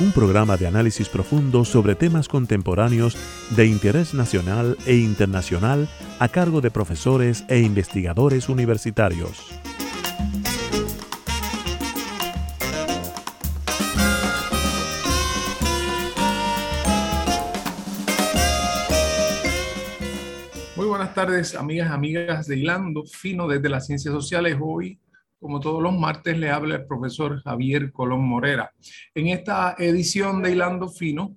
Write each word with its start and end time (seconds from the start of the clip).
un 0.00 0.12
programa 0.12 0.56
de 0.56 0.66
análisis 0.66 1.10
profundo 1.10 1.62
sobre 1.66 1.94
temas 1.94 2.26
contemporáneos 2.26 3.18
de 3.50 3.66
interés 3.66 4.14
nacional 4.14 4.78
e 4.86 4.96
internacional 4.96 5.88
a 6.18 6.28
cargo 6.28 6.62
de 6.62 6.70
profesores 6.70 7.44
e 7.48 7.60
investigadores 7.60 8.48
universitarios. 8.48 9.60
Muy 20.76 20.86
buenas 20.86 21.12
tardes, 21.14 21.54
amigas, 21.54 21.90
amigas 21.90 22.46
de 22.46 22.56
Hilando 22.56 23.04
Fino 23.04 23.46
desde 23.46 23.68
las 23.68 23.86
Ciencias 23.86 24.14
Sociales. 24.14 24.56
Hoy 24.58 24.98
como 25.40 25.58
todos 25.58 25.82
los 25.82 25.96
martes, 25.98 26.38
le 26.38 26.50
habla 26.50 26.76
el 26.76 26.86
profesor 26.86 27.42
Javier 27.42 27.90
Colón 27.90 28.22
Morera. 28.28 28.72
En 29.14 29.28
esta 29.28 29.74
edición 29.78 30.42
de 30.42 30.52
Hilando 30.52 30.88
Fino, 30.88 31.34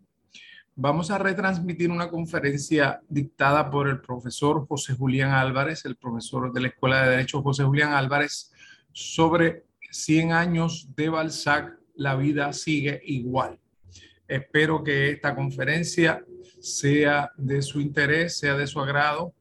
vamos 0.76 1.10
a 1.10 1.18
retransmitir 1.18 1.90
una 1.90 2.10
conferencia 2.10 3.02
dictada 3.08 3.70
por 3.72 3.88
el 3.88 4.02
profesor 4.02 4.68
José 4.68 4.94
Julián 4.94 5.32
Álvarez, 5.32 5.86
el 5.86 5.96
profesor 5.96 6.52
de 6.52 6.62
la 6.62 6.68
Escuela 6.68 7.04
de 7.04 7.12
Derecho 7.12 7.42
José 7.42 7.64
Julián 7.64 7.94
Álvarez, 7.94 8.52
sobre 8.92 9.64
100 9.90 10.34
años 10.34 10.90
de 10.96 11.10
Balzac, 11.10 11.80
la 11.96 12.16
vida 12.16 12.52
sigue 12.54 13.02
igual. 13.06 13.60
Espero 14.28 14.84
que 14.84 15.12
esta 15.12 15.36
conferencia 15.36 16.26
sea 16.60 17.32
de 17.38 17.62
su 17.62 17.80
interés, 17.80 18.38
sea 18.38 18.56
de 18.56 18.68
su 18.68 18.80
agrado 18.80 19.34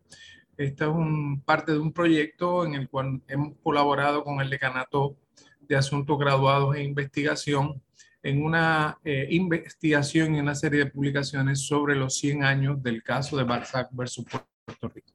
esta 0.65 0.85
es 0.87 0.91
un, 0.91 1.43
parte 1.43 1.73
de 1.73 1.79
un 1.79 1.93
proyecto 1.93 2.65
en 2.65 2.75
el 2.75 2.89
cual 2.89 3.21
hemos 3.29 3.55
colaborado 3.63 4.25
con 4.25 4.41
el 4.41 4.51
Decanato 4.51 5.17
de 5.61 5.77
Asuntos 5.77 6.19
Graduados 6.19 6.77
e 6.77 6.83
Investigación 6.83 7.83
en 8.23 8.43
una 8.45 8.99
eh, 9.05 9.27
investigación 9.31 10.35
y 10.35 10.41
una 10.41 10.55
serie 10.55 10.85
de 10.85 10.91
publicaciones 10.91 11.67
sobre 11.67 11.97
los 11.97 12.17
100 12.19 12.45
años 12.45 12.83
del 12.83 13.03
caso 13.03 13.37
de 13.37 13.45
Balzac 13.45 13.89
versus 13.93 14.25
Puerto 14.25 14.89
Rico. 14.89 15.13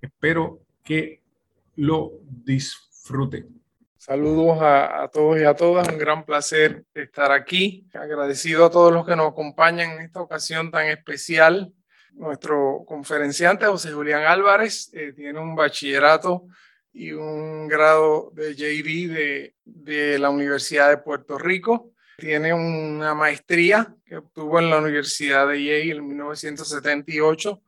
Espero 0.00 0.60
que 0.84 1.22
lo 1.74 2.12
disfruten. 2.22 3.60
Saludos 3.96 4.62
a, 4.62 5.02
a, 5.02 5.08
todos 5.08 5.40
y 5.40 5.44
a 5.44 5.54
todas, 5.54 5.88
un 5.88 5.98
gran 5.98 6.24
placer 6.24 6.84
estar 6.94 7.32
aquí. 7.32 7.88
Agradecido 7.92 8.66
a 8.66 8.70
todos 8.70 8.92
los 8.92 9.04
que 9.04 9.16
nos 9.16 9.32
acompañan 9.32 9.90
en 9.92 10.02
esta 10.02 10.20
ocasión 10.20 10.70
tan 10.70 10.86
especial 10.86 11.72
nuestro 12.16 12.84
conferenciante, 12.86 13.66
José 13.66 13.92
Julián 13.92 14.24
Álvarez, 14.24 14.90
eh, 14.92 15.12
tiene 15.14 15.38
un 15.38 15.54
bachillerato 15.54 16.46
y 16.92 17.12
un 17.12 17.68
grado 17.68 18.30
de 18.34 18.54
JD 18.54 19.12
de, 19.12 19.54
de 19.64 20.18
la 20.18 20.30
Universidad 20.30 20.88
de 20.88 20.98
Puerto 20.98 21.38
Rico. 21.38 21.92
Tiene 22.16 22.54
una 22.54 23.14
maestría 23.14 23.94
que 24.04 24.16
obtuvo 24.16 24.58
en 24.58 24.70
la 24.70 24.78
Universidad 24.78 25.46
de 25.48 25.62
Yale 25.62 25.96
en 25.96 26.08
1978. 26.08 27.62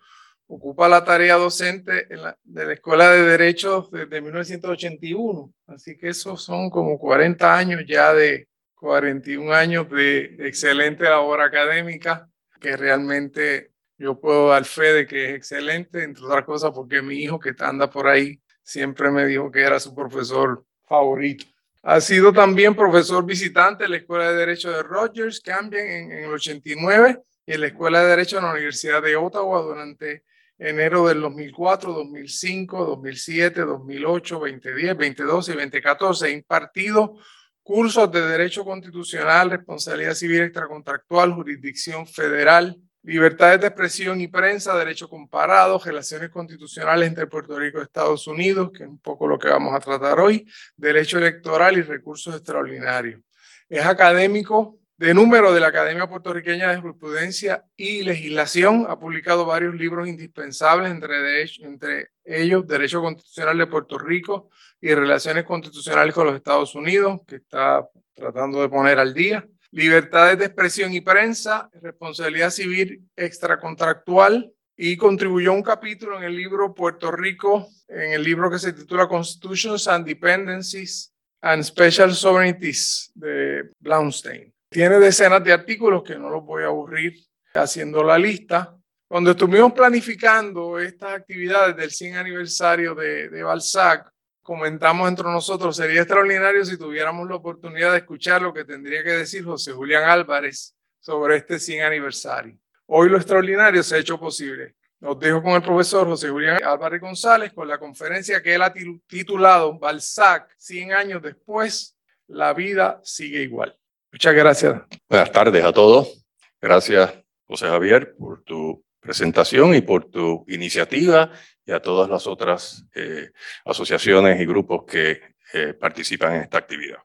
Ocupa 0.47 0.89
la 0.89 1.05
tarea 1.05 1.35
docente 1.35 2.07
de 2.07 2.65
la 2.65 2.73
Escuela 2.73 3.11
de 3.11 3.23
Derecho 3.23 3.87
desde 3.93 4.23
1981. 4.23 5.53
Así 5.67 5.99
que 5.99 6.09
esos 6.09 6.43
son 6.43 6.71
como 6.71 6.99
40 6.99 7.55
años 7.55 7.83
ya 7.87 8.15
de 8.15 8.49
41 8.77 9.53
años 9.53 9.91
de 9.91 10.37
excelente 10.39 11.05
labor 11.05 11.43
académica 11.43 12.31
que 12.59 12.77
realmente 12.79 13.73
yo 13.99 14.19
puedo 14.19 14.49
dar 14.49 14.65
fe 14.65 14.93
de 14.93 15.07
que 15.07 15.31
es 15.31 15.35
excelente, 15.35 16.03
entre 16.03 16.25
otras 16.25 16.45
cosas 16.45 16.71
porque 16.73 17.03
mi 17.03 17.17
hijo 17.17 17.39
que 17.39 17.55
anda 17.59 17.91
por 17.91 18.07
ahí 18.07 18.41
siempre 18.63 19.11
me 19.11 19.27
dijo 19.27 19.51
que 19.51 19.61
era 19.61 19.81
su 19.81 19.95
profesor 19.95 20.65
favorito. 20.87 21.45
Ha 21.83 22.01
sido 22.01 22.33
también 22.33 22.75
profesor 22.75 23.25
visitante 23.25 23.85
en 23.85 23.91
la 23.93 23.97
Escuela 23.99 24.31
de 24.31 24.37
Derecho 24.37 24.71
de 24.71 24.83
Rogers, 24.83 25.41
Camden 25.41 25.87
en, 25.87 26.13
en 26.13 26.25
el 26.25 26.33
89 26.33 27.23
y 27.47 27.53
en 27.53 27.61
la 27.61 27.67
Escuela 27.67 28.03
de 28.03 28.09
Derecho 28.09 28.37
de 28.37 28.43
la 28.43 28.53
Universidad 28.53 29.03
de 29.03 29.17
Ottawa 29.17 29.63
durante 29.63 30.25
enero 30.59 31.07
del 31.07 31.21
2004, 31.21 31.93
2005, 31.93 32.85
2007, 32.85 33.61
2008, 33.63 34.35
2010, 34.39 34.89
2012 34.97 35.53
y 35.53 35.55
2014. 35.55 36.31
impartido 36.31 37.15
cursos 37.63 38.11
de 38.11 38.23
Derecho 38.23 38.65
Constitucional, 38.65 39.51
Responsabilidad 39.51 40.15
Civil 40.15 40.43
Extracontractual, 40.43 41.35
Jurisdicción 41.35 42.07
Federal, 42.07 42.77
libertades 43.03 43.61
de 43.61 43.69
expresión 43.69 44.21
y 44.21 44.29
prensa, 44.29 44.77
derecho 44.77 45.09
comparado, 45.09 45.81
relaciones 45.85 46.31
constitucionales 46.31 47.09
entre 47.09 47.27
Puerto 47.27 47.59
Rico 47.59 47.79
y 47.79 47.83
Estados 47.83 48.27
Unidos, 48.27 48.71
que 48.73 48.85
es 48.85 48.89
un 48.89 48.99
poco 48.99 49.27
lo 49.27 49.39
que 49.39 49.49
vamos 49.49 49.75
a 49.75 49.81
tratar 49.81 50.21
hoy, 50.21 50.47
derecho 50.77 51.19
electoral 51.19 51.79
y 51.79 51.83
recursos 51.83 52.35
extraordinarios. 52.35 53.21
Es 53.69 53.85
académico 53.85 54.79
de 54.97 55.15
número 55.15 55.53
de 55.53 55.61
la 55.61 55.69
Academia 55.69 56.09
Puertorriqueña 56.09 56.71
de 56.71 56.81
Jurisprudencia 56.81 57.65
y 57.77 58.03
Legislación. 58.03 58.87
Ha 58.89 58.99
publicado 58.99 59.47
varios 59.47 59.75
libros 59.77 60.09
indispensables, 60.09 60.91
entre, 60.91 61.43
entre 61.65 62.09
ellos 62.25 62.67
Derecho 62.67 63.01
Constitucional 63.01 63.59
de 63.59 63.67
Puerto 63.69 63.97
Rico 63.97 64.51
y 64.81 64.93
Relaciones 64.93 65.45
Constitucionales 65.45 66.13
con 66.13 66.27
los 66.27 66.35
Estados 66.35 66.75
Unidos, 66.75 67.21
que 67.29 67.37
está 67.37 67.89
tratando 68.13 68.61
de 68.61 68.69
poner 68.69 68.99
al 68.99 69.15
día 69.15 69.47
libertades 69.71 70.39
de 70.39 70.47
expresión 70.47 70.93
y 70.93 71.01
prensa, 71.01 71.71
responsabilidad 71.81 72.51
civil 72.51 73.09
extracontractual 73.17 74.53
y 74.77 74.97
contribuyó 74.97 75.53
un 75.53 75.63
capítulo 75.63 76.17
en 76.19 76.25
el 76.25 76.37
libro 76.37 76.75
Puerto 76.75 77.11
Rico, 77.11 77.69
en 77.89 78.13
el 78.13 78.23
libro 78.23 78.51
que 78.51 78.59
se 78.59 78.73
titula 78.73 79.09
Constitutions 79.09 79.89
and 79.89 80.07
Dependencies 80.07 81.13
and 81.43 81.63
Special 81.63 82.15
Sovereignties 82.15 83.11
de 83.15 83.71
Blaunstein. 83.81 84.53
Tiene 84.71 84.99
decenas 84.99 85.43
de 85.43 85.53
artículos 85.53 86.03
que 86.03 86.17
no 86.17 86.31
los 86.31 86.45
voy 86.45 86.63
a 86.63 86.67
aburrir 86.67 87.15
haciendo 87.55 88.05
la 88.05 88.19
lista. 88.19 88.75
Cuando 89.09 89.31
estuvimos 89.31 89.73
planificando 89.73 90.79
estas 90.79 91.15
actividades 91.15 91.77
del 91.77 91.91
100 91.91 92.17
aniversario 92.17 92.95
de, 92.95 93.31
de 93.31 93.43
Balzac, 93.43 94.13
comentamos 94.49 95.07
entre 95.07 95.27
nosotros, 95.27 95.77
sería 95.77 96.01
extraordinario 96.01 96.65
si 96.65 96.79
tuviéramos 96.79 97.29
la 97.29 97.35
oportunidad 97.35 97.93
de 97.93 97.99
escuchar 97.99 98.41
lo 98.41 98.55
que 98.55 98.65
tendría 98.65 99.05
que 99.05 99.11
decir 99.11 99.45
José 99.45 99.73
Julián 99.73 100.05
Álvarez 100.05 100.75
sobre 101.01 101.37
este 101.37 101.59
100 101.59 101.85
aniversario. 101.85 102.57
Hoy 102.87 103.11
lo 103.11 103.19
extraordinario 103.19 103.83
se 103.83 103.97
ha 103.97 103.99
hecho 103.99 104.19
posible. 104.19 104.77
Nos 105.01 105.21
dejo 105.21 105.43
con 105.43 105.53
el 105.53 105.61
profesor 105.61 106.07
José 106.07 106.31
Julián 106.31 106.65
Álvarez 106.65 106.99
González 106.99 107.53
con 107.53 107.69
la 107.69 107.77
conferencia 107.77 108.43
que 108.43 108.55
él 108.55 108.63
ha 108.63 108.73
titulado 109.07 109.79
Balzac, 109.79 110.49
100 110.57 110.95
años 110.95 111.23
después, 111.23 111.95
la 112.29 112.55
vida 112.55 113.03
sigue 113.05 113.43
igual. 113.43 113.79
Muchas 114.11 114.35
gracias. 114.35 114.81
Buenas 115.11 115.31
tardes 115.31 115.63
a 115.63 115.75
todos. 115.75 116.25
Gracias, 116.59 117.13
José 117.47 117.67
Javier, 117.67 118.17
por 118.17 118.43
tu 118.45 118.83
presentación 119.01 119.75
y 119.75 119.81
por 119.81 120.05
tu 120.11 120.45
iniciativa 120.49 121.31
y 121.65 121.73
a 121.73 121.81
todas 121.81 122.09
las 122.09 122.27
otras 122.27 122.85
eh, 122.95 123.31
asociaciones 123.65 124.41
y 124.41 124.47
grupos 124.47 124.85
que 124.85 125.21
eh, 125.53 125.75
participan 125.75 126.35
en 126.35 126.43
esta 126.43 126.59
actividad. 126.59 126.99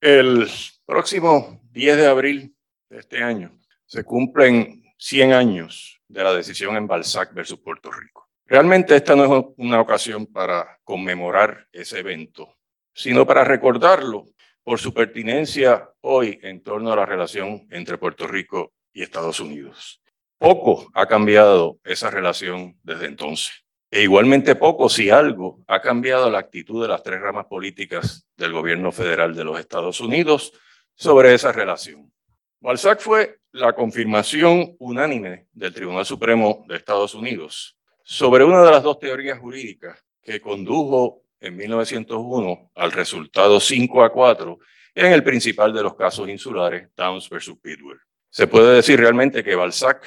El 0.00 0.48
próximo 0.86 1.60
10 1.72 1.96
de 1.96 2.06
abril 2.06 2.56
de 2.88 2.98
este 2.98 3.22
año 3.22 3.58
se 3.86 4.04
cumplen 4.04 4.84
100 4.98 5.32
años 5.32 6.00
de 6.08 6.24
la 6.24 6.32
decisión 6.32 6.76
en 6.76 6.86
Balzac 6.86 7.32
versus 7.34 7.60
Puerto 7.60 7.90
Rico. 7.90 8.28
Realmente 8.46 8.96
esta 8.96 9.14
no 9.14 9.24
es 9.24 9.44
una 9.56 9.80
ocasión 9.80 10.26
para 10.26 10.78
conmemorar 10.82 11.68
ese 11.72 11.98
evento, 11.98 12.56
sino 12.94 13.26
para 13.26 13.44
recordarlo 13.44 14.24
por 14.62 14.78
su 14.78 14.92
pertinencia 14.92 15.90
hoy 16.00 16.38
en 16.42 16.62
torno 16.62 16.92
a 16.92 16.96
la 16.96 17.06
relación 17.06 17.66
entre 17.70 17.98
Puerto 17.98 18.26
Rico 18.26 18.72
y 18.92 19.02
Estados 19.02 19.40
Unidos. 19.40 20.02
Poco 20.38 20.88
ha 20.94 21.06
cambiado 21.06 21.78
esa 21.84 22.10
relación 22.10 22.76
desde 22.82 23.06
entonces. 23.06 23.64
E 23.90 24.02
igualmente 24.02 24.54
poco, 24.54 24.88
si 24.88 25.10
algo, 25.10 25.64
ha 25.66 25.80
cambiado 25.80 26.30
la 26.30 26.38
actitud 26.38 26.82
de 26.82 26.88
las 26.88 27.02
tres 27.02 27.20
ramas 27.20 27.46
políticas 27.46 28.26
del 28.36 28.52
gobierno 28.52 28.92
federal 28.92 29.34
de 29.34 29.44
los 29.44 29.58
Estados 29.58 30.00
Unidos 30.00 30.52
sobre 30.94 31.34
esa 31.34 31.52
relación. 31.52 32.12
Balzac 32.60 33.00
fue 33.00 33.38
la 33.52 33.72
confirmación 33.72 34.76
unánime 34.78 35.46
del 35.52 35.72
Tribunal 35.72 36.04
Supremo 36.04 36.64
de 36.68 36.76
Estados 36.76 37.14
Unidos 37.14 37.78
sobre 38.02 38.44
una 38.44 38.62
de 38.62 38.70
las 38.70 38.82
dos 38.82 38.98
teorías 38.98 39.38
jurídicas 39.38 40.04
que 40.22 40.40
condujo 40.40 41.22
en 41.40 41.56
1901 41.56 42.70
al 42.74 42.92
resultado 42.92 43.60
5 43.60 44.02
a 44.02 44.12
4 44.12 44.58
en 44.94 45.12
el 45.12 45.22
principal 45.22 45.72
de 45.72 45.82
los 45.82 45.94
casos 45.94 46.28
insulares, 46.28 46.88
Towns 46.94 47.28
versus 47.30 47.58
Pittsburgh. 47.58 48.00
Se 48.28 48.46
puede 48.46 48.74
decir 48.74 48.98
realmente 48.98 49.44
que 49.44 49.54
Balzac 49.54 50.06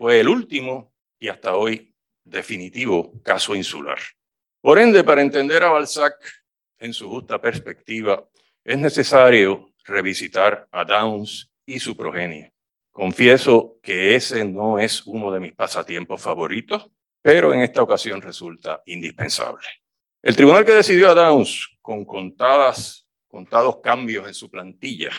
fue 0.00 0.18
el 0.18 0.30
último 0.30 0.94
y 1.18 1.28
hasta 1.28 1.56
hoy 1.56 1.94
definitivo 2.24 3.20
caso 3.22 3.54
insular. 3.54 3.98
Por 4.62 4.78
ende, 4.78 5.04
para 5.04 5.20
entender 5.20 5.62
a 5.62 5.68
Balzac 5.68 6.14
en 6.78 6.94
su 6.94 7.06
justa 7.10 7.38
perspectiva, 7.38 8.26
es 8.64 8.78
necesario 8.78 9.74
revisitar 9.84 10.66
a 10.72 10.86
Downs 10.86 11.52
y 11.66 11.78
su 11.80 11.94
progenie. 11.98 12.54
Confieso 12.90 13.78
que 13.82 14.14
ese 14.14 14.42
no 14.46 14.78
es 14.78 15.06
uno 15.06 15.30
de 15.30 15.40
mis 15.40 15.52
pasatiempos 15.52 16.22
favoritos, 16.22 16.90
pero 17.20 17.52
en 17.52 17.60
esta 17.60 17.82
ocasión 17.82 18.22
resulta 18.22 18.82
indispensable. 18.86 19.66
El 20.22 20.34
tribunal 20.34 20.64
que 20.64 20.72
decidió 20.72 21.10
a 21.10 21.14
Downs 21.14 21.76
con 21.82 22.06
contados 22.06 23.04
cambios 23.82 24.26
en 24.26 24.32
su 24.32 24.50
plantilla, 24.50 25.10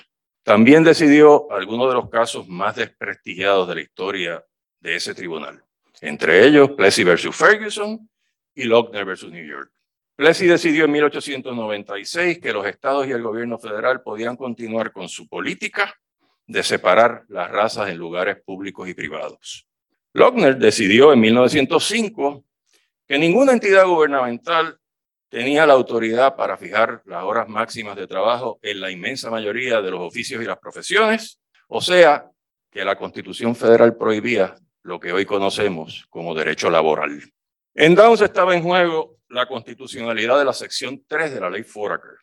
también 0.41 0.83
decidió 0.83 1.51
algunos 1.51 1.87
de 1.89 1.93
los 1.93 2.09
casos 2.09 2.47
más 2.47 2.77
desprestigiados 2.77 3.67
de 3.67 3.75
la 3.75 3.81
historia 3.81 4.43
de 4.81 4.95
ese 4.95 5.13
tribunal, 5.13 5.63
entre 6.01 6.45
ellos 6.45 6.71
Plessy 6.71 7.03
versus 7.03 7.35
Ferguson 7.35 8.09
y 8.53 8.63
Lochner 8.63 9.05
versus 9.05 9.31
New 9.31 9.45
York. 9.45 9.71
Plessy 10.15 10.47
decidió 10.47 10.85
en 10.85 10.91
1896 10.91 12.39
que 12.39 12.53
los 12.53 12.65
estados 12.65 13.07
y 13.07 13.11
el 13.11 13.21
gobierno 13.21 13.57
federal 13.57 14.01
podían 14.01 14.35
continuar 14.35 14.91
con 14.91 15.07
su 15.07 15.27
política 15.27 15.95
de 16.45 16.63
separar 16.63 17.23
las 17.29 17.49
razas 17.49 17.89
en 17.89 17.97
lugares 17.97 18.37
públicos 18.43 18.87
y 18.89 18.93
privados. 18.93 19.67
Lochner 20.13 20.57
decidió 20.57 21.13
en 21.13 21.21
1905 21.21 22.43
que 23.07 23.17
ninguna 23.17 23.53
entidad 23.53 23.85
gubernamental 23.85 24.77
tenía 25.29 25.65
la 25.65 25.73
autoridad 25.73 26.35
para 26.35 26.57
fijar 26.57 27.01
las 27.05 27.23
horas 27.23 27.47
máximas 27.47 27.95
de 27.95 28.05
trabajo 28.05 28.59
en 28.61 28.81
la 28.81 28.91
inmensa 28.91 29.29
mayoría 29.29 29.81
de 29.81 29.91
los 29.91 30.01
oficios 30.01 30.43
y 30.43 30.45
las 30.45 30.59
profesiones, 30.59 31.39
o 31.69 31.79
sea, 31.79 32.29
que 32.69 32.83
la 32.83 32.97
Constitución 32.97 33.55
Federal 33.55 33.95
prohibía 33.95 34.55
lo 34.83 34.99
que 34.99 35.11
hoy 35.11 35.25
conocemos 35.25 36.05
como 36.09 36.35
derecho 36.35 36.69
laboral. 36.69 37.21
En 37.73 37.95
Downs 37.95 38.21
estaba 38.21 38.55
en 38.55 38.63
juego 38.63 39.17
la 39.29 39.47
constitucionalidad 39.47 40.37
de 40.39 40.45
la 40.45 40.53
sección 40.53 41.03
3 41.07 41.33
de 41.33 41.39
la 41.39 41.49
ley 41.49 41.63
Foraker. 41.63 42.17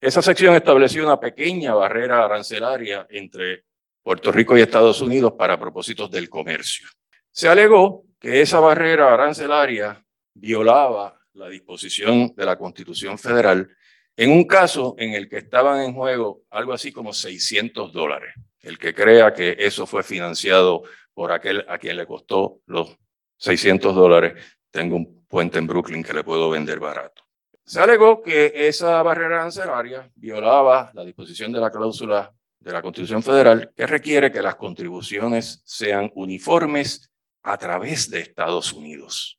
Esa 0.00 0.20
sección 0.20 0.54
estableció 0.54 1.04
una 1.04 1.20
pequeña 1.20 1.74
barrera 1.74 2.24
arancelaria 2.24 3.06
entre 3.08 3.64
Puerto 4.02 4.32
Rico 4.32 4.58
y 4.58 4.60
Estados 4.60 5.00
Unidos 5.00 5.34
para 5.38 5.58
propósitos 5.58 6.10
del 6.10 6.28
comercio. 6.28 6.88
Se 7.30 7.48
alegó 7.48 8.04
que 8.18 8.40
esa 8.40 8.60
barrera 8.60 9.14
arancelaria 9.14 10.04
violaba 10.34 11.18
la 11.34 11.48
disposición 11.48 12.34
de 12.36 12.44
la 12.44 12.58
Constitución 12.58 13.18
Federal 13.18 13.68
en 14.16 14.30
un 14.30 14.44
caso 14.44 14.94
en 14.98 15.14
el 15.14 15.28
que 15.28 15.38
estaban 15.38 15.80
en 15.82 15.94
juego 15.94 16.42
algo 16.50 16.72
así 16.72 16.92
como 16.92 17.12
600 17.12 17.92
dólares. 17.92 18.34
El 18.60 18.78
que 18.78 18.94
crea 18.94 19.32
que 19.32 19.56
eso 19.58 19.86
fue 19.86 20.02
financiado 20.02 20.82
por 21.14 21.32
aquel 21.32 21.64
a 21.68 21.78
quien 21.78 21.96
le 21.96 22.06
costó 22.06 22.60
los 22.66 22.96
600 23.36 23.94
dólares, 23.94 24.34
tengo 24.70 24.96
un 24.96 25.24
puente 25.26 25.58
en 25.58 25.66
Brooklyn 25.66 26.02
que 26.02 26.12
le 26.12 26.24
puedo 26.24 26.50
vender 26.50 26.78
barato. 26.78 27.22
Se 27.64 27.80
alegó 27.80 28.22
que 28.22 28.52
esa 28.54 29.02
barrera 29.02 29.40
arancelaria 29.40 30.10
violaba 30.16 30.90
la 30.94 31.04
disposición 31.04 31.52
de 31.52 31.60
la 31.60 31.70
cláusula 31.70 32.32
de 32.58 32.72
la 32.72 32.82
Constitución 32.82 33.22
Federal 33.22 33.72
que 33.74 33.86
requiere 33.86 34.30
que 34.30 34.42
las 34.42 34.56
contribuciones 34.56 35.62
sean 35.64 36.10
uniformes 36.14 37.10
a 37.42 37.56
través 37.56 38.10
de 38.10 38.20
Estados 38.20 38.72
Unidos. 38.72 39.38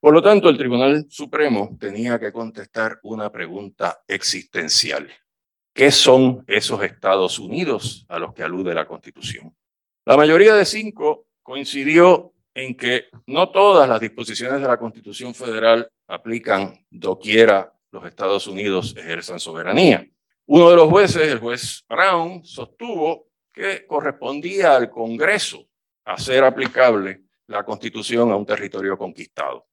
Por 0.00 0.14
lo 0.14 0.22
tanto, 0.22 0.48
el 0.48 0.56
Tribunal 0.56 1.06
Supremo 1.08 1.76
tenía 1.78 2.18
que 2.18 2.32
contestar 2.32 2.98
una 3.02 3.30
pregunta 3.30 4.02
existencial. 4.08 5.10
¿Qué 5.72 5.90
son 5.90 6.44
esos 6.46 6.82
Estados 6.82 7.38
Unidos 7.38 8.06
a 8.08 8.18
los 8.18 8.32
que 8.32 8.42
alude 8.42 8.74
la 8.74 8.86
Constitución? 8.86 9.54
La 10.10 10.16
mayoría 10.16 10.56
de 10.56 10.64
cinco 10.64 11.28
coincidió 11.40 12.32
en 12.52 12.76
que 12.76 13.04
no 13.28 13.50
todas 13.50 13.88
las 13.88 14.00
disposiciones 14.00 14.60
de 14.60 14.66
la 14.66 14.76
Constitución 14.76 15.36
Federal 15.36 15.88
aplican 16.08 16.84
doquiera 16.90 17.72
los 17.92 18.04
Estados 18.04 18.48
Unidos 18.48 18.92
ejerzan 18.96 19.38
soberanía. 19.38 20.04
Uno 20.46 20.68
de 20.68 20.74
los 20.74 20.88
jueces, 20.88 21.30
el 21.30 21.38
juez 21.38 21.84
Brown, 21.88 22.44
sostuvo 22.44 23.28
que 23.52 23.86
correspondía 23.86 24.74
al 24.74 24.90
Congreso 24.90 25.68
hacer 26.04 26.42
aplicable 26.42 27.22
la 27.46 27.62
Constitución 27.62 28.32
a 28.32 28.36
un 28.36 28.44
territorio 28.44 28.98
conquistado. 28.98 29.68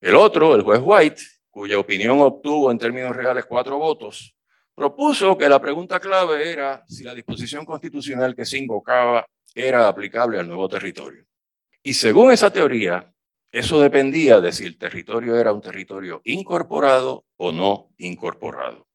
El 0.00 0.14
otro, 0.14 0.54
el 0.54 0.62
juez 0.62 0.80
White, 0.80 1.22
cuya 1.50 1.76
opinión 1.76 2.20
obtuvo 2.20 2.70
en 2.70 2.78
términos 2.78 3.16
reales 3.16 3.46
cuatro 3.46 3.78
votos, 3.78 4.32
propuso 4.76 5.36
que 5.36 5.48
la 5.48 5.60
pregunta 5.60 5.98
clave 5.98 6.52
era 6.52 6.84
si 6.86 7.02
la 7.02 7.14
disposición 7.14 7.64
constitucional 7.64 8.36
que 8.36 8.44
se 8.44 8.58
invocaba 8.58 9.26
era 9.56 9.88
aplicable 9.88 10.38
al 10.38 10.46
nuevo 10.46 10.68
territorio. 10.68 11.24
Y 11.82 11.94
según 11.94 12.30
esa 12.30 12.52
teoría, 12.52 13.12
eso 13.50 13.80
dependía 13.80 14.40
de 14.40 14.52
si 14.52 14.66
el 14.66 14.76
territorio 14.76 15.36
era 15.36 15.52
un 15.52 15.62
territorio 15.62 16.20
incorporado 16.24 17.24
o 17.36 17.52
no 17.52 17.88
incorporado. 17.96 18.86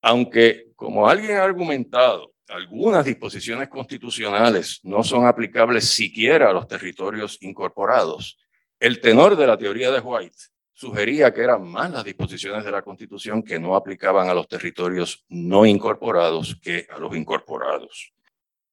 Aunque, 0.00 0.72
como 0.74 1.08
alguien 1.08 1.36
ha 1.36 1.44
argumentado, 1.44 2.32
algunas 2.48 3.04
disposiciones 3.04 3.68
constitucionales 3.68 4.80
no 4.82 5.04
son 5.04 5.26
aplicables 5.26 5.84
siquiera 5.84 6.48
a 6.48 6.52
los 6.54 6.66
territorios 6.66 7.36
incorporados, 7.42 8.38
el 8.80 9.00
tenor 9.00 9.36
de 9.36 9.46
la 9.46 9.58
teoría 9.58 9.90
de 9.90 10.00
White 10.00 10.36
sugería 10.72 11.34
que 11.34 11.42
eran 11.42 11.68
más 11.68 11.90
las 11.90 12.04
disposiciones 12.04 12.64
de 12.64 12.70
la 12.70 12.82
Constitución 12.82 13.42
que 13.42 13.58
no 13.58 13.74
aplicaban 13.74 14.28
a 14.28 14.34
los 14.34 14.46
territorios 14.46 15.24
no 15.28 15.66
incorporados 15.66 16.56
que 16.62 16.86
a 16.88 16.98
los 16.98 17.16
incorporados. 17.16 18.14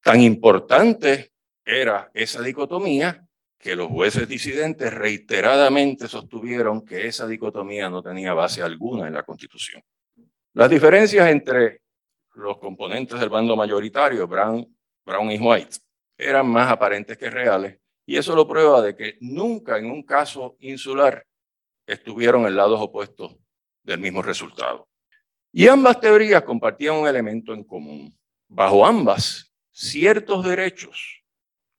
Tan 0.05 0.21
importante 0.21 1.31
era 1.65 2.11
esa 2.13 2.39
dicotomía 2.43 3.27
que 3.57 3.75
los 3.75 3.87
jueces 3.87 4.27
disidentes 4.27 4.93
reiteradamente 4.93 6.07
sostuvieron 6.07 6.85
que 6.85 7.07
esa 7.07 7.25
dicotomía 7.25 7.89
no 7.89 8.03
tenía 8.03 8.35
base 8.35 8.61
alguna 8.61 9.07
en 9.07 9.15
la 9.15 9.23
Constitución. 9.23 9.81
Las 10.53 10.69
diferencias 10.69 11.27
entre 11.27 11.81
los 12.35 12.59
componentes 12.59 13.19
del 13.19 13.29
bando 13.29 13.55
mayoritario, 13.55 14.27
Brown, 14.27 14.77
Brown 15.03 15.31
y 15.31 15.39
White, 15.39 15.77
eran 16.15 16.49
más 16.49 16.71
aparentes 16.71 17.17
que 17.17 17.31
reales 17.31 17.79
y 18.05 18.15
eso 18.17 18.35
lo 18.35 18.47
prueba 18.47 18.83
de 18.83 18.95
que 18.95 19.17
nunca 19.21 19.79
en 19.79 19.87
un 19.87 20.03
caso 20.03 20.55
insular 20.59 21.25
estuvieron 21.87 22.45
en 22.45 22.55
lados 22.55 22.79
opuestos 22.79 23.35
del 23.81 23.99
mismo 23.99 24.21
resultado. 24.21 24.87
Y 25.51 25.67
ambas 25.67 25.99
teorías 25.99 26.43
compartían 26.43 26.93
un 26.93 27.07
elemento 27.07 27.55
en 27.55 27.63
común. 27.63 28.15
Bajo 28.47 28.85
ambas, 28.85 29.44
ciertos 29.75 30.45
derechos 30.45 31.23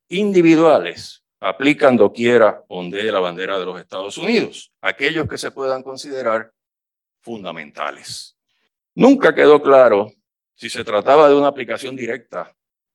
individuales 0.09 1.25
aplican 1.41 1.97
doquiera 1.97 2.63
ondee 2.69 3.11
la 3.11 3.21
bandera 3.21 3.59
de 3.59 3.65
los 3.65 3.81
Estados 3.81 4.19
Unidos, 4.19 4.73
aquellos 4.81 5.27
que 5.29 5.39
se 5.39 5.51
puedan 5.51 5.83
considerar 5.83 6.53
fundamentales. 7.21 8.37
Nunca 8.95 9.35
quedó 9.35 9.63
claro 9.63 10.13
si 10.55 10.69
se 10.69 10.85
trataba 10.85 11.29
de 11.29 11.35
una 11.35 11.49
aplicación 11.49 11.97
directa 11.97 12.55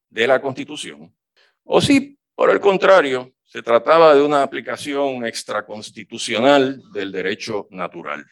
de 0.10 0.28
la 0.28 0.42
Constitución 0.42 1.16
o 1.64 1.82
si 1.82 2.18
por 2.42 2.50
el 2.50 2.60
contrario, 2.60 3.34
se 3.44 3.62
trataba 3.62 4.16
de 4.16 4.22
una 4.24 4.42
aplicación 4.42 5.24
extraconstitucional 5.28 6.82
del 6.92 7.12
derecho 7.12 7.68
natural. 7.70 8.26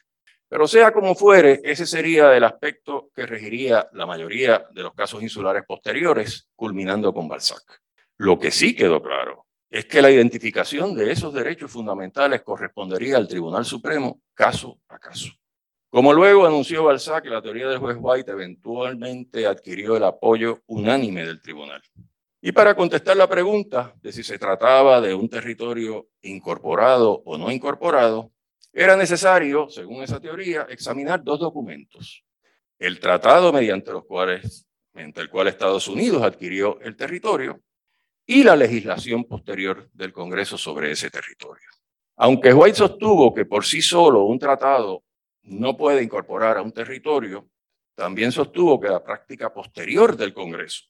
Pero 0.50 0.68
sea 0.68 0.92
como 0.92 1.14
fuere, 1.14 1.62
ese 1.64 1.86
sería 1.86 2.36
el 2.36 2.44
aspecto 2.44 3.12
que 3.16 3.28
regiría 3.28 3.88
la 3.94 4.08
mayoría 4.08 4.66
de 4.72 4.82
los 4.82 4.96
casos 4.96 5.22
insulares 5.22 5.64
posteriores, 5.68 6.50
culminando 6.56 7.14
con 7.14 7.28
Balzac. 7.28 7.82
Lo 8.18 8.40
que 8.40 8.50
sí 8.50 8.76
quedó 8.76 9.02
claro 9.02 9.46
es 9.70 9.86
que 9.86 10.02
la 10.02 10.10
identificación 10.10 10.96
de 10.96 11.12
esos 11.12 11.32
derechos 11.32 11.72
fundamentales 11.72 12.42
correspondería 12.42 13.18
al 13.18 13.28
Tribunal 13.28 13.64
Supremo 13.64 14.22
caso 14.34 14.80
a 14.88 14.98
caso. 14.98 15.30
Como 15.92 16.14
luego 16.14 16.48
anunció 16.48 16.84
Balzac, 16.84 17.26
la 17.28 17.42
teoría 17.42 17.68
del 17.68 17.78
juez 17.78 17.98
White 18.00 18.32
eventualmente 18.32 19.46
adquirió 19.46 19.98
el 19.98 20.04
apoyo 20.04 20.62
unánime 20.66 21.26
del 21.26 21.42
tribunal. 21.42 21.82
Y 22.42 22.52
para 22.52 22.76
contestar 22.76 23.18
la 23.18 23.28
pregunta 23.28 23.94
de 24.02 24.12
si 24.12 24.24
se 24.24 24.40
trataba 24.40 25.02
de 25.02 25.14
un 25.14 25.30
territorio 25.30 26.08
incorporado 26.22 27.22
o 27.26 27.38
no 27.38 27.52
incorporado, 27.52 28.32
era 28.72 28.96
necesario, 28.96 29.70
según 29.70 30.04
esa 30.04 30.20
teoría, 30.20 30.68
examinar 30.70 31.24
dos 31.24 31.40
documentos. 31.40 32.24
El 32.78 33.00
tratado 33.00 33.52
mediante, 33.52 33.92
los 33.92 34.06
cuales, 34.06 34.68
mediante 34.94 35.22
el 35.22 35.30
cual 35.30 35.48
Estados 35.48 35.88
Unidos 35.88 36.22
adquirió 36.22 36.80
el 36.82 36.96
territorio 36.96 37.62
y 38.26 38.44
la 38.44 38.56
legislación 38.56 39.24
posterior 39.26 39.90
del 39.92 40.14
Congreso 40.14 40.58
sobre 40.58 40.92
ese 40.92 41.10
territorio. 41.10 41.68
Aunque 42.16 42.54
White 42.54 42.78
sostuvo 42.78 43.34
que 43.34 43.46
por 43.46 43.66
sí 43.66 43.82
solo 43.82 44.24
un 44.24 44.38
tratado 44.38 45.04
no 45.44 45.76
puede 45.76 46.04
incorporar 46.04 46.58
a 46.58 46.62
un 46.62 46.72
territorio, 46.72 47.50
también 47.96 48.32
sostuvo 48.32 48.80
que 48.80 48.88
la 48.88 49.04
práctica 49.04 49.52
posterior 49.54 50.16
del 50.16 50.34
Congreso 50.34 50.86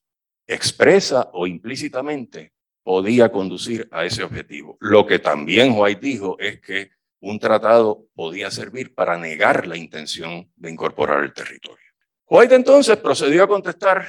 expresa 0.45 1.29
o 1.33 1.48
implícitamente 1.48 2.53
podía 2.83 3.31
conducir 3.31 3.88
a 3.91 4.03
ese 4.05 4.24
objetivo. 4.24 4.77
Lo 4.79 5.05
que 5.05 5.19
también 5.19 5.74
White 5.75 6.01
dijo 6.01 6.38
es 6.39 6.59
que 6.59 6.91
un 7.21 7.39
tratado 7.39 8.05
podía 8.15 8.49
servir 8.51 8.93
para 8.93 9.17
negar 9.17 9.67
la 9.67 9.77
intención 9.77 10.51
de 10.55 10.71
incorporar 10.71 11.23
el 11.23 11.33
territorio. 11.33 11.85
White 12.25 12.55
entonces 12.55 12.97
procedió 12.97 13.43
a 13.43 13.47
contestar, 13.47 14.07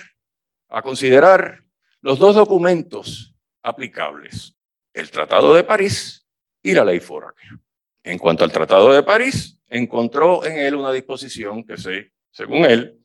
a 0.68 0.82
considerar 0.82 1.64
los 2.00 2.18
dos 2.18 2.34
documentos 2.34 3.34
aplicables. 3.62 4.56
el 4.92 5.10
Tratado 5.10 5.54
de 5.54 5.62
París 5.62 6.26
y 6.62 6.72
la 6.72 6.84
Ley 6.84 6.98
Foraker. 6.98 7.50
En 8.02 8.18
cuanto 8.18 8.42
al 8.44 8.50
Tratado 8.50 8.92
de 8.92 9.04
París, 9.04 9.60
encontró 9.68 10.44
en 10.44 10.58
él 10.58 10.74
una 10.74 10.90
disposición 10.90 11.62
que, 11.64 11.76
se, 11.76 12.12
según 12.32 12.64
él, 12.64 12.98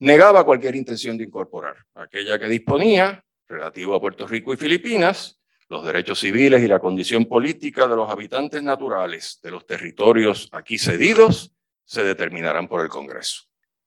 negaba 0.00 0.44
cualquier 0.44 0.76
intención 0.76 1.16
de 1.16 1.24
incorporar, 1.24 1.76
aquella 1.94 2.38
que 2.38 2.46
disponía, 2.46 3.24
relativo 3.48 3.94
a 3.94 4.00
Puerto 4.00 4.26
Rico 4.26 4.52
y 4.52 4.58
Filipinas, 4.58 5.39
los 5.70 5.84
derechos 5.84 6.18
civiles 6.18 6.62
y 6.62 6.66
la 6.66 6.80
condición 6.80 7.26
política 7.26 7.86
de 7.86 7.94
los 7.94 8.10
habitantes 8.10 8.60
naturales 8.60 9.38
de 9.40 9.52
los 9.52 9.64
territorios 9.64 10.48
aquí 10.50 10.76
cedidos 10.78 11.52
se 11.84 12.02
determinarán 12.02 12.66
por 12.66 12.82
el 12.82 12.88
Congreso. 12.88 13.44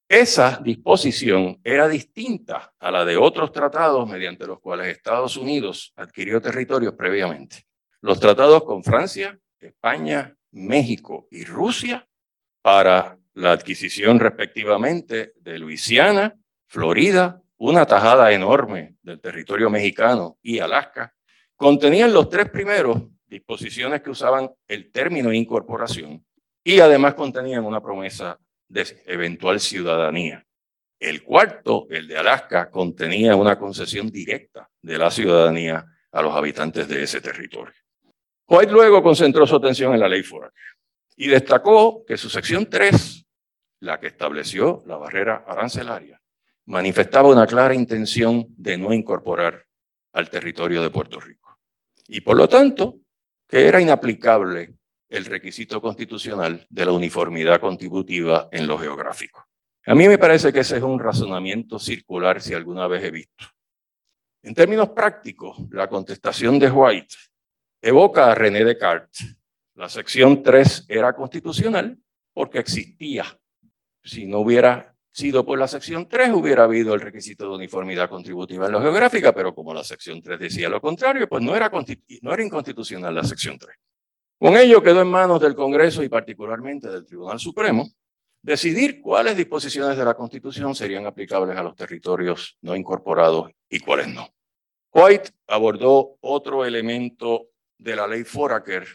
Esa 0.08 0.62
disposición 0.64 1.60
era 1.62 1.90
distinta 1.90 2.74
a 2.80 2.90
la 2.90 3.04
de 3.04 3.18
otros 3.18 3.52
tratados 3.52 4.08
mediante 4.08 4.48
los 4.48 4.62
cuales 4.62 4.88
Estados 4.88 5.36
Unidos 5.36 5.92
adquirió 5.98 6.42
territorios 6.42 6.94
previamente. 6.94 7.66
Los 8.00 8.18
tratados 8.18 8.64
con 8.64 8.82
Francia, 8.82 9.38
España, 9.60 10.34
México 10.52 11.28
y 11.32 11.44
Rusia 11.44 12.08
para 12.62 13.18
la 13.34 13.52
adquisición 13.52 14.22
respectivamente 14.22 15.34
de 15.36 15.60
Luisiana, 15.60 16.34
Florida, 16.68 17.42
una 17.58 17.86
tajada 17.86 18.32
enorme 18.32 18.96
del 19.02 19.20
territorio 19.20 19.70
mexicano 19.70 20.38
y 20.42 20.60
Alaska, 20.60 21.14
contenían 21.64 22.12
los 22.12 22.28
tres 22.28 22.50
primeros 22.50 23.04
disposiciones 23.26 24.02
que 24.02 24.10
usaban 24.10 24.52
el 24.68 24.92
término 24.92 25.32
incorporación 25.32 26.22
y 26.62 26.82
además 26.82 27.14
contenían 27.14 27.64
una 27.64 27.82
promesa 27.82 28.38
de 28.68 28.86
eventual 29.06 29.62
ciudadanía. 29.62 30.46
El 31.00 31.24
cuarto, 31.24 31.88
el 31.90 32.10
de 32.10 32.18
Alaska, 32.18 32.70
contenía 32.70 33.38
una 33.38 33.58
concesión 33.58 34.10
directa 34.10 34.70
de 34.82 34.98
la 34.98 35.10
ciudadanía 35.10 35.86
a 36.12 36.22
los 36.22 36.36
habitantes 36.36 36.86
de 36.90 37.02
ese 37.02 37.22
territorio. 37.22 37.80
White 38.46 38.74
luego 38.74 39.02
concentró 39.02 39.48
su 39.48 39.56
atención 39.56 39.94
en 39.94 40.02
la 40.02 40.10
ley 40.10 40.22
Foraker 40.22 40.76
y 41.16 41.28
destacó 41.28 42.04
que 42.06 42.18
su 42.18 42.30
sección 42.30 42.70
3, 42.70 43.26
la 43.80 44.02
que 44.02 44.08
estableció 44.08 44.84
la 44.86 44.98
barrera 44.98 45.46
arancelaria, 45.48 46.22
manifestaba 46.66 47.30
una 47.30 47.48
clara 47.48 47.74
intención 47.74 48.48
de 48.50 48.78
no 48.78 48.92
incorporar 48.92 49.64
al 50.12 50.30
territorio 50.30 50.84
de 50.84 50.90
Puerto 50.90 51.22
Rico. 51.22 51.43
Y 52.08 52.22
por 52.22 52.38
lo 52.38 52.48
tanto, 52.48 53.00
que 53.48 53.68
era 53.68 53.82
inaplicable 53.82 54.76
el 55.10 55.26
requisito 55.26 55.80
constitucional 55.82 56.66
de 56.70 56.86
la 56.86 56.92
uniformidad 56.92 57.60
contributiva 57.60 58.50
en 58.52 58.68
lo 58.68 58.78
geográfico. 58.78 59.46
A 59.86 59.94
mí 59.96 60.08
me 60.08 60.18
parece 60.18 60.52
que 60.52 60.62
ese 60.62 60.78
es 60.78 60.84
un 60.84 61.00
razonamiento 61.00 61.78
circular 61.78 62.42
si 62.42 62.54
alguna 62.54 62.88
vez 62.88 63.04
he 63.04 63.12
visto. 63.12 63.46
En 64.42 64.54
términos 64.54 64.90
prácticos, 64.90 65.58
la 65.72 65.88
contestación 65.88 66.58
de 66.58 66.72
White 66.72 67.16
evoca 67.82 68.32
a 68.32 68.36
René 68.36 68.64
Descartes. 68.64 69.38
La 69.76 69.90
sección 69.90 70.42
3 70.42 70.86
era 70.90 71.14
constitucional 71.14 71.98
porque 72.34 72.60
existía. 72.60 73.26
Si 74.04 74.26
no 74.26 74.40
hubiera 74.40 74.93
sido 75.14 75.46
por 75.46 75.60
la 75.60 75.68
sección 75.68 76.10
3, 76.10 76.32
hubiera 76.34 76.64
habido 76.64 76.96
el 76.96 77.00
requisito 77.00 77.48
de 77.48 77.56
uniformidad 77.56 78.10
contributiva 78.10 78.66
en 78.66 78.72
lo 78.72 78.82
geográfica, 78.82 79.32
pero 79.32 79.54
como 79.54 79.74
la 79.74 79.84
sección 79.84 80.22
3 80.22 80.40
decía 80.40 80.68
lo 80.70 80.82
contrario, 80.82 81.30
pues 81.30 81.44
no 81.44 81.56
era, 81.56 81.72
no 82.22 82.34
era 82.34 82.44
inconstitucional 82.44 83.14
la 83.14 83.24
sección 83.24 83.60
3. 83.60 83.76
Con 84.40 84.58
ello 84.58 84.82
quedó 84.82 85.02
en 85.02 85.08
manos 85.08 85.40
del 85.40 85.54
Congreso 85.54 86.04
y 86.04 86.10
particularmente 86.10 86.90
del 86.90 87.06
Tribunal 87.06 87.40
Supremo 87.40 87.88
decidir 88.42 89.02
cuáles 89.02 89.38
disposiciones 89.38 89.96
de 89.96 90.04
la 90.04 90.16
Constitución 90.16 90.74
serían 90.74 91.06
aplicables 91.06 91.56
a 91.56 91.64
los 91.64 91.76
territorios 91.76 92.58
no 92.62 92.76
incorporados 92.76 93.52
y 93.70 93.80
cuáles 93.80 94.08
no. 94.08 94.28
White 94.92 95.30
abordó 95.48 96.18
otro 96.22 96.66
elemento 96.66 97.50
de 97.78 97.96
la 97.96 98.08
ley 98.08 98.24
Foraker 98.24 98.86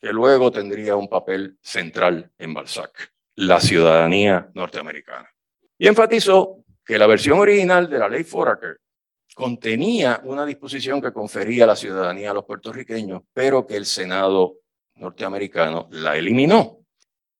que 0.00 0.12
luego 0.12 0.50
tendría 0.50 0.96
un 0.96 1.08
papel 1.08 1.56
central 1.62 2.32
en 2.36 2.52
Balzac, 2.52 3.12
la 3.36 3.60
ciudadanía 3.60 4.50
norteamericana. 4.54 5.28
Y 5.78 5.86
enfatizó 5.86 6.64
que 6.84 6.98
la 6.98 7.06
versión 7.06 7.38
original 7.38 7.88
de 7.88 7.98
la 7.98 8.08
ley 8.08 8.24
Foraker 8.24 8.78
contenía 9.34 10.20
una 10.24 10.44
disposición 10.44 11.00
que 11.00 11.12
confería 11.12 11.66
la 11.66 11.76
ciudadanía 11.76 12.32
a 12.32 12.34
los 12.34 12.44
puertorriqueños, 12.44 13.22
pero 13.32 13.64
que 13.64 13.76
el 13.76 13.86
Senado 13.86 14.56
norteamericano 14.96 15.88
la 15.92 16.16
eliminó. 16.16 16.80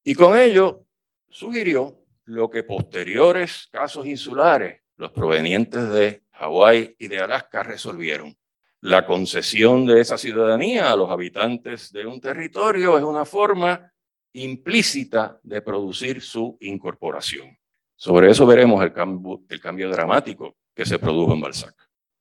Y 0.04 0.14
con 0.14 0.38
ello 0.38 0.84
sugirió 1.28 2.04
lo 2.26 2.48
que 2.48 2.62
posteriores 2.62 3.68
casos 3.72 4.06
insulares, 4.06 4.82
los 4.96 5.10
provenientes 5.10 5.90
de 5.90 6.22
Hawái 6.32 6.94
y 6.98 7.08
de 7.08 7.18
Alaska, 7.18 7.64
resolvieron. 7.64 8.36
La 8.80 9.04
concesión 9.04 9.86
de 9.86 10.00
esa 10.00 10.16
ciudadanía 10.16 10.92
a 10.92 10.96
los 10.96 11.10
habitantes 11.10 11.90
de 11.90 12.06
un 12.06 12.20
territorio 12.20 12.96
es 12.96 13.02
una 13.02 13.24
forma 13.24 13.92
implícita 14.34 15.40
de 15.42 15.62
producir 15.62 16.20
su 16.20 16.56
incorporación. 16.60 17.58
Sobre 18.00 18.30
eso 18.30 18.46
veremos 18.46 18.80
el 18.84 18.92
cambio, 18.92 19.90
dramático 19.90 20.56
que 20.72 20.86
se 20.86 21.00
produjo 21.00 21.32
en 21.34 21.40
Balzac. 21.40 21.74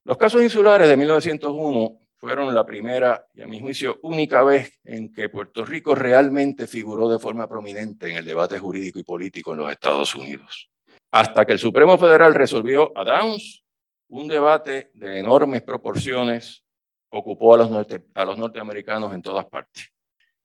Los 0.05 0.17
casos 0.17 0.41
insulares 0.41 0.87
de 0.87 0.97
1901 0.97 1.99
fueron 2.15 2.55
la 2.55 2.65
primera 2.65 3.27
y 3.31 3.43
a 3.43 3.47
mi 3.47 3.59
juicio 3.59 3.99
única 4.01 4.43
vez 4.43 4.79
en 4.83 5.13
que 5.13 5.29
Puerto 5.29 5.63
Rico 5.63 5.93
realmente 5.93 6.65
figuró 6.65 7.07
de 7.07 7.19
forma 7.19 7.47
prominente 7.47 8.09
en 8.09 8.17
el 8.17 8.25
debate 8.25 8.57
jurídico 8.57 8.97
y 8.97 9.03
político 9.03 9.53
en 9.53 9.59
los 9.59 9.71
Estados 9.71 10.15
Unidos. 10.15 10.71
Hasta 11.11 11.45
que 11.45 11.53
el 11.53 11.59
Supremo 11.59 11.95
Federal 11.99 12.33
resolvió 12.33 12.91
a 12.97 13.03
Downs, 13.03 13.63
un 14.07 14.27
debate 14.27 14.89
de 14.95 15.19
enormes 15.19 15.61
proporciones 15.61 16.65
ocupó 17.09 17.53
a 17.53 18.25
los 18.25 18.37
norteamericanos 18.39 19.13
en 19.13 19.21
todas 19.21 19.45
partes. 19.45 19.93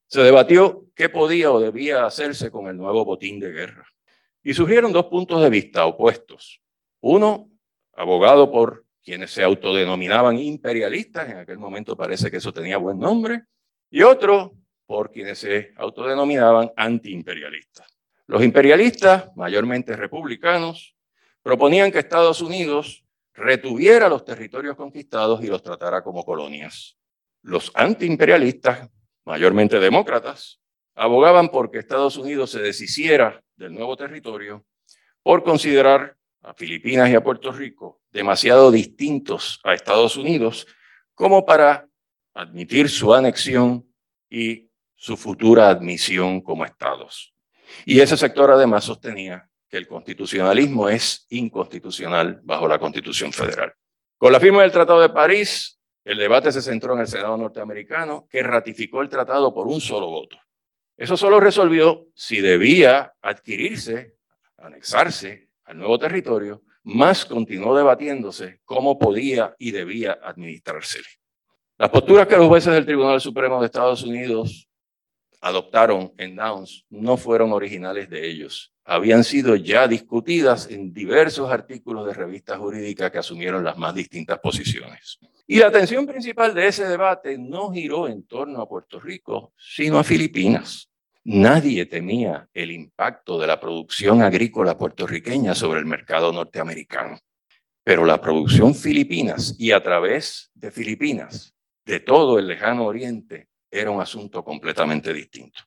Se 0.06 0.20
debatió 0.20 0.88
qué 0.94 1.08
podía 1.08 1.50
o 1.50 1.58
debía 1.58 2.04
hacerse 2.04 2.50
con 2.50 2.66
el 2.66 2.76
nuevo 2.76 3.02
botín 3.06 3.40
de 3.40 3.50
guerra. 3.50 3.86
Y 4.42 4.54
surgieron 4.54 4.92
dos 4.92 5.06
puntos 5.06 5.42
de 5.42 5.50
vista 5.50 5.86
opuestos. 5.86 6.60
Uno, 7.00 7.50
abogado 7.92 8.50
por 8.50 8.84
quienes 9.02 9.30
se 9.30 9.42
autodenominaban 9.42 10.38
imperialistas, 10.38 11.30
en 11.30 11.38
aquel 11.38 11.58
momento 11.58 11.96
parece 11.96 12.30
que 12.30 12.36
eso 12.38 12.52
tenía 12.52 12.76
buen 12.76 12.98
nombre, 12.98 13.42
y 13.90 14.02
otro 14.02 14.52
por 14.86 15.10
quienes 15.10 15.38
se 15.38 15.72
autodenominaban 15.76 16.70
antiimperialistas. 16.76 17.86
Los 18.26 18.42
imperialistas, 18.42 19.34
mayormente 19.36 19.96
republicanos, 19.96 20.96
proponían 21.42 21.90
que 21.90 21.98
Estados 21.98 22.40
Unidos 22.40 23.04
retuviera 23.34 24.08
los 24.08 24.24
territorios 24.24 24.76
conquistados 24.76 25.42
y 25.42 25.48
los 25.48 25.62
tratara 25.62 26.02
como 26.02 26.24
colonias. 26.24 26.96
Los 27.42 27.72
antiimperialistas, 27.74 28.88
mayormente 29.24 29.80
demócratas, 29.80 30.60
abogaban 30.94 31.48
por 31.48 31.70
que 31.70 31.78
Estados 31.78 32.16
Unidos 32.16 32.50
se 32.50 32.60
deshiciera 32.60 33.41
del 33.56 33.74
nuevo 33.74 33.96
territorio 33.96 34.64
por 35.22 35.42
considerar 35.42 36.16
a 36.42 36.54
Filipinas 36.54 37.08
y 37.10 37.14
a 37.14 37.22
Puerto 37.22 37.52
Rico 37.52 38.00
demasiado 38.10 38.70
distintos 38.70 39.60
a 39.64 39.74
Estados 39.74 40.16
Unidos 40.16 40.66
como 41.14 41.44
para 41.44 41.88
admitir 42.34 42.88
su 42.88 43.14
anexión 43.14 43.86
y 44.28 44.70
su 44.94 45.16
futura 45.16 45.68
admisión 45.68 46.40
como 46.40 46.64
estados. 46.64 47.34
Y 47.84 48.00
ese 48.00 48.16
sector 48.16 48.50
además 48.50 48.84
sostenía 48.84 49.48
que 49.68 49.78
el 49.78 49.88
constitucionalismo 49.88 50.88
es 50.88 51.26
inconstitucional 51.30 52.40
bajo 52.44 52.68
la 52.68 52.78
Constitución 52.78 53.32
Federal. 53.32 53.72
Con 54.18 54.32
la 54.32 54.40
firma 54.40 54.62
del 54.62 54.70
Tratado 54.70 55.00
de 55.00 55.08
París, 55.08 55.80
el 56.04 56.18
debate 56.18 56.52
se 56.52 56.60
centró 56.60 56.94
en 56.94 57.00
el 57.00 57.06
Senado 57.06 57.36
norteamericano, 57.36 58.26
que 58.28 58.42
ratificó 58.42 59.02
el 59.02 59.08
tratado 59.08 59.54
por 59.54 59.66
un 59.66 59.80
solo 59.80 60.08
voto. 60.08 60.36
Eso 60.96 61.16
solo 61.16 61.40
resolvió 61.40 62.06
si 62.14 62.40
debía 62.40 63.14
adquirirse, 63.22 64.16
anexarse 64.58 65.48
al 65.64 65.78
nuevo 65.78 65.98
territorio, 65.98 66.62
más 66.84 67.24
continuó 67.24 67.76
debatiéndose 67.76 68.60
cómo 68.64 68.98
podía 68.98 69.54
y 69.58 69.70
debía 69.70 70.18
administrársele. 70.22 71.06
Las 71.78 71.90
posturas 71.90 72.26
que 72.26 72.36
los 72.36 72.48
jueces 72.48 72.72
del 72.72 72.86
Tribunal 72.86 73.20
Supremo 73.20 73.60
de 73.60 73.66
Estados 73.66 74.02
Unidos 74.02 74.68
adoptaron 75.40 76.12
en 76.18 76.36
Downs 76.36 76.84
no 76.88 77.16
fueron 77.16 77.52
originales 77.52 78.08
de 78.08 78.28
ellos. 78.28 78.72
Habían 78.84 79.24
sido 79.24 79.56
ya 79.56 79.88
discutidas 79.88 80.70
en 80.70 80.92
diversos 80.92 81.50
artículos 81.50 82.06
de 82.06 82.14
revistas 82.14 82.58
jurídicas 82.58 83.10
que 83.10 83.18
asumieron 83.18 83.64
las 83.64 83.76
más 83.76 83.94
distintas 83.94 84.38
posiciones. 84.38 85.18
Y 85.52 85.56
la 85.56 85.66
atención 85.66 86.06
principal 86.06 86.54
de 86.54 86.66
ese 86.66 86.88
debate 86.88 87.36
no 87.36 87.70
giró 87.70 88.08
en 88.08 88.22
torno 88.22 88.62
a 88.62 88.66
Puerto 88.66 88.98
Rico, 88.98 89.52
sino 89.58 89.98
a 89.98 90.02
Filipinas. 90.02 90.88
Nadie 91.24 91.84
temía 91.84 92.48
el 92.54 92.72
impacto 92.72 93.38
de 93.38 93.46
la 93.46 93.60
producción 93.60 94.22
agrícola 94.22 94.78
puertorriqueña 94.78 95.54
sobre 95.54 95.80
el 95.80 95.84
mercado 95.84 96.32
norteamericano. 96.32 97.18
Pero 97.84 98.06
la 98.06 98.18
producción 98.18 98.74
filipinas 98.74 99.54
y 99.58 99.72
a 99.72 99.82
través 99.82 100.50
de 100.54 100.70
Filipinas, 100.70 101.54
de 101.84 102.00
todo 102.00 102.38
el 102.38 102.46
lejano 102.46 102.86
oriente, 102.86 103.50
era 103.70 103.90
un 103.90 104.00
asunto 104.00 104.42
completamente 104.42 105.12
distinto. 105.12 105.60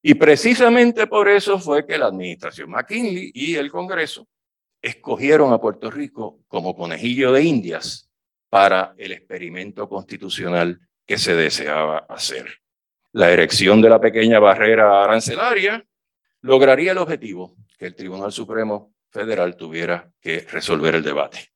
Y 0.00 0.14
precisamente 0.14 1.06
por 1.06 1.28
eso 1.28 1.58
fue 1.58 1.84
que 1.86 1.98
la 1.98 2.06
administración 2.06 2.70
McKinley 2.70 3.30
y 3.34 3.56
el 3.56 3.70
Congreso 3.70 4.26
escogieron 4.80 5.52
a 5.52 5.60
Puerto 5.60 5.90
Rico 5.90 6.40
como 6.48 6.74
conejillo 6.74 7.30
de 7.30 7.42
indias 7.42 8.07
para 8.48 8.94
el 8.96 9.12
experimento 9.12 9.88
constitucional 9.88 10.80
que 11.06 11.18
se 11.18 11.34
deseaba 11.34 11.98
hacer. 12.08 12.46
La 13.12 13.30
erección 13.30 13.80
de 13.80 13.88
la 13.88 14.00
pequeña 14.00 14.38
barrera 14.38 15.02
arancelaria 15.02 15.84
lograría 16.42 16.92
el 16.92 16.98
objetivo 16.98 17.56
que 17.78 17.86
el 17.86 17.94
Tribunal 17.94 18.32
Supremo 18.32 18.94
Federal 19.10 19.56
tuviera 19.56 20.10
que 20.20 20.40
resolver 20.50 20.94
el 20.94 21.02
debate. 21.02 21.48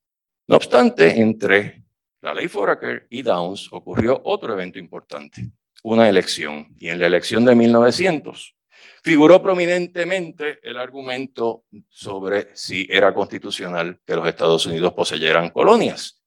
No 0.47 0.57
obstante, 0.57 1.21
entre 1.21 1.85
la 2.23 2.35
ley 2.35 2.49
Foraker 2.49 3.07
y 3.11 3.23
Downs 3.23 3.69
ocurrió 3.73 4.21
otro 4.25 4.53
evento 4.55 4.79
importante, 4.79 5.51
una 5.83 6.09
elección. 6.09 6.75
Y 6.79 6.89
en 6.89 7.01
la 7.01 7.07
elección 7.07 7.45
de 7.45 7.55
1900 7.55 8.57
figuró 9.03 9.43
prominentemente 9.43 10.59
el 10.63 10.79
argumento 10.79 11.65
sobre 11.89 12.55
si 12.55 12.87
era 12.89 13.13
constitucional 13.13 14.01
que 14.07 14.17
los 14.17 14.27
Estados 14.27 14.67
Unidos 14.67 14.93
poseyeran 14.95 15.51
colonias. 15.51 16.22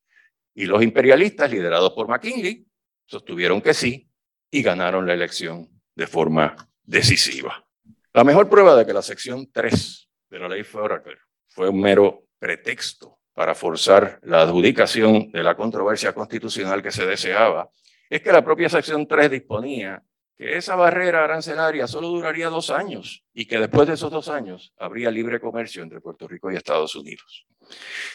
Y 0.55 0.65
los 0.65 0.81
imperialistas, 0.81 1.51
liderados 1.51 1.93
por 1.93 2.07
McKinley, 2.07 2.65
sostuvieron 3.05 3.61
que 3.61 3.73
sí 3.73 4.09
y 4.49 4.63
ganaron 4.63 5.05
la 5.05 5.13
elección 5.13 5.69
de 5.93 6.07
forma 6.07 6.55
decisiva. 6.81 7.65
La 8.13 8.23
mejor 8.23 8.49
prueba 8.49 8.75
de 8.75 8.85
que 8.85 8.93
la 8.93 9.01
sección 9.01 9.51
3 9.51 10.09
de 10.29 10.39
la 10.39 10.47
ley 10.47 10.63
fue 10.63 11.69
un 11.69 11.79
mero 11.79 12.27
pretexto 12.39 13.19
para 13.33 13.53
forzar 13.53 14.19
la 14.23 14.43
adjudicación 14.43 15.31
de 15.31 15.43
la 15.43 15.55
controversia 15.55 16.13
constitucional 16.13 16.81
que 16.81 16.91
se 16.91 17.05
deseaba, 17.05 17.69
es 18.09 18.21
que 18.21 18.31
la 18.31 18.43
propia 18.43 18.69
sección 18.69 19.05
3 19.05 19.29
disponía 19.29 20.01
que 20.37 20.57
esa 20.57 20.75
barrera 20.75 21.23
arancelaria 21.23 21.87
solo 21.87 22.07
duraría 22.09 22.49
dos 22.49 22.69
años 22.69 23.25
y 23.33 23.45
que 23.45 23.59
después 23.59 23.87
de 23.87 23.95
esos 23.95 24.11
dos 24.11 24.29
años 24.29 24.73
habría 24.77 25.11
libre 25.11 25.39
comercio 25.39 25.83
entre 25.83 26.01
Puerto 26.01 26.27
Rico 26.27 26.51
y 26.51 26.55
Estados 26.55 26.95
Unidos. 26.95 27.45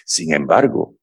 Sin 0.04 0.32
embargo, 0.32 0.97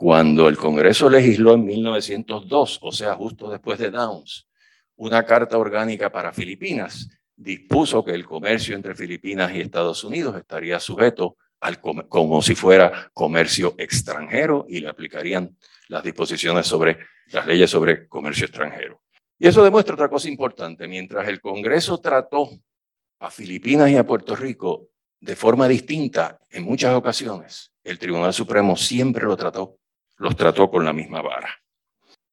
cuando 0.00 0.46
el 0.48 0.56
Congreso 0.56 1.10
legisló 1.10 1.54
en 1.54 1.64
1902, 1.64 2.78
o 2.82 2.92
sea, 2.92 3.16
justo 3.16 3.50
después 3.50 3.80
de 3.80 3.90
Downs, 3.90 4.46
una 4.94 5.24
carta 5.24 5.58
orgánica 5.58 6.12
para 6.12 6.32
Filipinas, 6.32 7.08
dispuso 7.34 8.04
que 8.04 8.12
el 8.12 8.24
comercio 8.24 8.76
entre 8.76 8.94
Filipinas 8.94 9.52
y 9.52 9.60
Estados 9.60 10.04
Unidos 10.04 10.36
estaría 10.36 10.78
sujeto 10.78 11.36
al 11.58 11.80
como 11.80 12.40
si 12.42 12.54
fuera 12.54 13.10
comercio 13.12 13.74
extranjero 13.76 14.66
y 14.68 14.78
le 14.78 14.88
aplicarían 14.88 15.56
las 15.88 16.04
disposiciones 16.04 16.68
sobre 16.68 16.98
las 17.32 17.44
leyes 17.48 17.68
sobre 17.68 18.06
comercio 18.06 18.46
extranjero. 18.46 19.02
Y 19.36 19.48
eso 19.48 19.64
demuestra 19.64 19.94
otra 19.94 20.08
cosa 20.08 20.28
importante. 20.28 20.86
Mientras 20.86 21.26
el 21.26 21.40
Congreso 21.40 21.98
trató 21.98 22.48
a 23.18 23.32
Filipinas 23.32 23.90
y 23.90 23.96
a 23.96 24.06
Puerto 24.06 24.36
Rico 24.36 24.90
de 25.18 25.34
forma 25.34 25.66
distinta 25.66 26.38
en 26.50 26.62
muchas 26.62 26.94
ocasiones, 26.94 27.72
el 27.82 27.98
Tribunal 27.98 28.32
Supremo 28.32 28.76
siempre 28.76 29.24
lo 29.24 29.36
trató, 29.36 29.78
los 30.18 30.36
trató 30.36 30.70
con 30.70 30.84
la 30.84 30.92
misma 30.92 31.22
vara. 31.22 31.48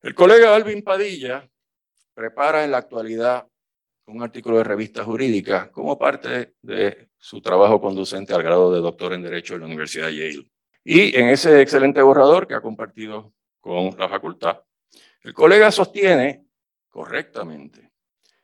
El 0.02 0.14
colega 0.14 0.56
Alvin 0.56 0.84
Padilla 0.84 1.50
prepara 2.14 2.64
en 2.64 2.72
la 2.72 2.78
actualidad 2.78 3.48
un 4.08 4.22
artículo 4.22 4.58
de 4.58 4.64
revista 4.64 5.04
jurídica 5.04 5.72
como 5.72 5.98
parte 5.98 6.56
de 6.62 7.10
su 7.18 7.42
trabajo 7.42 7.82
conducente 7.82 8.34
al 8.34 8.44
grado 8.44 8.72
de 8.74 8.82
doctor 8.82 9.14
en 9.14 9.24
Derecho 9.24 9.56
en 9.56 9.62
la 9.62 9.66
Universidad 9.66 10.08
de 10.08 10.16
Yale. 10.16 10.52
Y 10.84 11.16
en 11.18 11.30
ese 11.30 11.62
excelente 11.62 12.02
borrador 12.02 12.48
que 12.48 12.54
ha 12.54 12.62
compartido 12.62 13.34
con 13.60 13.98
la 13.98 14.08
facultad, 14.08 14.62
el 15.22 15.34
colega 15.34 15.72
sostiene 15.72 16.46
correctamente 16.88 17.92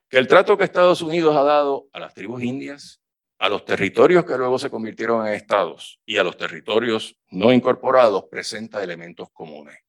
que 0.10 0.17
el 0.17 0.27
trato 0.27 0.57
que 0.57 0.63
Estados 0.63 1.01
Unidos 1.01 1.36
ha 1.36 1.43
dado 1.43 1.88
a 1.93 2.00
las 2.00 2.13
tribus 2.13 2.41
indias, 2.41 3.00
a 3.41 3.50
los 3.50 3.65
territorios 3.65 4.24
que 4.24 4.38
luego 4.38 4.60
se 4.60 4.69
convirtieron 4.69 5.25
en 5.25 5.33
estados 5.33 6.00
y 6.05 6.17
a 6.17 6.24
los 6.24 6.38
territorios 6.38 7.17
no 7.31 7.51
incorporados 7.51 8.25
presenta 8.29 8.83
elementos 8.83 9.29
comunes, 9.33 9.79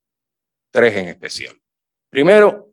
tres 0.71 0.97
en 0.97 1.09
especial. 1.09 1.55
Primero, 2.09 2.73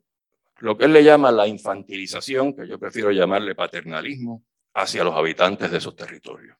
lo 0.60 0.78
que 0.78 0.86
él 0.86 0.94
le 0.94 1.04
llama 1.04 1.30
la 1.30 1.46
infantilización, 1.46 2.56
que 2.56 2.66
yo 2.66 2.78
prefiero 2.78 3.10
llamarle 3.10 3.54
paternalismo, 3.54 4.42
hacia 4.72 5.04
los 5.04 5.14
habitantes 5.14 5.70
de 5.70 5.76
esos 5.76 5.94
territorios. 5.94 6.56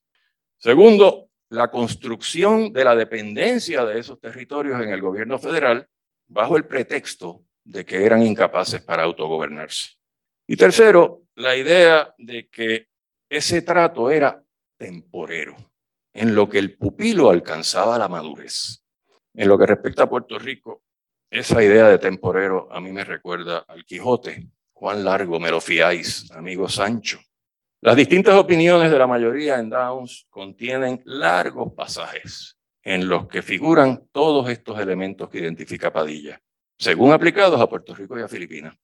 Segundo, 0.58 1.30
la 1.48 1.70
construcción 1.70 2.74
de 2.74 2.84
la 2.84 2.94
dependencia 2.94 3.86
de 3.86 4.00
esos 4.00 4.20
territorios 4.20 4.82
en 4.82 4.90
el 4.90 5.00
gobierno 5.00 5.38
federal 5.38 5.88
bajo 6.28 6.58
el 6.58 6.66
pretexto 6.66 7.46
de 7.64 7.86
que 7.86 8.04
eran 8.04 8.22
incapaces 8.22 8.82
para 8.82 9.02
autogobernarse. 9.04 9.92
Y 10.46 10.56
tercero, 10.56 11.22
la 11.36 11.56
idea 11.56 12.14
de 12.18 12.50
que 12.50 12.89
ese 13.30 13.62
trato 13.62 14.10
era 14.10 14.44
temporero, 14.76 15.56
en 16.12 16.34
lo 16.34 16.48
que 16.48 16.58
el 16.58 16.76
pupilo 16.76 17.30
alcanzaba 17.30 17.96
la 17.96 18.08
madurez. 18.08 18.84
En 19.32 19.48
lo 19.48 19.56
que 19.56 19.66
respecta 19.66 20.02
a 20.02 20.08
Puerto 20.10 20.38
Rico, 20.38 20.82
esa 21.30 21.62
idea 21.62 21.88
de 21.88 21.98
temporero 21.98 22.68
a 22.70 22.80
mí 22.80 22.92
me 22.92 23.04
recuerda 23.04 23.64
al 23.68 23.84
Quijote. 23.84 24.48
Cuán 24.72 25.04
largo 25.04 25.40
me 25.40 25.50
lo 25.50 25.60
fiáis, 25.60 26.30
amigo 26.32 26.68
Sancho. 26.68 27.20
Las 27.80 27.96
distintas 27.96 28.34
opiniones 28.34 28.90
de 28.90 28.98
la 28.98 29.06
mayoría 29.06 29.58
en 29.58 29.70
Downs 29.70 30.26
contienen 30.28 31.00
largos 31.04 31.72
pasajes 31.72 32.58
en 32.82 33.08
los 33.08 33.28
que 33.28 33.40
figuran 33.40 34.08
todos 34.12 34.50
estos 34.50 34.78
elementos 34.78 35.30
que 35.30 35.38
identifica 35.38 35.92
Padilla 35.92 36.40
según 36.80 37.12
aplicados 37.12 37.60
a 37.60 37.68
Puerto 37.68 37.94
Rico 37.94 38.18
y 38.18 38.22
a 38.22 38.28
Filipinas. 38.28 38.74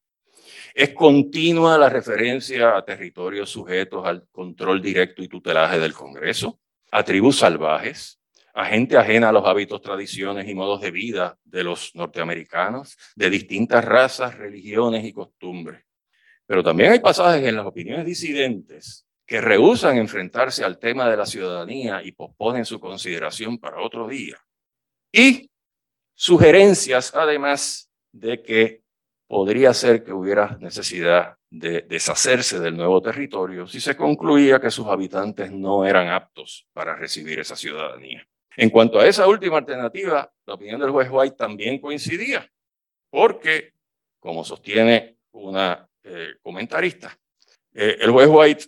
Es 0.77 0.93
continua 0.93 1.79
la 1.79 1.89
referencia 1.89 2.77
a 2.77 2.85
territorios 2.85 3.49
sujetos 3.49 4.05
al 4.05 4.29
control 4.29 4.83
directo 4.83 5.23
y 5.23 5.29
tutelaje 5.29 5.79
del 5.79 5.95
Congreso, 5.95 6.61
a 6.93 7.03
tribus 7.03 7.39
salvajes, 7.39 8.21
a 8.53 8.67
gente 8.67 8.99
ajena 8.99 9.31
a 9.31 9.33
los 9.33 9.47
hábitos, 9.47 9.81
tradiciones 9.81 10.47
y 10.47 10.55
modos 10.55 10.83
de 10.83 10.91
vida 10.91 11.39
de 11.45 11.65
los 11.65 11.95
norteamericanos, 11.95 12.99
de 13.15 13.31
distintas 13.31 13.87
razas, 13.87 14.37
religiones 14.37 15.03
y 15.07 15.15
costumbres. 15.15 15.83
Pero 16.45 16.63
también 16.63 16.93
hay 16.93 17.01
pasajes 17.01 17.43
en 17.43 17.57
las 17.57 17.65
opiniones 17.65 18.05
disidentes 18.05 19.07
que 19.25 19.41
rehusan 19.41 19.97
enfrentarse 19.97 20.63
al 20.63 20.79
tema 20.79 21.09
de 21.09 21.17
la 21.17 21.25
ciudadanía 21.25 22.03
y 22.05 22.13
posponen 22.13 22.67
su 22.67 22.79
consideración 22.79 23.57
para 23.57 23.81
otro 23.81 24.09
día. 24.09 24.37
Y 25.11 25.51
sugerencias, 26.15 27.15
además, 27.15 27.91
de 28.13 28.43
que 28.43 28.86
podría 29.27 29.75
ser 29.75 30.05
que 30.05 30.13
hubiera 30.13 30.57
necesidad 30.61 31.37
de 31.51 31.83
deshacerse 31.83 32.61
del 32.61 32.77
nuevo 32.77 33.01
territorio 33.01 33.67
si 33.67 33.81
se 33.81 33.97
concluía 33.97 34.61
que 34.61 34.71
sus 34.71 34.87
habitantes 34.87 35.51
no 35.51 35.85
eran 35.85 36.09
aptos 36.09 36.67
para 36.73 36.95
recibir 36.95 37.41
esa 37.41 37.57
ciudadanía. 37.57 38.27
En 38.57 38.71
cuanto 38.71 38.99
a 38.99 39.07
esa 39.07 39.27
última 39.27 39.59
alternativa, 39.59 40.33
la 40.47 40.55
opinión 40.55 40.81
del 40.81 40.91
juez 40.91 41.09
White 41.11 41.37
también 41.37 41.79
coincidía, 41.79 42.51
porque, 43.11 43.75
como 44.19 44.45
sostiene 44.45 45.19
una 45.33 45.89
eh, 46.03 46.37
comentarista, 46.41 47.19
eh, 47.75 47.99
el 48.01 48.11
juez 48.11 48.29
White 48.31 48.65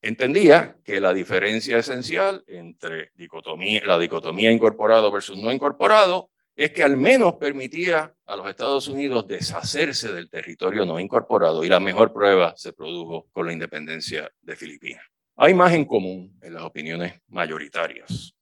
entendía 0.00 0.76
que 0.84 1.00
la 1.00 1.12
diferencia 1.12 1.78
esencial 1.78 2.44
entre 2.46 3.10
dicotomía, 3.14 3.82
la 3.84 3.98
dicotomía 3.98 4.52
incorporado 4.52 5.10
versus 5.10 5.38
no 5.38 5.50
incorporado 5.50 6.30
es 6.54 6.70
que 6.72 6.82
al 6.82 6.96
menos 6.96 7.34
permitía 7.34 8.14
a 8.26 8.36
los 8.36 8.48
Estados 8.48 8.88
Unidos 8.88 9.26
deshacerse 9.26 10.12
del 10.12 10.28
territorio 10.28 10.84
no 10.84 11.00
incorporado 11.00 11.64
y 11.64 11.68
la 11.68 11.80
mejor 11.80 12.12
prueba 12.12 12.54
se 12.56 12.72
produjo 12.72 13.28
con 13.32 13.46
la 13.46 13.52
independencia 13.52 14.30
de 14.40 14.56
Filipinas. 14.56 15.02
Hay 15.36 15.54
más 15.54 15.72
en 15.72 15.86
común 15.86 16.38
en 16.42 16.54
las 16.54 16.62
opiniones 16.62 17.14
mayoritarias. 17.28 18.34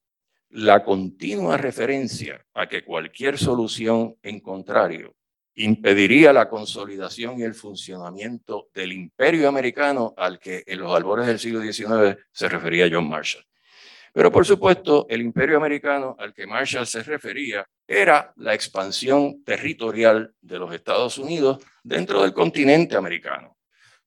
La 0.49 0.83
continua 0.83 1.55
referencia 1.55 2.45
a 2.53 2.67
que 2.67 2.83
cualquier 2.83 3.37
solución 3.37 4.17
en 4.21 4.41
contrario 4.41 5.15
impediría 5.55 6.33
la 6.33 6.49
consolidación 6.49 7.39
y 7.39 7.43
el 7.43 7.53
funcionamiento 7.53 8.69
del 8.73 8.91
imperio 8.91 9.47
americano 9.47 10.13
al 10.17 10.39
que 10.39 10.63
en 10.65 10.79
los 10.79 10.93
albores 10.93 11.27
del 11.27 11.39
siglo 11.39 11.61
XIX 11.61 12.17
se 12.31 12.49
refería 12.49 12.89
John 12.91 13.07
Marshall. 13.07 13.45
Pero 14.13 14.31
por 14.31 14.45
supuesto, 14.45 15.05
el 15.09 15.21
imperio 15.21 15.57
americano 15.57 16.15
al 16.19 16.33
que 16.33 16.45
Marshall 16.45 16.85
se 16.85 17.03
refería 17.03 17.65
era 17.87 18.33
la 18.35 18.53
expansión 18.53 19.43
territorial 19.43 20.33
de 20.41 20.59
los 20.59 20.73
Estados 20.73 21.17
Unidos 21.17 21.63
dentro 21.83 22.21
del 22.21 22.33
continente 22.33 22.97
americano, 22.97 23.57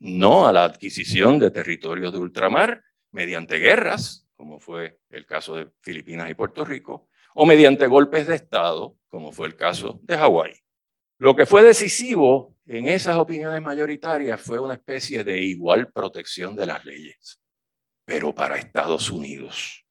no 0.01 0.47
a 0.47 0.53
la 0.53 0.65
adquisición 0.65 1.39
de 1.39 1.51
territorios 1.51 2.13
de 2.13 2.19
ultramar 2.19 2.83
mediante 3.13 3.59
guerras, 3.59 4.29
como 4.37 4.61
fue 4.61 4.99
el 5.09 5.25
caso 5.25 5.57
de 5.57 5.69
Filipinas 5.81 6.29
y 6.29 6.35
Puerto 6.35 6.65
Rico, 6.65 7.09
o 7.35 7.47
mediante 7.47 7.87
golpes 7.87 8.27
de 8.27 8.35
Estado, 8.35 8.97
como 9.09 9.33
fue 9.33 9.47
el 9.47 9.57
caso 9.57 10.01
de 10.03 10.19
Hawái. 10.19 10.55
Lo 11.19 11.35
que 11.35 11.47
fue 11.47 11.63
decisivo 11.63 12.57
en 12.67 12.89
esas 12.89 13.17
opiniones 13.17 13.63
mayoritarias 13.63 14.41
fue 14.41 14.59
una 14.59 14.75
especie 14.75 15.25
de 15.25 15.41
igual 15.41 15.91
protección 15.93 16.57
de 16.57 16.67
las 16.67 16.85
leyes, 16.85 17.41
pero 18.05 18.35
para 18.35 18.59
Estados 18.59 19.11
Unidos. 19.11 19.84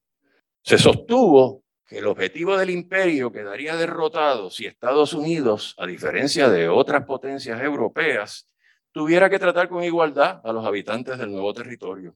Se 0.63 0.77
sostuvo 0.77 1.65
que 1.85 1.97
el 1.97 2.07
objetivo 2.07 2.55
del 2.55 2.69
imperio 2.69 3.33
quedaría 3.33 3.75
derrotado 3.75 4.49
si 4.49 4.65
Estados 4.65 5.13
Unidos, 5.13 5.75
a 5.77 5.85
diferencia 5.85 6.49
de 6.49 6.69
otras 6.69 7.05
potencias 7.05 7.61
europeas, 7.61 8.49
tuviera 8.93 9.29
que 9.29 9.39
tratar 9.39 9.67
con 9.67 9.83
igualdad 9.83 10.39
a 10.41 10.53
los 10.53 10.65
habitantes 10.65 11.17
del 11.17 11.33
nuevo 11.33 11.53
territorio. 11.53 12.15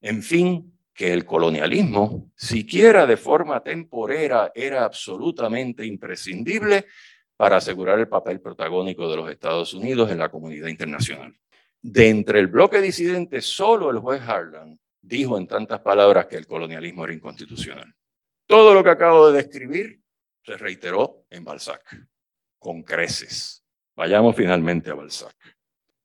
En 0.00 0.24
fin, 0.24 0.76
que 0.92 1.12
el 1.12 1.24
colonialismo, 1.24 2.32
siquiera 2.34 3.06
de 3.06 3.16
forma 3.16 3.62
temporera, 3.62 4.50
era 4.56 4.84
absolutamente 4.84 5.86
imprescindible 5.86 6.86
para 7.36 7.58
asegurar 7.58 8.00
el 8.00 8.08
papel 8.08 8.40
protagónico 8.40 9.08
de 9.08 9.16
los 9.16 9.30
Estados 9.30 9.72
Unidos 9.72 10.10
en 10.10 10.18
la 10.18 10.30
comunidad 10.30 10.66
internacional. 10.66 11.32
De 11.80 12.08
entre 12.08 12.40
el 12.40 12.48
bloque 12.48 12.80
disidente, 12.80 13.40
solo 13.40 13.90
el 13.90 13.98
juez 13.98 14.20
Harlan 14.22 14.80
dijo 15.04 15.36
en 15.36 15.46
tantas 15.46 15.80
palabras 15.80 16.26
que 16.26 16.36
el 16.36 16.46
colonialismo 16.46 17.04
era 17.04 17.12
inconstitucional. 17.12 17.94
Todo 18.46 18.74
lo 18.74 18.82
que 18.82 18.90
acabo 18.90 19.30
de 19.30 19.42
describir 19.42 20.00
se 20.42 20.56
reiteró 20.56 21.24
en 21.30 21.44
Balzac, 21.44 21.82
con 22.58 22.82
creces. 22.82 23.64
Vayamos 23.96 24.34
finalmente 24.34 24.90
a 24.90 24.94
Balzac. 24.94 25.36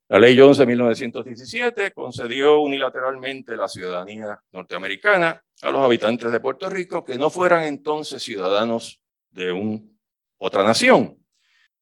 La 0.08 0.18
ley 0.18 0.36
Jones 0.36 0.58
de 0.58 0.66
1917 0.66 1.92
concedió 1.92 2.60
unilateralmente 2.60 3.56
la 3.56 3.68
ciudadanía 3.68 4.40
norteamericana 4.52 5.42
a 5.62 5.70
los 5.70 5.84
habitantes 5.84 6.32
de 6.32 6.40
Puerto 6.40 6.68
Rico 6.68 7.04
que 7.04 7.16
no 7.16 7.30
fueran 7.30 7.64
entonces 7.64 8.22
ciudadanos 8.22 9.00
de 9.30 9.52
un, 9.52 9.98
otra 10.38 10.64
nación 10.64 11.16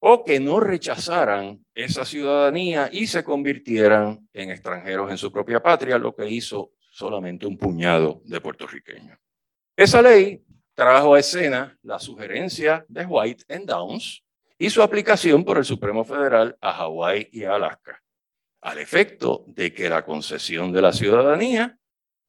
o 0.01 0.25
que 0.25 0.39
no 0.41 0.61
rechazaran 0.61 1.65
esa 1.75 2.05
ciudadanía 2.05 2.89
y 2.93 3.07
se 3.07 3.25
convirtieran 3.25 4.29
en 4.33 4.51
extranjeros 4.51 5.11
en 5.11 5.19
su 5.19 5.33
propia 5.33 5.61
patria, 5.61 5.99
lo 5.99 6.15
que 6.15 6.29
hizo 6.29 6.73
solamente 6.99 7.47
un 7.47 7.57
puñado 7.57 8.21
de 8.25 8.41
puertorriqueños. 8.41 9.17
Esa 9.77 10.03
ley 10.03 10.43
trajo 10.75 11.15
a 11.15 11.21
escena 11.21 11.79
la 11.83 12.01
sugerencia 12.01 12.85
de 12.89 13.07
White 13.07 13.45
en 13.47 13.67
Downs 13.67 14.25
y 14.59 14.69
su 14.69 14.83
aplicación 14.83 15.45
por 15.45 15.59
el 15.59 15.65
Supremo 15.65 16.05
Federal 16.05 16.59
a 16.61 16.73
Hawái 16.73 17.29
y 17.31 17.45
a 17.45 17.55
Alaska, 17.55 18.03
al 18.63 18.79
efecto 18.79 19.45
de 19.47 19.73
que 19.73 19.89
la 19.89 20.05
concesión 20.05 20.73
de 20.73 20.83
la 20.83 20.93
ciudadanía 20.93 21.79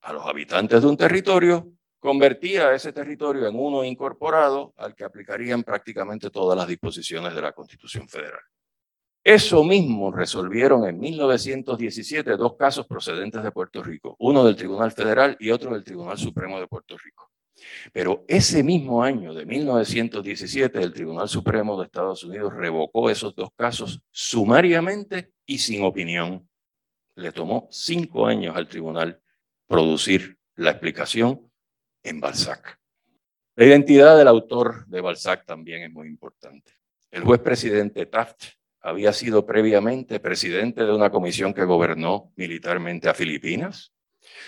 a 0.01 0.13
los 0.13 0.23
habitantes 0.27 0.83
de 0.83 0.87
un 0.87 0.97
territorio 0.97 1.73
convertía 1.97 2.67
a 2.67 2.75
ese 2.75 2.93
territorio 2.93 3.47
en 3.47 3.55
uno 3.57 3.83
incorporado 3.83 4.75
al 4.77 4.93
que 4.93 5.03
aplicarían 5.03 5.63
prácticamente 5.63 6.29
todas 6.29 6.55
las 6.55 6.67
disposiciones 6.67 7.33
de 7.33 7.41
la 7.41 7.53
Constitución 7.53 8.07
Federal. 8.07 8.43
Eso 9.23 9.63
mismo 9.63 10.11
resolvieron 10.11 10.85
en 10.87 10.99
1917 10.99 12.37
dos 12.37 12.55
casos 12.55 12.87
procedentes 12.87 13.43
de 13.43 13.51
Puerto 13.51 13.83
Rico, 13.83 14.15
uno 14.19 14.45
del 14.45 14.55
Tribunal 14.55 14.91
Federal 14.91 15.35
y 15.39 15.51
otro 15.51 15.73
del 15.73 15.83
Tribunal 15.83 16.17
Supremo 16.17 16.59
de 16.59 16.67
Puerto 16.67 16.97
Rico. 16.97 17.29
Pero 17.91 18.23
ese 18.27 18.63
mismo 18.63 19.03
año 19.03 19.33
de 19.33 19.45
1917, 19.45 20.81
el 20.81 20.93
Tribunal 20.93 21.27
Supremo 21.27 21.77
de 21.77 21.85
Estados 21.85 22.23
Unidos 22.23 22.53
revocó 22.53 23.09
esos 23.09 23.35
dos 23.35 23.49
casos 23.55 24.01
sumariamente 24.11 25.33
y 25.45 25.57
sin 25.57 25.83
opinión. 25.83 26.47
Le 27.15 27.33
tomó 27.33 27.67
cinco 27.71 28.25
años 28.25 28.55
al 28.55 28.69
tribunal 28.69 29.21
producir 29.67 30.37
la 30.55 30.71
explicación 30.71 31.51
en 32.03 32.21
Balzac. 32.21 32.79
La 33.55 33.65
identidad 33.65 34.17
del 34.17 34.29
autor 34.29 34.87
de 34.87 35.01
Balzac 35.01 35.45
también 35.45 35.83
es 35.83 35.91
muy 35.91 36.07
importante. 36.07 36.71
El 37.11 37.23
juez 37.23 37.41
presidente 37.41 38.05
Taft 38.05 38.58
había 38.81 39.13
sido 39.13 39.45
previamente 39.45 40.19
presidente 40.19 40.83
de 40.83 40.93
una 40.93 41.09
comisión 41.09 41.53
que 41.53 41.65
gobernó 41.65 42.31
militarmente 42.35 43.09
a 43.09 43.13
Filipinas, 43.13 43.93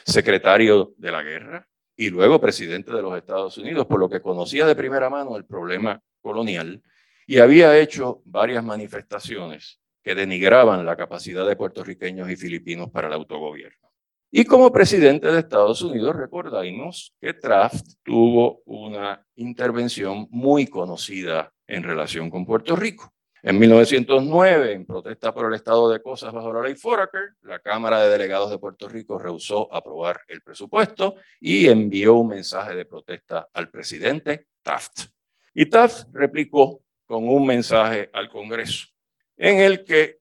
secretario 0.06 0.94
de 0.98 1.12
la 1.12 1.24
guerra 1.24 1.68
y 1.96 2.10
luego 2.10 2.40
presidente 2.40 2.92
de 2.94 3.02
los 3.02 3.18
Estados 3.18 3.58
Unidos, 3.58 3.86
por 3.88 4.00
lo 4.00 4.10
que 4.10 4.22
conocía 4.22 4.66
de 4.66 4.76
primera 4.76 5.10
mano 5.10 5.36
el 5.36 5.46
problema 5.46 6.02
colonial 6.22 6.82
y 7.28 7.40
había 7.40 7.78
hecho 7.78 8.22
varias 8.26 8.64
manifestaciones 8.64 9.80
que 10.04 10.16
denigraban 10.16 10.86
la 10.86 10.96
capacidad 10.96 11.48
de 11.48 11.56
puertorriqueños 11.56 12.30
y 12.30 12.36
filipinos 12.36 12.90
para 12.90 13.08
el 13.08 13.14
autogobierno. 13.14 13.90
Y 14.32 14.46
como 14.46 14.72
presidente 14.72 15.32
de 15.32 15.40
Estados 15.40 15.82
Unidos, 15.82 16.16
recordamos 16.16 17.14
que 17.20 17.34
Taft 17.34 17.86
tuvo 18.04 18.62
una 18.66 19.26
intervención 19.36 20.28
muy 20.32 20.68
conocida 20.68 21.54
en 21.68 21.84
relación 21.84 22.30
con 22.30 22.46
Puerto 22.46 22.76
Rico. 22.76 23.14
En 23.44 23.58
1909, 23.58 24.74
en 24.74 24.86
protesta 24.86 25.34
por 25.34 25.48
el 25.48 25.56
estado 25.56 25.90
de 25.90 26.00
cosas 26.00 26.32
bajo 26.32 26.54
la 26.54 26.62
ley 26.62 26.76
Foraker, 26.76 27.38
la 27.42 27.58
Cámara 27.58 28.00
de 28.04 28.10
Delegados 28.10 28.52
de 28.52 28.60
Puerto 28.60 28.88
Rico 28.88 29.18
rehusó 29.18 29.74
aprobar 29.74 30.22
el 30.28 30.42
presupuesto 30.42 31.16
y 31.40 31.68
envió 31.68 32.14
un 32.14 32.28
mensaje 32.28 32.76
de 32.76 32.86
protesta 32.86 33.50
al 33.52 33.72
presidente 33.72 34.46
Taft. 34.62 35.08
Y 35.56 35.66
Taft 35.66 36.10
replicó 36.14 36.84
con 37.08 37.28
un 37.28 37.48
mensaje 37.48 38.12
al 38.14 38.30
Congreso 38.30 38.90
en 39.38 39.58
el 39.58 39.84
que, 39.84 40.20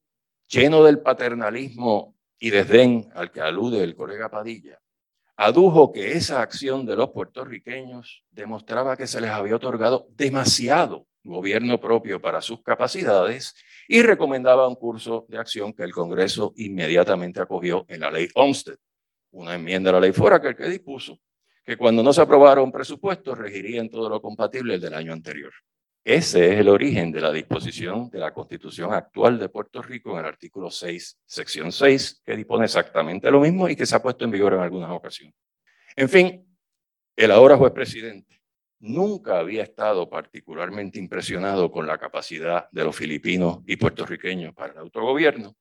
lleno 0.48 0.83
del 0.83 1.00
paternalismo 1.00 2.16
y 2.38 2.48
desdén 2.48 3.11
al 3.14 3.30
que 3.30 3.42
alude 3.42 3.85
el 3.85 3.94
colega 3.94 4.30
Padilla, 4.30 4.80
adujo 5.37 5.92
que 5.92 6.12
esa 6.12 6.40
acción 6.40 6.87
de 6.87 6.96
los 6.96 7.11
puertorriqueños 7.11 8.24
demostraba 8.30 8.96
que 8.96 9.06
se 9.06 9.20
les 9.20 9.30
había 9.30 9.56
otorgado 9.56 10.06
demasiado 10.12 11.06
gobierno 11.22 11.80
propio 11.80 12.20
para 12.20 12.40
sus 12.40 12.62
capacidades 12.62 13.54
y 13.88 14.02
recomendaba 14.02 14.68
un 14.68 14.76
curso 14.76 15.26
de 15.28 15.38
acción 15.38 15.72
que 15.72 15.83
el 15.83 15.92
Congreso 15.92 16.52
inmediatamente 16.56 17.40
acogió 17.40 17.85
en 17.88 18.00
la 18.00 18.11
ley 18.11 18.28
Olmsted, 18.35 18.78
una 19.33 19.54
enmienda 19.54 19.90
a 19.90 19.94
la 19.94 20.00
ley 20.00 20.12
Foraker 20.12 20.56
que 20.56 20.68
dispuso 20.68 21.18
que 21.64 21.76
cuando 21.76 22.02
no 22.02 22.12
se 22.12 22.22
aprobara 22.22 22.62
un 22.62 22.72
presupuesto 22.72 23.35
regiría 23.35 23.80
en 23.80 23.90
todo 23.90 24.09
lo 24.09 24.20
compatible 24.20 24.74
el 24.74 24.80
del 24.80 24.94
año 24.94 25.12
anterior. 25.12 25.52
Ese 26.02 26.52
es 26.52 26.59
el 26.61 26.68
origen 26.68 27.12
de 27.12 27.20
la 27.20 27.30
disposición 27.30 28.09
de 28.09 28.18
la 28.18 28.33
Constitución 28.33 28.94
actual 28.94 29.38
de 29.38 29.50
Puerto 29.50 29.83
Rico 29.83 30.12
en 30.12 30.20
el 30.20 30.24
artículo 30.24 30.70
6, 30.70 31.20
sección 31.26 31.70
6, 31.70 32.22
que 32.24 32.37
dispone 32.37 32.64
exactamente 32.64 33.30
lo 33.30 33.40
mismo 33.40 33.68
y 33.68 33.76
que 33.76 33.85
se 33.85 33.94
ha 33.94 34.02
puesto 34.02 34.24
en 34.24 34.30
vigor 34.30 34.54
en 34.54 34.61
algunas 34.61 34.90
ocasiones. 34.90 35.35
En 35.94 36.09
fin, 36.09 36.59
el 37.14 37.30
ahora 37.30 37.59
juez 37.59 37.72
presidente 37.72 38.39
nunca 38.81 39.38
había 39.38 39.62
estado 39.62 40.09
particularmente 40.09 40.99
impresionado 40.99 41.71
con 41.71 41.87
la 41.87 41.99
capacidad 41.99 42.69
de 42.71 42.85
los 42.85 42.97
filipinos 42.97 43.61
y 43.66 43.77
puertorriqueños 43.77 44.55
para 44.55 44.73
el 44.73 44.79
autogobierno, 44.79 45.57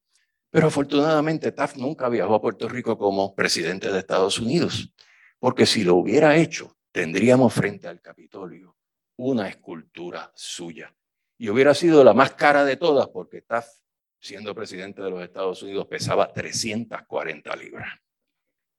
pero 0.50 0.68
afortunadamente 0.68 1.52
Taft 1.52 1.78
nunca 1.78 2.10
viajó 2.10 2.36
a 2.36 2.42
Puerto 2.42 2.68
Rico 2.68 2.98
como 2.98 3.36
presidente 3.36 3.92
de 3.92 4.00
Estados 4.00 4.40
Unidos, 4.40 4.94
porque 5.38 5.66
si 5.66 5.84
lo 5.84 5.96
hubiera 5.96 6.36
hecho, 6.38 6.78
tendríamos 6.92 7.54
frente 7.54 7.88
al 7.88 8.02
Capitolio 8.02 8.76
una 9.18 9.48
escultura 9.48 10.32
suya. 10.34 10.96
Y 11.38 11.50
hubiera 11.50 11.74
sido 11.74 12.04
la 12.04 12.14
más 12.14 12.32
cara 12.32 12.64
de 12.64 12.78
todas 12.78 13.08
porque 13.10 13.42
Taft, 13.42 13.82
siendo 14.20 14.56
presidente 14.56 15.02
de 15.02 15.10
los 15.10 15.22
Estados 15.22 15.62
Unidos, 15.62 15.88
pesaba 15.88 16.32
340 16.32 17.56
libras. 17.56 17.90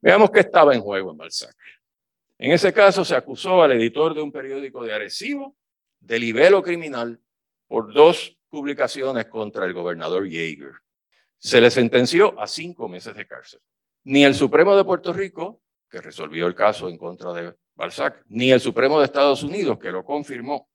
Veamos 0.03 0.31
qué 0.31 0.40
estaba 0.40 0.74
en 0.74 0.81
juego 0.81 1.11
en 1.11 1.18
Balzac. 1.18 1.55
En 2.42 2.53
ese 2.53 2.72
caso 2.72 3.05
se 3.05 3.14
acusó 3.14 3.62
al 3.62 3.72
editor 3.72 4.14
de 4.14 4.22
un 4.22 4.33
periódico 4.33 4.83
de 4.83 4.94
Arecibo 4.94 5.59
de 6.00 6.18
libelo 6.18 6.62
criminal 6.62 7.20
por 7.68 7.92
dos 7.92 8.35
publicaciones 8.48 9.26
contra 9.26 9.66
el 9.66 9.74
gobernador 9.74 10.26
Yeager. 10.26 10.72
Se 11.37 11.61
le 11.61 11.70
sentenció 11.70 12.40
a 12.40 12.46
cinco 12.46 12.88
meses 12.88 13.14
de 13.14 13.26
cárcel. 13.26 13.61
Ni 14.05 14.24
el 14.24 14.35
Supremo 14.35 14.74
de 14.74 14.85
Puerto 14.85 15.12
Rico, 15.12 15.61
que 15.90 16.00
resolvió 16.00 16.46
el 16.46 16.55
caso 16.55 16.88
en 16.88 16.96
contra 16.96 17.35
de 17.35 17.55
Balzac, 17.74 18.24
ni 18.29 18.50
el 18.50 18.61
Supremo 18.61 18.98
de 18.98 19.05
Estados 19.05 19.42
Unidos, 19.42 19.79
que 19.79 19.92
lo 19.92 20.03
confirmó, 20.03 20.70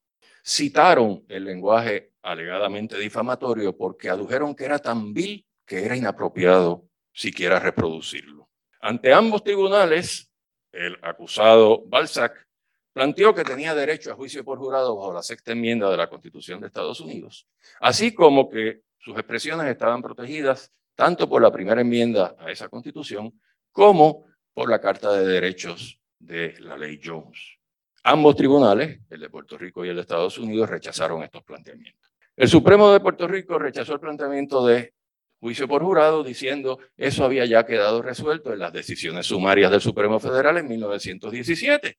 citaron 0.46 1.26
el 1.30 1.46
lenguaje 1.46 2.12
alegadamente 2.22 2.96
difamatorio 3.00 3.76
porque 3.76 4.12
adujeron 4.12 4.54
que 4.54 4.66
era 4.66 4.78
tan 4.78 5.16
vil 5.16 5.44
que 5.66 5.84
era 5.84 5.98
inapropiado 5.98 6.86
siquiera 7.12 7.60
reproducirlo. 7.60 8.52
Ante 8.82 9.12
ambos 9.12 9.44
tribunales, 9.44 10.32
el 10.76 10.98
acusado 11.02 11.84
Balzac 11.86 12.46
planteó 12.94 13.34
que 13.34 13.44
tenía 13.44 13.74
derecho 13.74 14.12
a 14.12 14.16
juicio 14.16 14.44
por 14.44 14.58
jurado 14.58 14.96
bajo 14.96 15.14
la 15.14 15.24
sexta 15.24 15.52
enmienda 15.52 15.90
de 15.90 15.98
la 15.98 16.08
Constitución 16.08 16.62
de 16.62 16.68
Estados 16.68 17.00
Unidos, 17.02 17.48
así 17.82 18.14
como 18.14 18.50
que 18.50 18.82
sus 18.98 19.16
expresiones 19.18 19.68
estaban 19.68 20.02
protegidas 20.02 20.72
tanto 20.96 21.28
por 21.28 21.42
la 21.42 21.52
primera 21.52 21.82
enmienda 21.82 22.36
a 22.40 22.52
esa 22.52 22.70
Constitución 22.70 23.40
como 23.72 24.26
por 24.54 24.70
la 24.70 24.80
Carta 24.80 25.12
de 25.12 25.26
Derechos 25.28 26.00
de 26.18 26.56
la 26.60 26.78
ley 26.78 27.00
Jones. 27.04 27.58
Ambos 28.04 28.36
tribunales, 28.36 29.00
el 29.10 29.20
de 29.20 29.30
Puerto 29.30 29.58
Rico 29.58 29.84
y 29.84 29.90
el 29.90 29.96
de 29.96 30.02
Estados 30.02 30.38
Unidos, 30.38 30.70
rechazaron 30.70 31.24
estos 31.24 31.44
planteamientos. 31.44 32.14
El 32.36 32.48
Supremo 32.48 32.92
de 32.92 33.00
Puerto 33.00 33.28
Rico 33.28 33.58
rechazó 33.60 33.94
el 33.94 34.00
planteamiento 34.00 34.66
de 34.66 34.94
juicio 35.40 35.68
por 35.68 35.84
jurado 35.84 36.24
diciendo 36.24 36.80
eso 36.98 37.26
había 37.26 37.46
ya 37.46 37.66
quedado 37.66 38.02
resuelto 38.02 38.54
en 38.54 38.60
las 38.60 38.74
decisiones 38.74 39.28
sumarias 39.28 39.72
del 39.72 39.82
Supremo 39.82 40.20
Federal 40.20 40.58
en 40.58 40.68
1917. 40.68 41.98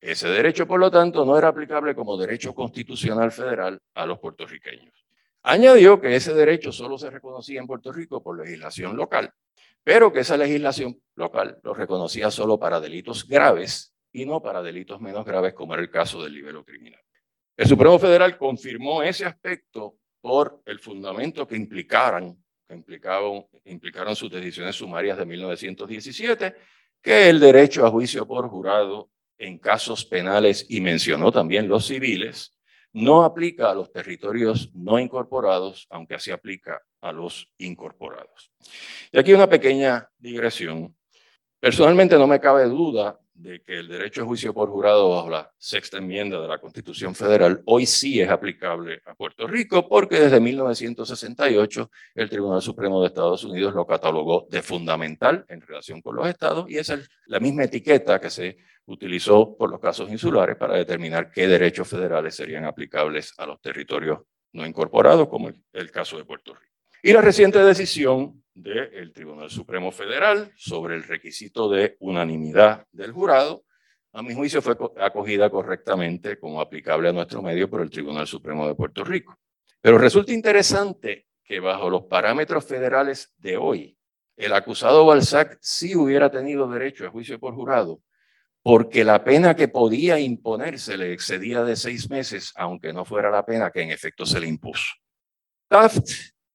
Ese 0.00 0.28
derecho, 0.28 0.66
por 0.66 0.78
lo 0.78 0.90
tanto, 0.90 1.24
no 1.24 1.36
era 1.36 1.48
aplicable 1.48 1.94
como 1.94 2.16
derecho 2.16 2.54
constitucional 2.54 3.32
federal 3.32 3.80
a 3.94 4.06
los 4.06 4.18
puertorriqueños. 4.18 4.94
Añadió 5.42 6.00
que 6.00 6.14
ese 6.14 6.34
derecho 6.34 6.72
solo 6.72 6.98
se 6.98 7.10
reconocía 7.10 7.60
en 7.60 7.66
Puerto 7.66 7.92
Rico 7.92 8.22
por 8.22 8.38
legislación 8.38 8.96
local 8.96 9.32
pero 9.88 10.12
que 10.12 10.20
esa 10.20 10.36
legislación 10.36 11.00
local 11.14 11.58
lo 11.62 11.72
reconocía 11.72 12.30
solo 12.30 12.58
para 12.58 12.78
delitos 12.78 13.26
graves 13.26 13.94
y 14.12 14.26
no 14.26 14.42
para 14.42 14.62
delitos 14.62 15.00
menos 15.00 15.24
graves 15.24 15.54
como 15.54 15.72
era 15.72 15.82
el 15.82 15.90
caso 15.90 16.22
del 16.22 16.34
libelo 16.34 16.62
criminal. 16.62 17.00
El 17.56 17.66
Supremo 17.66 17.98
Federal 17.98 18.36
confirmó 18.36 19.02
ese 19.02 19.24
aspecto 19.24 19.96
por 20.20 20.60
el 20.66 20.78
fundamento 20.78 21.46
que 21.46 21.56
implicaran, 21.56 22.36
que 22.68 22.74
implicaron 23.64 24.14
sus 24.14 24.30
decisiones 24.30 24.76
sumarias 24.76 25.16
de 25.16 25.24
1917, 25.26 26.54
que 27.02 27.30
el 27.30 27.40
derecho 27.40 27.86
a 27.86 27.90
juicio 27.90 28.26
por 28.26 28.48
jurado 28.48 29.10
en 29.38 29.58
casos 29.58 30.04
penales 30.04 30.66
y 30.68 30.80
mencionó 30.80 31.32
también 31.32 31.68
los 31.68 31.86
civiles, 31.86 32.58
no 32.92 33.22
aplica 33.22 33.70
a 33.70 33.74
los 33.74 33.92
territorios 33.92 34.70
no 34.74 34.98
incorporados, 34.98 35.86
aunque 35.90 36.16
así 36.16 36.30
aplica 36.30 36.82
a 37.00 37.12
los 37.12 37.50
incorporados. 37.58 38.52
Y 39.12 39.18
aquí 39.18 39.32
una 39.32 39.48
pequeña 39.48 40.10
digresión. 40.18 40.94
Personalmente 41.60 42.16
no 42.16 42.26
me 42.26 42.40
cabe 42.40 42.64
duda 42.64 43.18
de 43.38 43.62
que 43.62 43.78
el 43.78 43.88
derecho 43.88 44.22
a 44.22 44.26
juicio 44.26 44.52
por 44.52 44.68
jurado 44.68 45.10
bajo 45.10 45.30
la 45.30 45.52
sexta 45.56 45.98
enmienda 45.98 46.40
de 46.40 46.48
la 46.48 46.58
Constitución 46.58 47.14
Federal 47.14 47.62
hoy 47.66 47.86
sí 47.86 48.20
es 48.20 48.28
aplicable 48.28 49.00
a 49.06 49.14
Puerto 49.14 49.46
Rico 49.46 49.88
porque 49.88 50.18
desde 50.18 50.40
1968 50.40 51.90
el 52.16 52.28
Tribunal 52.28 52.60
Supremo 52.60 53.00
de 53.00 53.06
Estados 53.06 53.44
Unidos 53.44 53.74
lo 53.74 53.86
catalogó 53.86 54.48
de 54.50 54.60
fundamental 54.60 55.44
en 55.48 55.60
relación 55.60 56.02
con 56.02 56.16
los 56.16 56.26
estados 56.26 56.68
y 56.68 56.78
es 56.78 56.92
la 57.26 57.38
misma 57.38 57.64
etiqueta 57.64 58.20
que 58.20 58.28
se 58.28 58.56
utilizó 58.86 59.56
por 59.56 59.70
los 59.70 59.80
casos 59.80 60.10
insulares 60.10 60.56
para 60.56 60.74
determinar 60.74 61.30
qué 61.30 61.46
derechos 61.46 61.86
federales 61.86 62.34
serían 62.34 62.64
aplicables 62.64 63.34
a 63.38 63.46
los 63.46 63.60
territorios 63.60 64.18
no 64.52 64.66
incorporados, 64.66 65.28
como 65.28 65.50
el, 65.72 65.90
caso 65.90 66.16
de 66.16 66.24
Puerto 66.24 66.54
Rico. 66.54 66.72
Y 67.02 67.12
la 67.12 67.20
reciente 67.20 67.62
decisión 67.62 68.42
del 68.62 69.12
Tribunal 69.12 69.50
Supremo 69.50 69.92
Federal 69.92 70.52
sobre 70.56 70.96
el 70.96 71.04
requisito 71.04 71.68
de 71.68 71.96
unanimidad 72.00 72.86
del 72.90 73.12
jurado, 73.12 73.64
a 74.12 74.22
mi 74.22 74.34
juicio 74.34 74.60
fue 74.60 74.76
acogida 75.00 75.48
correctamente 75.48 76.38
como 76.38 76.60
aplicable 76.60 77.08
a 77.08 77.12
nuestro 77.12 77.40
medio 77.40 77.70
por 77.70 77.82
el 77.82 77.90
Tribunal 77.90 78.26
Supremo 78.26 78.66
de 78.66 78.74
Puerto 78.74 79.04
Rico. 79.04 79.38
Pero 79.80 79.96
resulta 79.96 80.32
interesante 80.32 81.26
que 81.44 81.60
bajo 81.60 81.88
los 81.88 82.04
parámetros 82.04 82.64
federales 82.64 83.32
de 83.36 83.56
hoy, 83.56 83.96
el 84.36 84.52
acusado 84.52 85.06
Balzac 85.06 85.58
sí 85.60 85.94
hubiera 85.94 86.30
tenido 86.30 86.68
derecho 86.68 87.06
a 87.06 87.10
juicio 87.10 87.38
por 87.38 87.54
jurado, 87.54 88.02
porque 88.62 89.04
la 89.04 89.22
pena 89.22 89.54
que 89.54 89.68
podía 89.68 90.18
imponerse 90.18 90.96
le 90.96 91.12
excedía 91.12 91.62
de 91.62 91.76
seis 91.76 92.10
meses, 92.10 92.52
aunque 92.56 92.92
no 92.92 93.04
fuera 93.04 93.30
la 93.30 93.46
pena 93.46 93.70
que 93.70 93.82
en 93.82 93.92
efecto 93.92 94.26
se 94.26 94.40
le 94.40 94.48
impuso. 94.48 94.94
Taft, 95.68 96.08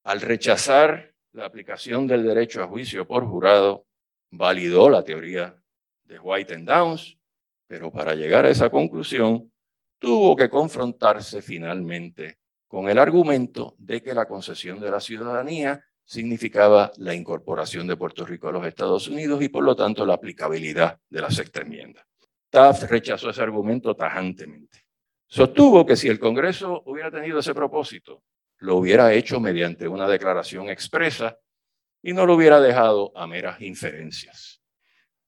al 0.03 0.19
rechazar 0.19 1.12
la 1.33 1.45
aplicación 1.45 2.07
del 2.07 2.23
derecho 2.23 2.63
a 2.63 2.67
juicio 2.67 3.07
por 3.07 3.25
jurado 3.25 3.85
validó 4.29 4.89
la 4.89 5.03
teoría 5.03 5.55
de 6.03 6.19
White 6.19 6.53
and 6.53 6.67
Downs, 6.67 7.17
pero 7.67 7.91
para 7.91 8.13
llegar 8.13 8.45
a 8.45 8.49
esa 8.49 8.69
conclusión 8.69 9.51
tuvo 9.99 10.35
que 10.35 10.49
confrontarse 10.49 11.41
finalmente 11.41 12.37
con 12.67 12.87
el 12.89 12.99
argumento 12.99 13.75
de 13.77 14.01
que 14.01 14.13
la 14.13 14.27
concesión 14.27 14.79
de 14.79 14.91
la 14.91 14.99
ciudadanía 14.99 15.83
significaba 16.05 16.91
la 16.97 17.15
incorporación 17.15 17.87
de 17.87 17.97
Puerto 17.97 18.25
Rico 18.25 18.49
a 18.49 18.51
los 18.51 18.65
Estados 18.67 19.07
Unidos 19.07 19.41
y 19.41 19.49
por 19.49 19.63
lo 19.63 19.75
tanto 19.75 20.05
la 20.05 20.15
aplicabilidad 20.15 20.99
de 21.09 21.21
la 21.21 21.31
sexta 21.31 21.61
enmienda. 21.61 22.05
Taft 22.49 22.83
rechazó 22.83 23.29
ese 23.29 23.41
argumento 23.41 23.95
tajantemente. 23.95 24.85
Sostuvo 25.25 25.83
que 25.85 25.95
si 25.95 26.09
el 26.09 26.19
Congreso 26.19 26.83
hubiera 26.85 27.09
tenido 27.09 27.39
ese 27.39 27.55
propósito, 27.55 28.21
lo 28.63 28.77
hubiera 28.77 29.13
hecho 29.13 29.41
mediante 29.41 29.89
una 29.89 30.07
declaración 30.07 30.69
expresa 30.69 31.37
y 32.01 32.13
no 32.13 32.25
lo 32.25 32.35
hubiera 32.35 32.61
dejado 32.61 33.11
a 33.13 33.27
meras 33.27 33.59
inferencias. 33.59 34.61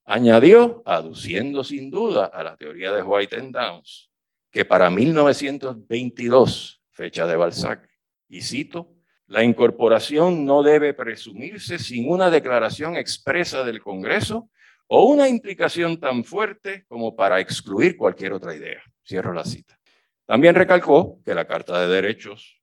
Añadió, 0.06 0.82
aduciendo 0.86 1.62
sin 1.62 1.90
duda 1.90 2.30
a 2.32 2.42
la 2.42 2.56
teoría 2.56 2.92
de 2.92 3.02
White 3.02 3.36
and 3.36 3.54
Downs, 3.54 4.10
que 4.50 4.64
para 4.64 4.88
1922, 4.88 6.82
fecha 6.90 7.26
de 7.26 7.36
Balzac, 7.36 7.86
y 8.26 8.40
cito, 8.40 8.94
la 9.26 9.44
incorporación 9.44 10.46
no 10.46 10.62
debe 10.62 10.94
presumirse 10.94 11.78
sin 11.78 12.10
una 12.10 12.30
declaración 12.30 12.96
expresa 12.96 13.64
del 13.64 13.82
Congreso 13.82 14.48
o 14.86 15.04
una 15.04 15.28
implicación 15.28 16.00
tan 16.00 16.24
fuerte 16.24 16.86
como 16.88 17.14
para 17.14 17.38
excluir 17.40 17.98
cualquier 17.98 18.32
otra 18.32 18.54
idea. 18.54 18.80
Cierro 19.06 19.34
la 19.34 19.44
cita. 19.44 19.78
También 20.24 20.54
recalcó 20.54 21.20
que 21.22 21.34
la 21.34 21.46
Carta 21.46 21.78
de 21.82 21.88
Derechos 21.88 22.55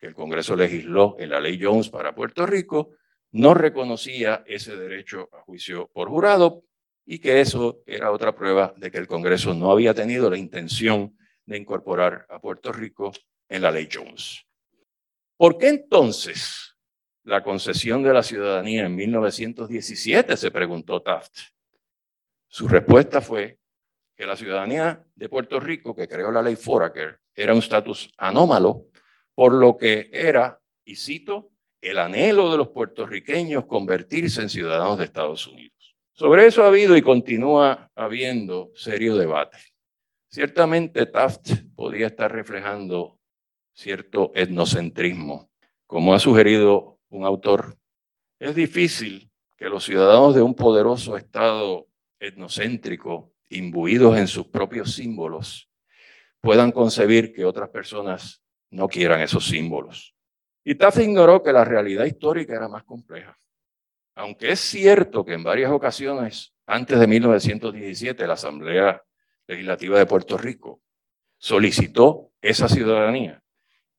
que 0.00 0.06
el 0.06 0.14
Congreso 0.14 0.56
legisló 0.56 1.16
en 1.18 1.30
la 1.30 1.40
ley 1.40 1.58
Jones 1.60 1.90
para 1.90 2.14
Puerto 2.14 2.46
Rico, 2.46 2.92
no 3.32 3.52
reconocía 3.54 4.42
ese 4.46 4.76
derecho 4.76 5.28
a 5.32 5.42
juicio 5.42 5.90
por 5.92 6.08
jurado 6.08 6.64
y 7.04 7.18
que 7.18 7.40
eso 7.40 7.82
era 7.86 8.10
otra 8.10 8.34
prueba 8.34 8.72
de 8.76 8.90
que 8.90 8.98
el 8.98 9.06
Congreso 9.06 9.52
no 9.52 9.70
había 9.70 9.92
tenido 9.92 10.30
la 10.30 10.38
intención 10.38 11.16
de 11.44 11.58
incorporar 11.58 12.26
a 12.30 12.40
Puerto 12.40 12.72
Rico 12.72 13.12
en 13.48 13.62
la 13.62 13.70
ley 13.70 13.88
Jones. 13.92 14.46
¿Por 15.36 15.58
qué 15.58 15.68
entonces 15.68 16.76
la 17.24 17.42
concesión 17.42 18.02
de 18.02 18.12
la 18.12 18.22
ciudadanía 18.22 18.86
en 18.86 18.96
1917? 18.96 20.36
se 20.36 20.50
preguntó 20.50 21.02
Taft. 21.02 21.40
Su 22.48 22.68
respuesta 22.68 23.20
fue 23.20 23.58
que 24.16 24.26
la 24.26 24.36
ciudadanía 24.36 25.04
de 25.14 25.28
Puerto 25.28 25.60
Rico, 25.60 25.94
que 25.94 26.08
creó 26.08 26.30
la 26.30 26.42
ley 26.42 26.56
Foraker, 26.56 27.20
era 27.34 27.52
un 27.52 27.60
estatus 27.60 28.10
anómalo 28.16 28.89
por 29.40 29.54
lo 29.54 29.78
que 29.78 30.10
era, 30.12 30.60
y 30.84 30.96
cito, 30.96 31.50
el 31.80 31.98
anhelo 31.98 32.50
de 32.50 32.58
los 32.58 32.68
puertorriqueños 32.68 33.64
convertirse 33.64 34.42
en 34.42 34.50
ciudadanos 34.50 34.98
de 34.98 35.06
Estados 35.06 35.46
Unidos. 35.46 35.96
Sobre 36.12 36.44
eso 36.44 36.62
ha 36.62 36.66
habido 36.66 36.94
y 36.94 37.00
continúa 37.00 37.90
habiendo 37.94 38.70
serio 38.74 39.16
debate. 39.16 39.56
Ciertamente 40.28 41.06
Taft 41.06 41.52
podía 41.74 42.08
estar 42.08 42.30
reflejando 42.30 43.18
cierto 43.72 44.30
etnocentrismo. 44.34 45.50
Como 45.86 46.12
ha 46.12 46.18
sugerido 46.18 46.98
un 47.08 47.24
autor, 47.24 47.78
es 48.38 48.54
difícil 48.54 49.30
que 49.56 49.70
los 49.70 49.84
ciudadanos 49.84 50.34
de 50.34 50.42
un 50.42 50.54
poderoso 50.54 51.16
Estado 51.16 51.88
etnocéntrico, 52.18 53.32
imbuidos 53.48 54.18
en 54.18 54.28
sus 54.28 54.48
propios 54.48 54.92
símbolos, 54.92 55.70
puedan 56.42 56.72
concebir 56.72 57.32
que 57.32 57.46
otras 57.46 57.70
personas 57.70 58.42
no 58.70 58.88
quieran 58.88 59.20
esos 59.20 59.46
símbolos. 59.46 60.14
Y 60.64 60.74
Taft 60.74 60.98
ignoró 60.98 61.42
que 61.42 61.52
la 61.52 61.64
realidad 61.64 62.04
histórica 62.04 62.54
era 62.54 62.68
más 62.68 62.84
compleja. 62.84 63.36
Aunque 64.14 64.52
es 64.52 64.60
cierto 64.60 65.24
que 65.24 65.34
en 65.34 65.42
varias 65.42 65.70
ocasiones, 65.70 66.54
antes 66.66 66.98
de 66.98 67.06
1917, 67.06 68.26
la 68.26 68.34
Asamblea 68.34 69.02
Legislativa 69.46 69.98
de 69.98 70.06
Puerto 70.06 70.36
Rico 70.36 70.82
solicitó 71.38 72.32
esa 72.40 72.68
ciudadanía, 72.68 73.42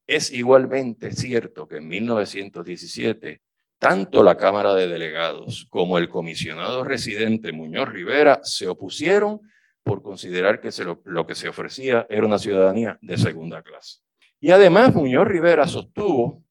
es 0.06 0.32
igualmente 0.32 1.12
cierto 1.12 1.68
que 1.68 1.78
en 1.78 1.88
1917, 1.88 3.42
tanto 3.80 4.24
la 4.24 4.38
Cámara 4.38 4.76
de 4.76 4.88
Delegados 4.88 5.66
como 5.70 5.98
el 5.98 6.10
comisionado 6.10 6.84
residente 6.84 7.52
Muñoz 7.52 7.90
Rivera 7.90 8.42
se 8.44 8.68
opusieron 8.68 9.42
por 9.84 10.04
considerar 10.04 10.62
que 10.62 10.70
lo, 10.84 11.02
lo 11.06 11.26
que 11.26 11.34
se 11.34 11.50
ofrecía 11.50 12.06
era 12.10 12.26
una 12.26 12.38
ciudadanía 12.38 13.00
de 13.02 13.18
segunda 13.18 13.64
clase. 13.64 14.02
Y 14.44 14.50
además 14.50 14.94
Muñoz 14.96 15.28
Rivera 15.28 15.68
sostuvo 15.68 16.44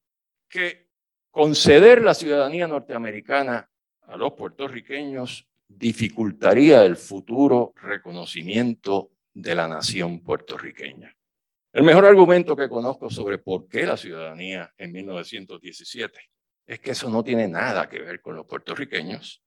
que 0.49 0.89
conceder 1.31 2.03
la 2.03 2.15
ciudadanía 2.15 2.69
norteamericana 2.69 3.69
a 4.03 4.17
los 4.17 4.33
puertorriqueños 4.35 5.49
dificultaría 5.67 6.85
el 6.85 6.97
futuro 6.97 7.73
reconocimiento 7.83 9.11
de 9.35 9.57
la 9.57 9.67
nación 9.67 10.21
puertorriqueña. 10.21 11.17
El 11.73 11.83
mejor 11.83 12.05
argumento 12.05 12.55
que 12.55 12.69
conozco 12.69 13.11
sobre 13.11 13.39
por 13.39 13.69
qué 13.69 13.85
la 13.87 13.97
ciudadanía 13.97 14.73
en 14.79 14.93
1917 14.93 16.21
es 16.67 16.79
que 16.79 16.93
eso 16.93 17.11
no 17.11 17.25
tiene 17.25 17.49
nada 17.49 17.89
que 17.89 18.01
ver 18.01 18.21
con 18.21 18.37
los 18.37 18.47
puertorriqueños, 18.47 19.43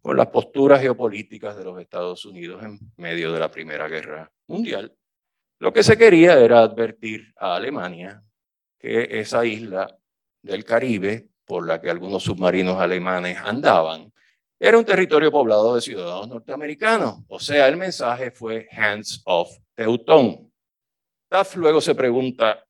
con 0.00 0.16
las 0.16 0.28
posturas 0.28 0.80
geopolíticas 0.80 1.56
de 1.56 1.64
los 1.64 1.80
Estados 1.80 2.24
Unidos 2.24 2.64
en 2.64 2.78
medio 2.96 3.32
de 3.32 3.38
la 3.38 3.52
Primera 3.52 3.86
Guerra 3.86 4.32
Mundial 4.48 4.96
lo 5.58 5.72
que 5.72 5.82
se 5.82 5.96
quería 5.96 6.38
era 6.38 6.60
advertir 6.60 7.32
a 7.36 7.56
Alemania 7.56 8.22
que 8.78 9.20
esa 9.20 9.44
isla 9.44 9.98
del 10.42 10.64
Caribe, 10.64 11.28
por 11.44 11.66
la 11.66 11.80
que 11.80 11.90
algunos 11.90 12.22
submarinos 12.22 12.80
alemanes 12.80 13.38
andaban, 13.38 14.12
era 14.58 14.78
un 14.78 14.84
territorio 14.84 15.30
poblado 15.30 15.74
de 15.74 15.80
ciudadanos 15.80 16.28
norteamericanos. 16.28 17.20
O 17.28 17.38
sea, 17.38 17.68
el 17.68 17.76
mensaje 17.76 18.30
fue 18.30 18.68
hands 18.70 19.22
off 19.24 19.50
Teutón. 19.74 20.52
Taft 21.28 21.56
luego 21.56 21.80
se 21.80 21.94
pregunta, 21.94 22.64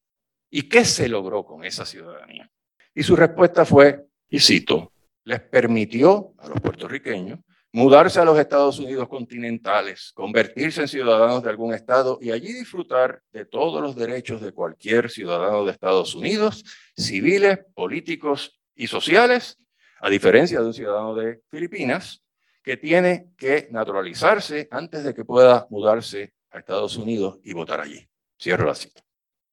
¿y 0.51 0.69
qué 0.69 0.85
se 0.85 1.09
logró 1.09 1.45
con 1.45 1.65
esa 1.65 1.85
ciudadanía? 1.85 2.51
Y 2.95 3.03
su 3.03 3.17
respuesta 3.17 3.65
fue, 3.65 4.07
y 4.29 4.39
cito, 4.39 4.93
les 5.25 5.41
permitió 5.41 6.35
a 6.39 6.49
los 6.49 6.61
puertorriqueños 6.61 7.41
mudarse 7.75 8.21
a 8.21 8.25
los 8.25 8.39
Estados 8.39 8.79
Unidos 8.79 9.09
continentales, 9.09 10.13
convertirse 10.15 10.83
en 10.83 10.87
ciudadanos 10.87 11.43
de 11.43 11.51
algún 11.51 11.75
estado 11.75 12.21
y 12.23 12.31
allí 12.31 12.53
disfrutar 12.53 13.21
de 13.33 13.47
todos 13.47 13.83
los 13.83 13.97
derechos 13.97 14.41
de 14.41 14.53
cualquier 14.53 15.11
ciudadano 15.11 15.65
de 15.65 15.73
Estados 15.73 16.15
Unidos, 16.15 16.63
civiles, 16.97 17.59
políticos 17.75 18.61
y 18.77 18.87
sociales, 18.87 19.59
a 19.99 20.09
diferencia 20.09 20.61
de 20.61 20.67
un 20.67 20.73
ciudadano 20.73 21.17
de 21.17 21.41
Filipinas 21.51 22.23
que 22.63 22.77
tiene 22.77 23.33
que 23.37 23.67
naturalizarse 23.73 24.69
antes 24.71 25.03
de 25.03 25.13
que 25.13 25.25
pueda 25.25 25.67
mudarse 25.69 26.33
a 26.53 26.61
Estados 26.61 26.97
Unidos 26.97 27.41
y 27.43 27.55
votar 27.55 27.81
allí. 27.81 28.09
Cierro 28.41 28.67
la 28.67 28.77
cita. 28.77 29.03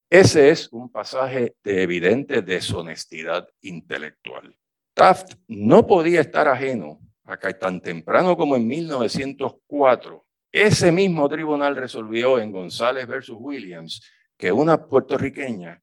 Ese 0.08 0.52
es 0.52 0.72
un 0.72 0.92
pasaje 0.92 1.56
de 1.64 1.82
evidente 1.82 2.44
deshonestidad 2.44 3.48
intelectual. 3.62 4.56
Taft 4.94 5.34
no 5.48 5.88
podía 5.88 6.22
estar 6.22 6.48
ajeno 6.48 7.00
acá 7.32 7.52
tan 7.58 7.82
temprano 7.82 8.36
como 8.36 8.56
en 8.56 8.68
1904, 8.68 10.26
ese 10.52 10.92
mismo 10.92 11.30
tribunal 11.30 11.76
resolvió 11.76 12.40
en 12.40 12.52
González 12.52 13.08
versus 13.08 13.38
Williams 13.40 14.02
que 14.38 14.52
una 14.52 14.86
puertorriqueña 14.86 15.82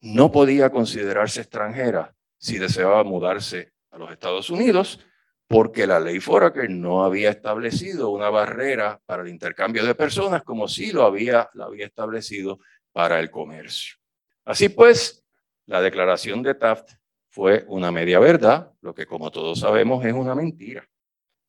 no 0.00 0.30
podía 0.30 0.70
considerarse 0.70 1.40
extranjera 1.40 2.14
si 2.38 2.58
deseaba 2.58 3.02
mudarse 3.04 3.72
a 3.90 3.98
los 3.98 4.10
Estados 4.10 4.50
Unidos, 4.50 5.00
porque 5.48 5.86
la 5.86 6.00
ley 6.00 6.20
Foraker 6.20 6.68
no 6.68 7.04
había 7.04 7.30
establecido 7.30 8.10
una 8.10 8.28
barrera 8.28 9.00
para 9.06 9.22
el 9.22 9.28
intercambio 9.28 9.84
de 9.84 9.94
personas 9.94 10.42
como 10.42 10.68
sí 10.68 10.92
lo 10.92 11.04
había, 11.04 11.48
establecido 11.78 12.58
para 12.92 13.20
el 13.20 13.30
comercio. 13.30 13.96
Así 14.44 14.68
pues, 14.68 15.24
la 15.66 15.80
declaración 15.80 16.42
de 16.42 16.54
Taft 16.54 16.92
fue 17.36 17.66
una 17.68 17.92
media 17.92 18.18
verdad, 18.18 18.72
lo 18.80 18.94
que 18.94 19.04
como 19.04 19.30
todos 19.30 19.60
sabemos 19.60 20.02
es 20.06 20.14
una 20.14 20.34
mentira. 20.34 20.88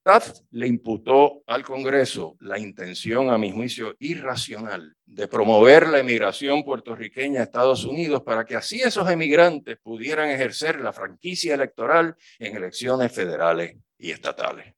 Taft 0.03 0.39
le 0.51 0.67
imputó 0.67 1.43
al 1.47 1.63
Congreso 1.63 2.35
la 2.41 2.59
intención, 2.59 3.29
a 3.29 3.37
mi 3.37 3.53
juicio, 3.53 3.95
irracional 3.99 4.97
de 5.05 5.29
promover 5.29 5.87
la 5.87 5.99
emigración 5.99 6.65
puertorriqueña 6.65 7.39
a 7.39 7.43
Estados 7.43 7.85
Unidos 7.85 8.21
para 8.23 8.43
que 8.43 8.57
así 8.57 8.81
esos 8.81 9.09
emigrantes 9.09 9.77
pudieran 9.81 10.29
ejercer 10.29 10.81
la 10.81 10.91
franquicia 10.91 11.53
electoral 11.53 12.17
en 12.37 12.57
elecciones 12.57 13.09
federales 13.13 13.77
y 13.97 14.11
estatales. 14.11 14.73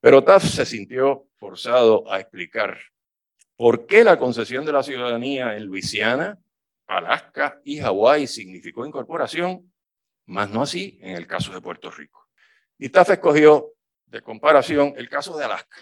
Pero 0.00 0.24
Taft 0.24 0.46
se 0.46 0.66
sintió 0.66 1.28
forzado 1.36 2.10
a 2.10 2.18
explicar 2.18 2.78
por 3.54 3.86
qué 3.86 4.02
la 4.02 4.18
concesión 4.18 4.64
de 4.64 4.72
la 4.72 4.82
ciudadanía 4.82 5.56
en 5.56 5.66
Luisiana, 5.66 6.36
Alaska 6.88 7.60
y 7.62 7.78
Hawái 7.78 8.26
significó 8.26 8.84
incorporación, 8.84 9.71
más 10.26 10.50
no 10.50 10.62
así 10.62 10.98
en 11.02 11.16
el 11.16 11.26
caso 11.26 11.52
de 11.52 11.60
Puerto 11.60 11.90
Rico. 11.90 12.28
Y 12.78 12.86
escogió 12.86 13.72
de 14.06 14.22
comparación 14.22 14.94
el 14.96 15.08
caso 15.08 15.36
de 15.36 15.44
Alaska 15.44 15.80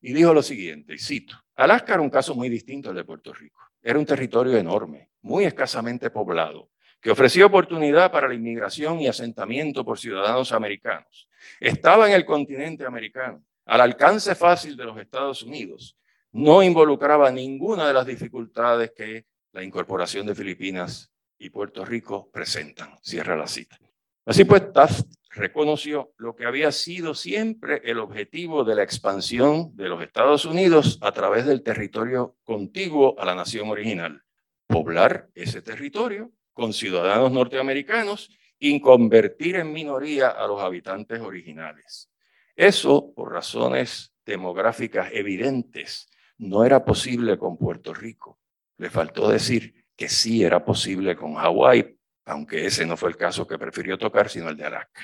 y 0.00 0.12
dijo 0.12 0.32
lo 0.32 0.42
siguiente, 0.42 0.94
y 0.94 0.98
cito, 0.98 1.36
Alaska 1.56 1.94
era 1.94 2.02
un 2.02 2.10
caso 2.10 2.34
muy 2.34 2.48
distinto 2.48 2.90
al 2.90 2.96
de 2.96 3.04
Puerto 3.04 3.32
Rico. 3.32 3.60
Era 3.82 3.98
un 3.98 4.06
territorio 4.06 4.56
enorme, 4.56 5.10
muy 5.22 5.44
escasamente 5.44 6.10
poblado, 6.10 6.70
que 7.00 7.10
ofrecía 7.10 7.46
oportunidad 7.46 8.10
para 8.10 8.28
la 8.28 8.34
inmigración 8.34 9.00
y 9.00 9.08
asentamiento 9.08 9.84
por 9.84 9.98
ciudadanos 9.98 10.52
americanos. 10.52 11.28
Estaba 11.60 12.08
en 12.08 12.14
el 12.14 12.24
continente 12.24 12.84
americano, 12.84 13.44
al 13.66 13.80
alcance 13.80 14.34
fácil 14.34 14.76
de 14.76 14.84
los 14.84 14.98
Estados 14.98 15.42
Unidos. 15.42 15.96
No 16.32 16.62
involucraba 16.62 17.30
ninguna 17.30 17.86
de 17.86 17.94
las 17.94 18.06
dificultades 18.06 18.92
que 18.96 19.26
la 19.52 19.62
incorporación 19.62 20.26
de 20.26 20.34
Filipinas 20.34 21.10
y 21.38 21.50
Puerto 21.50 21.84
Rico 21.84 22.30
presentan. 22.30 22.98
Cierra 23.02 23.36
la 23.36 23.46
cita. 23.46 23.78
Así 24.24 24.44
pues, 24.44 24.72
Taft 24.72 25.06
reconoció 25.30 26.12
lo 26.16 26.34
que 26.34 26.44
había 26.44 26.72
sido 26.72 27.14
siempre 27.14 27.80
el 27.84 27.98
objetivo 27.98 28.64
de 28.64 28.74
la 28.74 28.82
expansión 28.82 29.74
de 29.76 29.88
los 29.88 30.02
Estados 30.02 30.44
Unidos 30.44 30.98
a 31.00 31.12
través 31.12 31.46
del 31.46 31.62
territorio 31.62 32.36
contiguo 32.44 33.18
a 33.18 33.24
la 33.24 33.34
nación 33.34 33.68
original, 33.68 34.22
poblar 34.66 35.30
ese 35.34 35.62
territorio 35.62 36.32
con 36.52 36.72
ciudadanos 36.72 37.30
norteamericanos 37.30 38.30
y 38.58 38.80
convertir 38.80 39.56
en 39.56 39.72
minoría 39.72 40.28
a 40.28 40.46
los 40.46 40.60
habitantes 40.60 41.20
originales. 41.20 42.10
Eso, 42.56 43.12
por 43.14 43.32
razones 43.32 44.12
demográficas 44.26 45.10
evidentes, 45.12 46.10
no 46.38 46.64
era 46.64 46.84
posible 46.84 47.38
con 47.38 47.56
Puerto 47.56 47.94
Rico. 47.94 48.40
Le 48.76 48.90
faltó 48.90 49.28
decir 49.28 49.77
que 49.98 50.08
sí 50.08 50.44
era 50.44 50.64
posible 50.64 51.16
con 51.16 51.34
Hawái, 51.34 51.98
aunque 52.26 52.64
ese 52.64 52.86
no 52.86 52.96
fue 52.96 53.08
el 53.10 53.16
caso 53.16 53.48
que 53.48 53.58
prefirió 53.58 53.98
tocar, 53.98 54.30
sino 54.30 54.48
el 54.48 54.56
de 54.56 54.64
Alaska. 54.64 55.02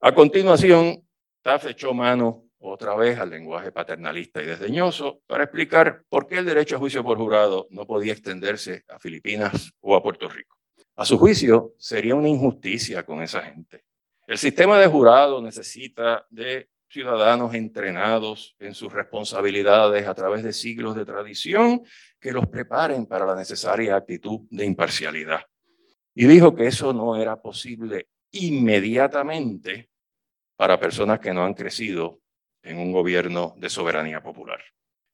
A 0.00 0.14
continuación, 0.14 1.06
Taft 1.42 1.66
echó 1.66 1.92
mano 1.92 2.46
otra 2.58 2.94
vez 2.96 3.18
al 3.18 3.28
lenguaje 3.28 3.70
paternalista 3.70 4.42
y 4.42 4.46
desdeñoso 4.46 5.20
para 5.26 5.44
explicar 5.44 6.04
por 6.08 6.26
qué 6.26 6.38
el 6.38 6.46
derecho 6.46 6.76
a 6.76 6.78
juicio 6.78 7.04
por 7.04 7.18
jurado 7.18 7.66
no 7.68 7.86
podía 7.86 8.14
extenderse 8.14 8.84
a 8.88 8.98
Filipinas 8.98 9.70
o 9.80 9.94
a 9.94 10.02
Puerto 10.02 10.26
Rico. 10.26 10.56
A 10.96 11.04
su 11.04 11.18
juicio, 11.18 11.74
sería 11.76 12.14
una 12.14 12.28
injusticia 12.28 13.04
con 13.04 13.22
esa 13.22 13.42
gente. 13.42 13.84
El 14.26 14.38
sistema 14.38 14.78
de 14.78 14.86
jurado 14.86 15.42
necesita 15.42 16.26
de 16.30 16.70
ciudadanos 16.88 17.52
entrenados 17.54 18.54
en 18.58 18.72
sus 18.72 18.92
responsabilidades 18.92 20.06
a 20.06 20.14
través 20.14 20.44
de 20.44 20.52
siglos 20.52 20.94
de 20.94 21.04
tradición 21.04 21.82
que 22.24 22.32
los 22.32 22.48
preparen 22.48 23.04
para 23.04 23.26
la 23.26 23.36
necesaria 23.36 23.96
actitud 23.96 24.48
de 24.48 24.64
imparcialidad. 24.64 25.42
Y 26.14 26.24
dijo 26.26 26.54
que 26.54 26.66
eso 26.66 26.94
no 26.94 27.20
era 27.20 27.36
posible 27.42 28.08
inmediatamente 28.30 29.90
para 30.56 30.80
personas 30.80 31.20
que 31.20 31.34
no 31.34 31.44
han 31.44 31.52
crecido 31.52 32.22
en 32.62 32.78
un 32.78 32.92
gobierno 32.92 33.54
de 33.58 33.68
soberanía 33.68 34.22
popular. 34.22 34.58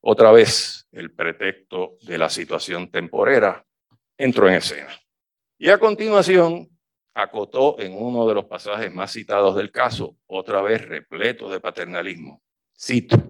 Otra 0.02 0.30
vez, 0.30 0.86
el 0.92 1.12
pretexto 1.12 1.96
de 2.02 2.16
la 2.16 2.30
situación 2.30 2.92
temporera 2.92 3.66
entró 4.16 4.48
en 4.48 4.54
escena. 4.54 4.96
Y 5.58 5.68
a 5.68 5.78
continuación, 5.78 6.68
acotó 7.12 7.80
en 7.80 7.92
uno 7.92 8.24
de 8.28 8.34
los 8.34 8.44
pasajes 8.44 8.94
más 8.94 9.10
citados 9.10 9.56
del 9.56 9.72
caso, 9.72 10.16
otra 10.28 10.62
vez 10.62 10.86
repleto 10.86 11.50
de 11.50 11.58
paternalismo. 11.58 12.40
Cito, 12.72 13.29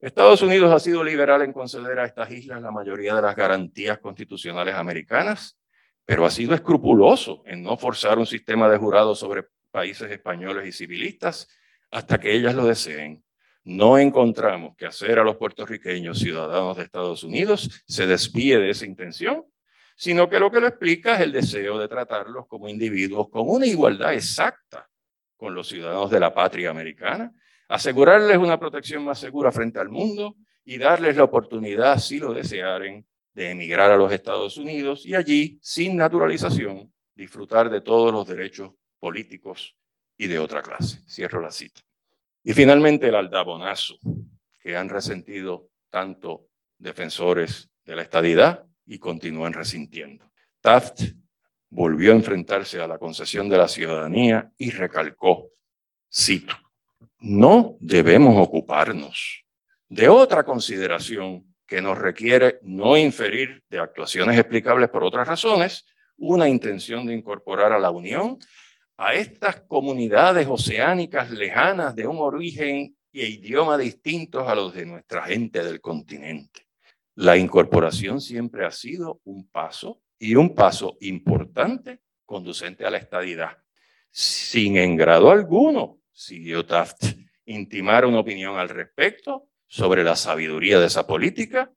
Estados 0.00 0.40
Unidos 0.40 0.72
ha 0.72 0.80
sido 0.80 1.04
liberal 1.04 1.42
en 1.42 1.52
conceder 1.52 1.98
a 1.98 2.06
estas 2.06 2.30
islas 2.30 2.62
la 2.62 2.70
mayoría 2.70 3.14
de 3.14 3.20
las 3.20 3.36
garantías 3.36 3.98
constitucionales 3.98 4.74
americanas, 4.74 5.58
pero 6.06 6.24
ha 6.24 6.30
sido 6.30 6.54
escrupuloso 6.54 7.42
en 7.44 7.62
no 7.62 7.76
forzar 7.76 8.18
un 8.18 8.24
sistema 8.24 8.70
de 8.70 8.78
jurado 8.78 9.14
sobre 9.14 9.44
países 9.70 10.10
españoles 10.10 10.66
y 10.66 10.72
civilistas 10.72 11.48
hasta 11.90 12.18
que 12.18 12.34
ellas 12.34 12.54
lo 12.54 12.64
deseen. 12.64 13.22
No 13.62 13.98
encontramos 13.98 14.74
que 14.74 14.86
hacer 14.86 15.18
a 15.18 15.24
los 15.24 15.36
puertorriqueños 15.36 16.18
ciudadanos 16.18 16.78
de 16.78 16.84
Estados 16.84 17.22
Unidos 17.22 17.82
se 17.86 18.06
desvíe 18.06 18.58
de 18.58 18.70
esa 18.70 18.86
intención, 18.86 19.44
sino 19.96 20.30
que 20.30 20.40
lo 20.40 20.50
que 20.50 20.60
lo 20.60 20.66
explica 20.66 21.16
es 21.16 21.20
el 21.20 21.32
deseo 21.32 21.78
de 21.78 21.88
tratarlos 21.88 22.46
como 22.46 22.70
individuos 22.70 23.28
con 23.28 23.42
una 23.46 23.66
igualdad 23.66 24.14
exacta 24.14 24.88
con 25.36 25.54
los 25.54 25.68
ciudadanos 25.68 26.10
de 26.10 26.20
la 26.20 26.32
patria 26.32 26.70
americana, 26.70 27.34
asegurarles 27.70 28.36
una 28.36 28.58
protección 28.58 29.04
más 29.04 29.20
segura 29.20 29.52
frente 29.52 29.78
al 29.78 29.88
mundo 29.88 30.34
y 30.64 30.76
darles 30.76 31.16
la 31.16 31.24
oportunidad, 31.24 31.98
si 31.98 32.18
lo 32.18 32.34
desearen, 32.34 33.06
de 33.32 33.50
emigrar 33.50 33.92
a 33.92 33.96
los 33.96 34.12
Estados 34.12 34.56
Unidos 34.56 35.06
y 35.06 35.14
allí, 35.14 35.60
sin 35.62 35.96
naturalización, 35.96 36.92
disfrutar 37.14 37.70
de 37.70 37.80
todos 37.80 38.12
los 38.12 38.26
derechos 38.26 38.72
políticos 38.98 39.76
y 40.16 40.26
de 40.26 40.40
otra 40.40 40.62
clase. 40.62 41.00
Cierro 41.08 41.40
la 41.40 41.52
cita. 41.52 41.80
Y 42.42 42.54
finalmente 42.54 43.06
el 43.06 43.14
aldabonazo 43.14 43.94
que 44.58 44.76
han 44.76 44.88
resentido 44.88 45.68
tanto 45.90 46.48
defensores 46.76 47.70
de 47.84 47.94
la 47.94 48.02
estadidad 48.02 48.66
y 48.84 48.98
continúan 48.98 49.52
resintiendo. 49.52 50.28
Taft 50.60 51.02
volvió 51.68 52.10
a 52.10 52.16
enfrentarse 52.16 52.80
a 52.80 52.88
la 52.88 52.98
concesión 52.98 53.48
de 53.48 53.58
la 53.58 53.68
ciudadanía 53.68 54.52
y 54.58 54.70
recalcó, 54.70 55.52
cito, 56.12 56.56
no 57.20 57.76
debemos 57.80 58.36
ocuparnos 58.38 59.44
de 59.88 60.08
otra 60.08 60.44
consideración 60.44 61.54
que 61.66 61.82
nos 61.82 61.98
requiere 61.98 62.58
no 62.62 62.96
inferir 62.96 63.62
de 63.68 63.78
actuaciones 63.78 64.38
explicables 64.38 64.88
por 64.88 65.04
otras 65.04 65.28
razones 65.28 65.86
una 66.16 66.48
intención 66.48 67.06
de 67.06 67.14
incorporar 67.14 67.72
a 67.72 67.78
la 67.78 67.90
Unión 67.90 68.38
a 68.96 69.14
estas 69.14 69.60
comunidades 69.62 70.46
oceánicas 70.48 71.30
lejanas 71.30 71.94
de 71.94 72.06
un 72.06 72.18
origen 72.18 72.96
e 73.12 73.26
idioma 73.26 73.78
distintos 73.78 74.46
a 74.46 74.54
los 74.54 74.74
de 74.74 74.86
nuestra 74.86 75.22
gente 75.22 75.64
del 75.64 75.80
continente. 75.80 76.66
La 77.14 77.36
incorporación 77.36 78.20
siempre 78.20 78.66
ha 78.66 78.70
sido 78.70 79.20
un 79.24 79.48
paso 79.48 80.02
y 80.18 80.34
un 80.34 80.54
paso 80.54 80.96
importante 81.00 82.00
conducente 82.26 82.84
a 82.84 82.90
la 82.90 82.98
estadidad. 82.98 83.58
Sin 84.10 84.76
engrado 84.76 85.30
alguno, 85.30 85.99
siguió 86.20 86.66
Taft, 86.66 87.04
intimar 87.46 88.04
una 88.04 88.20
opinión 88.20 88.58
al 88.58 88.68
respecto 88.68 89.48
sobre 89.66 90.04
la 90.04 90.16
sabiduría 90.16 90.78
de 90.78 90.86
esa 90.86 91.06
política, 91.06 91.72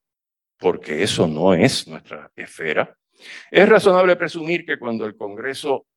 porque 0.57 1.01
eso 1.01 1.27
no 1.27 1.53
es 1.53 1.87
nuestra 1.87 2.29
esfera. 2.35 2.97
Es 3.49 3.69
razonable 3.69 4.17
presumir 4.17 4.65
que 4.65 4.77
cuando 4.77 5.05
el 5.05 5.15
Congreso 5.15 5.87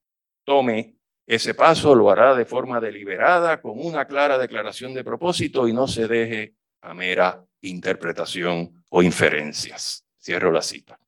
tome 0.45 0.95
ese 1.27 1.55
paso 1.55 1.93
lo 1.97 2.09
hará 2.09 2.37
de 2.37 2.45
forma 2.45 2.81
deliberada, 2.81 3.61
con 3.61 3.85
una 3.85 4.07
clara 4.07 4.39
declaración 4.39 4.95
de 4.95 5.03
propósito 5.03 5.67
y 5.67 5.73
no 5.73 5.89
se 5.89 6.07
deje 6.07 6.55
a 6.83 6.95
mera 6.95 7.45
interpretación 7.63 8.85
o 8.91 9.03
inferencias. 9.03 10.07
Cierro 10.23 10.53
la 10.53 10.63
cita. 10.63 11.01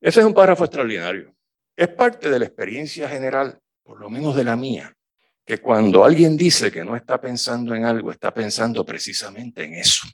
Ese 0.00 0.20
es 0.20 0.26
un 0.26 0.34
párrafo 0.34 0.64
extraordinario. 0.64 1.34
Es 1.74 1.88
parte 1.88 2.30
de 2.30 2.38
la 2.38 2.44
experiencia 2.44 3.08
general, 3.08 3.60
por 3.82 3.98
lo 3.98 4.08
menos 4.08 4.36
de 4.36 4.44
la 4.44 4.54
mía, 4.54 4.96
que 5.44 5.58
cuando 5.58 6.04
alguien 6.04 6.36
dice 6.36 6.70
que 6.70 6.84
no 6.84 6.96
está 6.96 7.20
pensando 7.20 7.74
en 7.74 7.84
algo, 7.84 8.10
está 8.10 8.32
pensando 8.32 8.84
precisamente 8.84 9.64
en 9.64 9.74
eso. 9.74 10.06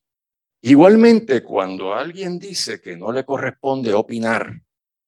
Igualmente, 0.63 1.43
cuando 1.43 1.95
alguien 1.95 2.39
dice 2.39 2.81
que 2.81 2.97
no 2.97 3.13
le 3.13 3.25
corresponde 3.25 3.93
opinar, 3.95 4.53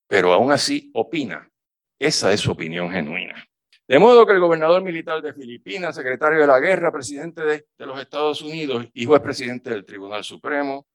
pero 0.07 0.33
aún 0.33 0.53
así 0.53 0.91
opina, 0.95 1.51
esa 1.99 2.33
es 2.33 2.41
su 2.41 2.53
opinión 2.53 2.91
genuina. 2.91 3.45
De 3.91 3.99
modo 3.99 4.25
que 4.25 4.33
el 4.33 4.39
gobernador 4.39 4.83
militar 4.83 5.21
de 5.21 5.35
Filipinas, 5.35 5.97
secretario 5.97 6.41
de 6.41 6.47
la 6.47 6.61
guerra, 6.61 6.93
presidente 6.93 7.43
de, 7.43 7.66
los 7.79 8.01
Estados 8.01 8.41
Unidos 8.41 8.87
y 8.95 9.05
juez 9.05 9.21
presidente 9.21 9.71
del 9.71 9.85
Tribunal 9.85 10.23
Supremo, 10.23 10.87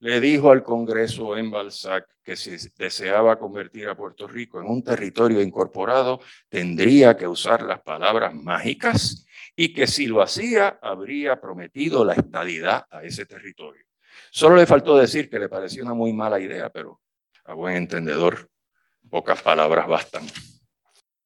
le 0.00 0.18
dijo 0.20 0.50
al 0.50 0.62
Congreso 0.62 1.36
en 1.36 1.50
Balzac 1.50 2.06
que 2.22 2.34
si 2.34 2.56
deseaba 2.76 3.38
convertir 3.38 3.88
a 3.88 3.96
Puerto 3.96 4.26
Rico 4.26 4.60
en 4.60 4.66
un 4.66 4.82
territorio 4.82 5.42
incorporado, 5.42 6.20
tendría 6.48 7.16
que 7.16 7.28
usar 7.28 7.62
las 7.62 7.82
palabras 7.82 8.34
mágicas 8.34 9.26
y 9.54 9.74
que 9.74 9.86
si 9.86 10.06
lo 10.06 10.22
hacía, 10.22 10.78
habría 10.80 11.38
prometido 11.38 12.04
la 12.04 12.14
estadidad 12.14 12.86
a 12.90 13.02
ese 13.04 13.26
territorio. 13.26 13.84
Solo 14.30 14.56
le 14.56 14.66
faltó 14.66 14.96
decir 14.96 15.28
que 15.28 15.38
le 15.38 15.50
parecía 15.50 15.82
una 15.82 15.94
muy 15.94 16.14
mala 16.14 16.40
idea, 16.40 16.70
pero 16.70 17.00
a 17.44 17.52
buen 17.52 17.76
entendedor, 17.76 18.48
pocas 19.10 19.42
palabras 19.42 19.86
bastan. 19.86 20.24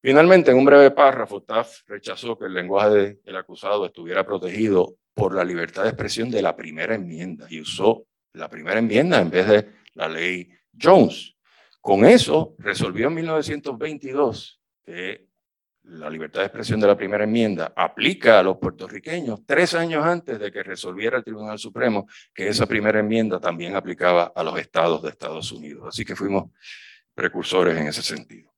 Finalmente, 0.01 0.51
en 0.51 0.59
un 0.59 0.65
breve 0.65 0.91
párrafo, 0.91 1.43
Taft 1.43 1.89
rechazó 1.89 2.37
que 2.37 2.47
el 2.47 2.55
lenguaje 2.55 3.21
del 3.23 3.37
acusado 3.37 3.87
estuviera 3.87 4.27
protegido 4.27 4.97
por 5.15 5.35
la 5.35 5.45
libertad 5.45 5.85
de 5.85 5.91
expresión 5.91 6.29
de 6.31 6.43
la 6.43 6.57
primera 6.57 6.95
enmienda 6.95 7.47
y 7.49 7.61
usó 7.61 8.07
la 8.35 8.49
primera 8.49 8.79
enmienda 8.79 9.21
en 9.21 9.31
vez 9.31 9.49
de 9.49 9.69
la 9.95 10.09
ley 10.09 10.49
Jones. 10.81 11.35
Con 11.81 12.05
eso 12.05 12.55
resolvió 12.59 13.09
en 13.09 13.15
1922 13.15 14.61
que 14.85 15.29
la 15.85 16.09
libertad 16.09 16.41
de 16.41 16.47
expresión 16.47 16.81
de 16.81 16.87
la 16.87 16.97
primera 16.97 17.25
enmienda 17.25 17.73
aplica 17.77 18.39
a 18.39 18.43
los 18.43 18.57
puertorriqueños 18.57 19.41
tres 19.45 19.75
años 19.75 20.05
antes 20.05 20.39
de 20.39 20.51
que 20.51 20.63
resolviera 20.63 21.19
el 21.19 21.25
Tribunal 21.25 21.59
Supremo 21.59 22.07
que 22.33 22.49
esa 22.49 22.67
primera 22.67 23.01
enmienda 23.01 23.39
también 23.39 23.77
aplicaba 23.77 24.33
a 24.35 24.43
los 24.43 24.59
estados 24.59 25.03
de 25.03 25.11
Estados 25.11 25.53
Unidos. 25.53 25.87
Así 25.89 26.05
que 26.05 26.17
fuimos 26.17 26.51
precursores 27.15 27.77
en 27.77 27.89
ese 27.89 28.03
sentido. 28.03 28.53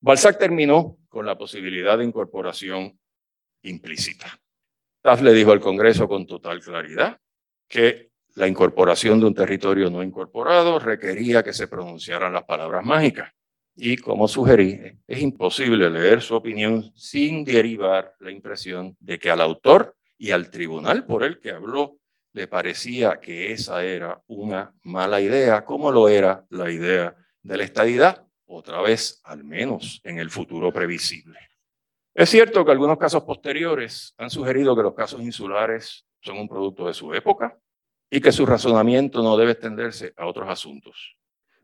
Balzac 0.00 0.38
terminó 0.38 0.98
con 1.08 1.24
la 1.24 1.38
posibilidad 1.38 1.96
de 1.96 2.04
incorporación 2.04 2.98
implícita. 3.62 4.36
Taft 5.00 5.22
le 5.22 5.32
dijo 5.32 5.52
al 5.52 5.60
Congreso 5.60 6.08
con 6.08 6.26
total 6.26 6.60
claridad 6.60 7.20
que 7.68 8.11
la 8.34 8.48
incorporación 8.48 9.20
de 9.20 9.26
un 9.26 9.34
territorio 9.34 9.90
no 9.90 10.02
incorporado 10.02 10.78
requería 10.78 11.42
que 11.42 11.52
se 11.52 11.68
pronunciaran 11.68 12.32
las 12.32 12.44
palabras 12.44 12.84
mágicas. 12.84 13.32
Y 13.74 13.96
como 13.96 14.28
sugerí, 14.28 14.78
es 15.06 15.22
imposible 15.22 15.88
leer 15.88 16.20
su 16.20 16.34
opinión 16.34 16.92
sin 16.94 17.44
derivar 17.44 18.14
la 18.20 18.30
impresión 18.30 18.96
de 19.00 19.18
que 19.18 19.30
al 19.30 19.40
autor 19.40 19.96
y 20.18 20.30
al 20.30 20.50
tribunal 20.50 21.06
por 21.06 21.24
el 21.24 21.38
que 21.38 21.50
habló 21.50 21.98
le 22.34 22.48
parecía 22.48 23.20
que 23.20 23.52
esa 23.52 23.84
era 23.84 24.22
una 24.26 24.74
mala 24.82 25.20
idea, 25.20 25.64
como 25.64 25.90
lo 25.90 26.08
era 26.08 26.46
la 26.50 26.70
idea 26.70 27.14
de 27.42 27.56
la 27.56 27.64
estadidad, 27.64 28.26
otra 28.46 28.80
vez, 28.82 29.20
al 29.24 29.44
menos 29.44 30.00
en 30.04 30.18
el 30.18 30.30
futuro 30.30 30.72
previsible. 30.72 31.38
Es 32.14 32.28
cierto 32.28 32.64
que 32.64 32.72
algunos 32.72 32.98
casos 32.98 33.24
posteriores 33.24 34.14
han 34.18 34.30
sugerido 34.30 34.76
que 34.76 34.82
los 34.82 34.94
casos 34.94 35.22
insulares 35.22 36.06
son 36.20 36.38
un 36.38 36.48
producto 36.48 36.86
de 36.86 36.94
su 36.94 37.12
época 37.14 37.58
y 38.12 38.20
que 38.20 38.30
su 38.30 38.46
razonamiento 38.46 39.24
no 39.24 39.36
debe 39.36 39.52
extenderse 39.52 40.12
a 40.16 40.26
otros 40.26 40.48
asuntos 40.48 41.16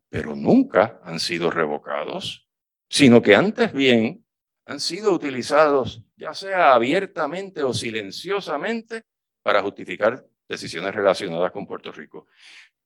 pero 0.08 0.34
nunca 0.34 1.00
han 1.04 1.20
sido 1.20 1.50
revocados, 1.50 2.48
sino 2.88 3.20
que 3.20 3.34
antes 3.34 3.72
bien 3.72 4.24
han 4.66 4.80
sido 4.80 5.12
utilizados, 5.12 6.02
ya 6.16 6.34
sea 6.34 6.74
abiertamente 6.74 7.62
o 7.62 7.72
silenciosamente, 7.72 9.04
para 9.42 9.62
justificar 9.62 10.26
decisiones 10.48 10.94
relacionadas 10.94 11.52
con 11.52 11.66
Puerto 11.66 11.92
Rico. 11.92 12.26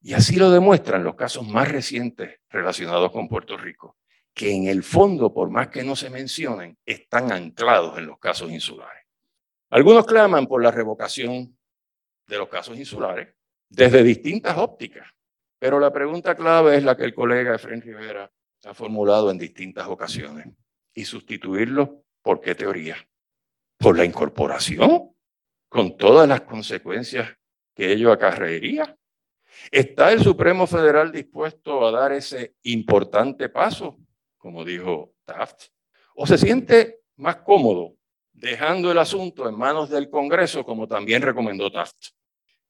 Y 0.01 0.15
así 0.15 0.37
lo 0.37 0.51
demuestran 0.51 1.05
los 1.05 1.15
casos 1.15 1.47
más 1.47 1.71
recientes 1.71 2.41
relacionados 2.49 3.11
con 3.11 3.29
Puerto 3.29 3.57
Rico, 3.57 3.97
que 4.35 4.53
en 4.53 4.67
el 4.67 4.83
fondo, 4.83 5.33
por 5.33 5.51
más 5.51 5.69
que 5.69 5.83
no 5.83 5.97
se 5.97 6.11
mencionen, 6.11 6.77
están 6.85 7.33
anclados 7.33 7.99
en 7.99 8.07
los 8.07 8.19
casos 8.19 8.51
insulares. 8.51 9.05
Algunos 9.71 10.07
claman 10.07 10.47
por 10.47 10.63
la 10.63 10.71
revocación 10.71 11.57
de 12.27 12.39
los 12.39 12.49
casos 12.49 12.77
insulares 12.77 13.35
desde 13.73 14.03
distintas 14.03 14.59
ópticas. 14.59 15.09
Pero 15.59 15.81
la 15.81 15.93
pregunta 15.93 16.35
clave 16.35 16.77
es 16.77 16.85
la 16.85 16.97
que 16.97 17.05
el 17.05 17.15
colega 17.15 17.55
Efraín 17.55 17.81
Rivera 17.81 18.31
ha 18.65 18.75
formulado 18.75 19.31
en 19.31 19.39
distintas 19.39 19.89
ocasiones. 19.89 20.47
¿Y 20.95 21.05
sustituirlo 21.05 22.05
por 22.21 22.41
qué 22.41 22.55
teoría? 22.55 22.97
¿Por 23.79 23.97
la 23.97 24.05
incorporación? 24.05 25.15
Con 25.69 25.97
todas 25.97 26.29
las 26.29 26.43
consecuencias 26.43 27.35
que 27.75 27.93
ello 27.93 28.13
acarrearía. 28.13 28.97
¿Está 29.71 30.13
el 30.13 30.23
Supremo 30.23 30.67
Federal 30.67 31.11
dispuesto 31.11 31.87
a 31.87 31.91
dar 31.91 32.13
ese 32.13 32.57
importante 32.65 33.49
paso, 33.49 33.99
como 34.37 34.65
dijo 34.65 35.15
Taft? 35.25 35.69
¿O 36.15 36.27
se 36.27 36.37
siente 36.37 37.01
más 37.17 37.37
cómodo 37.37 37.97
dejando 38.33 38.93
el 38.93 38.99
asunto 38.99 39.49
en 39.49 39.57
manos 39.57 39.89
del 39.89 40.11
Congreso, 40.11 40.63
como 40.65 40.87
también 40.87 41.23
recomendó 41.23 41.71
Taft? 41.73 42.13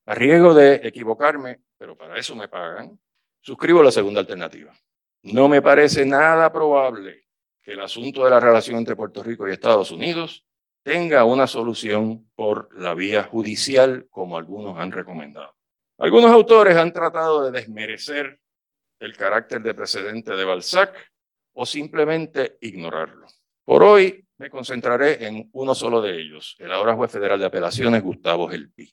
A 0.06 0.14
riesgo 0.14 0.54
de 0.54 0.80
equivocarme, 0.82 1.60
pero 1.78 1.96
para 1.96 2.18
eso 2.18 2.34
me 2.34 2.48
pagan, 2.48 2.98
suscribo 3.40 3.82
la 3.82 3.92
segunda 3.92 4.20
alternativa. 4.20 4.72
No 5.22 5.48
me 5.48 5.62
parece 5.62 6.04
nada 6.04 6.52
probable 6.52 7.28
que 7.62 7.72
el 7.72 7.80
asunto 7.80 8.24
de 8.24 8.30
la 8.30 8.40
relación 8.40 8.76
entre 8.76 8.96
Puerto 8.96 9.22
Rico 9.22 9.46
y 9.46 9.52
Estados 9.52 9.92
Unidos 9.92 10.44
tenga 10.82 11.24
una 11.24 11.46
solución 11.46 12.28
por 12.34 12.68
la 12.76 12.94
vía 12.94 13.22
judicial, 13.22 14.06
como 14.10 14.36
algunos 14.36 14.76
han 14.78 14.90
recomendado. 14.90 15.54
Algunos 15.98 16.32
autores 16.32 16.76
han 16.76 16.92
tratado 16.92 17.44
de 17.44 17.52
desmerecer 17.52 18.40
el 18.98 19.16
carácter 19.16 19.62
de 19.62 19.74
precedente 19.74 20.34
de 20.34 20.44
Balzac 20.44 21.12
o 21.52 21.64
simplemente 21.64 22.58
ignorarlo. 22.60 23.26
Por 23.64 23.84
hoy 23.84 24.26
me 24.38 24.50
concentraré 24.50 25.24
en 25.24 25.48
uno 25.52 25.74
solo 25.74 26.02
de 26.02 26.20
ellos, 26.20 26.56
el 26.58 26.72
ahora 26.72 26.96
juez 26.96 27.12
federal 27.12 27.38
de 27.38 27.46
apelaciones 27.46 28.02
Gustavo 28.02 28.48
Gelpi. 28.48 28.92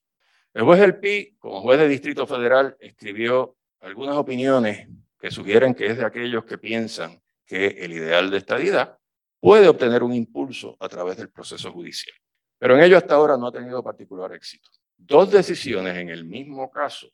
El 0.60 0.66
juez 0.66 0.82
del 0.82 1.00
PI, 1.00 1.38
como 1.40 1.62
juez 1.62 1.80
de 1.80 1.88
Distrito 1.88 2.28
Federal, 2.28 2.76
escribió 2.82 3.56
algunas 3.80 4.18
opiniones 4.18 4.90
que 5.18 5.32
sugieren 5.32 5.74
que 5.74 5.86
es 5.86 5.98
de 5.98 6.04
aquellos 6.04 6.44
que 6.44 6.58
piensan 6.58 7.22
que 7.46 7.68
el 7.68 7.94
ideal 7.94 8.30
de 8.30 8.40
estadidad 8.40 8.98
puede 9.40 9.70
obtener 9.70 10.04
un 10.04 10.14
impulso 10.14 10.76
a 10.82 10.90
través 10.90 11.16
del 11.16 11.30
proceso 11.30 11.72
judicial. 11.72 12.14
Pero 12.58 12.76
en 12.76 12.84
ello 12.84 12.98
hasta 12.98 13.16
ahora 13.16 13.38
no 13.38 13.48
ha 13.48 13.54
tenido 13.54 13.82
particular 13.82 14.34
éxito. 14.34 14.70
Dos 14.98 15.32
decisiones 15.32 15.96
en 15.96 16.10
el 16.10 16.26
mismo 16.26 16.70
caso 16.70 17.08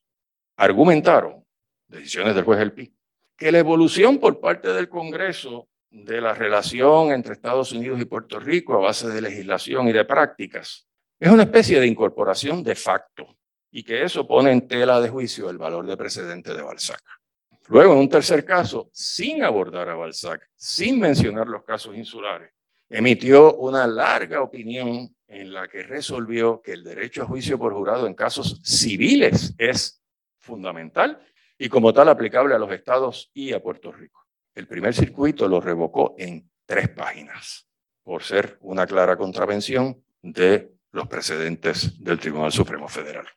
argumentaron, 0.57 1.45
decisiones 1.87 2.33
del 2.33 2.45
juez 2.45 2.57
del 2.57 2.73
PI, 2.73 2.95
que 3.37 3.51
la 3.51 3.59
evolución 3.59 4.17
por 4.17 4.39
parte 4.39 4.69
del 4.69 4.89
Congreso 4.89 5.69
de 5.91 6.19
la 6.19 6.33
relación 6.33 7.11
entre 7.11 7.33
Estados 7.33 7.73
Unidos 7.73 8.01
y 8.01 8.05
Puerto 8.05 8.39
Rico 8.39 8.73
a 8.73 8.79
base 8.79 9.07
de 9.07 9.21
legislación 9.21 9.87
y 9.87 9.93
de 9.93 10.03
prácticas 10.03 10.87
es 11.19 11.31
una 11.31 11.43
especie 11.43 11.79
de 11.79 11.87
incorporación 11.87 12.63
de 12.63 12.75
facto 12.75 13.37
y 13.71 13.83
que 13.83 14.03
eso 14.03 14.27
pone 14.27 14.51
en 14.51 14.67
tela 14.67 14.99
de 15.01 15.09
juicio 15.09 15.49
el 15.49 15.57
valor 15.57 15.85
de 15.85 15.97
precedente 15.97 16.53
de 16.53 16.61
Balzac. 16.61 17.01
Luego, 17.67 17.93
en 17.93 17.99
un 17.99 18.09
tercer 18.09 18.45
caso, 18.45 18.89
sin 18.93 19.43
abordar 19.43 19.89
a 19.89 19.95
Balzac, 19.95 20.49
sin 20.55 20.99
mencionar 20.99 21.47
los 21.47 21.63
casos 21.63 21.95
insulares, 21.95 22.51
emitió 22.89 23.55
una 23.55 23.87
larga 23.87 24.41
opinión 24.41 25.15
en 25.27 25.53
la 25.53 25.67
que 25.67 25.83
resolvió 25.83 26.61
que 26.61 26.73
el 26.73 26.83
derecho 26.83 27.23
a 27.23 27.25
juicio 27.25 27.57
por 27.57 27.73
jurado 27.73 28.05
en 28.05 28.13
casos 28.13 28.61
civiles 28.63 29.55
es 29.57 30.01
fundamental 30.39 31.19
y 31.57 31.69
como 31.69 31.91
tal 31.93 32.09
aplicable 32.09 32.53
a 32.53 32.59
los 32.59 32.71
estados 32.71 33.31
y 33.33 33.53
a 33.53 33.61
Puerto 33.61 33.91
Rico. 33.91 34.25
El 34.53 34.67
primer 34.67 34.93
circuito 34.93 35.47
lo 35.47 35.59
revocó 35.59 36.15
en 36.17 36.49
tres 36.65 36.89
páginas 36.89 37.67
por 38.03 38.21
ser 38.21 38.57
una 38.61 38.85
clara 38.85 39.17
contravención 39.17 40.03
de 40.21 40.74
los 40.95 41.09
precedentes 41.09 42.01
del 42.01 42.17
Tribunal 42.17 42.53
Supremo 42.53 42.87
Federal. 42.87 43.27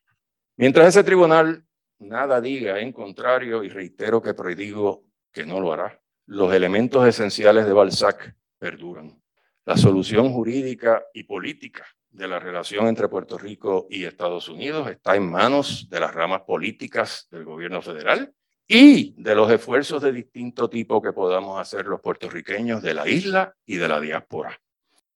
Mientras 0.56 0.88
ese 0.88 1.02
tribunal 1.02 1.64
nada 1.98 2.40
diga 2.40 2.78
en 2.78 2.92
contrario, 2.92 3.64
y 3.64 3.68
reitero 3.68 4.22
que 4.22 4.32
predigo 4.32 5.04
que 5.32 5.44
no 5.44 5.59
lo 5.61 5.72
hará, 5.72 6.00
los 6.26 6.54
elementos 6.54 7.04
esenciales 7.04 7.66
de 7.66 7.72
Balzac 7.72 8.36
perduran. 8.59 9.20
La 9.64 9.76
solución 9.76 10.32
jurídica 10.32 11.02
y 11.12 11.24
política 11.24 11.84
de 12.11 12.28
la 12.28 12.38
relación 12.38 12.86
entre 12.86 13.09
Puerto 13.09 13.36
Rico 13.36 13.88
y 13.90 14.04
Estados 14.04 14.48
Unidos 14.48 14.88
está 14.88 15.16
en 15.16 15.28
manos 15.28 15.88
de 15.90 15.98
las 15.98 16.14
ramas 16.14 16.42
políticas 16.42 17.26
del 17.32 17.44
gobierno 17.44 17.82
federal 17.82 18.32
y 18.68 19.20
de 19.20 19.34
los 19.34 19.50
esfuerzos 19.50 20.00
de 20.00 20.12
distinto 20.12 20.70
tipo 20.70 21.02
que 21.02 21.12
podamos 21.12 21.61
hacer 21.61 21.86
los 21.86 22.00
puertorriqueños 22.00 22.82
de 22.82 22.94
la 22.94 23.09
isla 23.09 23.56
y 23.66 23.76
de 23.76 23.88
la 23.88 24.00
diáspora. 24.00 24.61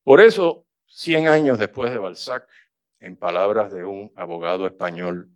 Por 0.02 0.20
eso, 0.20 0.66
Cien 0.94 1.26
años 1.26 1.58
después 1.58 1.90
de 1.90 1.96
Balzac, 1.96 2.46
en 3.00 3.16
palabras 3.16 3.72
de 3.72 3.82
un 3.82 4.12
abogado 4.14 4.66
español 4.66 5.30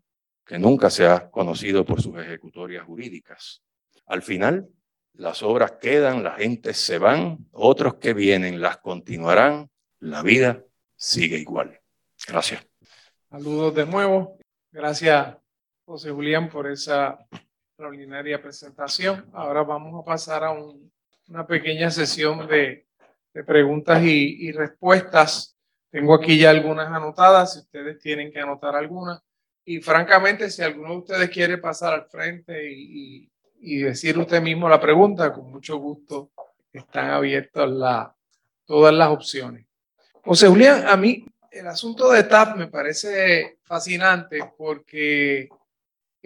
que 0.45 0.59
nunca 0.59 0.91
se 0.91 1.07
ha 1.07 1.31
conocido 1.31 1.83
por 1.83 2.03
sus 2.03 2.15
ejecutorias 2.19 2.85
jurídicas. 2.85 3.63
Al 4.05 4.21
final, 4.21 4.69
las 5.15 5.43
obras 5.43 5.73
quedan, 5.81 6.23
la 6.23 6.33
gente 6.33 6.75
se 6.75 6.99
van, 6.99 7.39
otros 7.53 7.95
que 7.95 8.13
vienen 8.13 8.61
las 8.61 8.77
continuarán, 8.77 9.71
la 9.99 10.23
vida 10.23 10.63
sigue 10.95 11.39
igual. 11.39 11.81
Gracias. 12.29 12.63
Saludos 13.31 13.75
de 13.75 13.87
nuevo. 13.87 14.39
Gracias, 14.71 15.39
José 15.87 16.11
Julián, 16.11 16.51
por 16.51 16.71
esa 16.71 17.19
extraordinaria 17.71 18.43
presentación. 18.43 19.25
Ahora 19.33 19.63
vamos 19.63 20.03
a 20.03 20.05
pasar 20.05 20.45
a 20.45 20.51
una 20.53 21.47
pequeña 21.47 21.91
sesión 21.91 22.47
de 22.47 22.87
de 23.37 23.45
preguntas 23.45 24.03
y, 24.03 24.51
respuestas. 24.53 25.55
Tengo 25.91 26.15
aquí 26.15 26.39
ya 26.39 26.49
algunas 26.49 26.91
anotadas, 26.91 27.53
si 27.53 27.59
ustedes 27.61 27.99
tienen 27.99 28.33
que 28.33 28.41
anotar 28.41 28.75
algunas, 28.75 29.21
Y 29.67 29.81
francamente, 29.81 30.49
si 30.49 30.63
alguno 30.63 30.93
de 30.93 30.97
ustedes 30.99 31.29
quiere 31.29 31.59
pasar 31.59 31.93
al 31.93 32.07
frente 32.07 32.71
y, 32.73 33.29
decir 33.61 34.17
usted 34.17 34.41
mismo 34.41 34.71
la 34.71 34.81
pregunta, 34.81 35.35
con 35.35 35.51
mucho 35.51 35.77
gusto 35.77 36.31
están 36.73 37.11
abiertas 37.11 37.69
la, 37.69 38.15
todas 38.65 38.95
las 38.95 39.11
opciones. 39.11 39.67
José 40.23 40.49
Julián, 40.49 40.87
a 40.87 40.97
mí 40.97 41.27
el 41.51 41.67
asunto 41.67 42.11
de 42.11 42.23
TAP 42.23 42.57
me 42.57 42.69
parece 42.69 43.59
fascinante 43.65 44.53
porque 44.57 45.51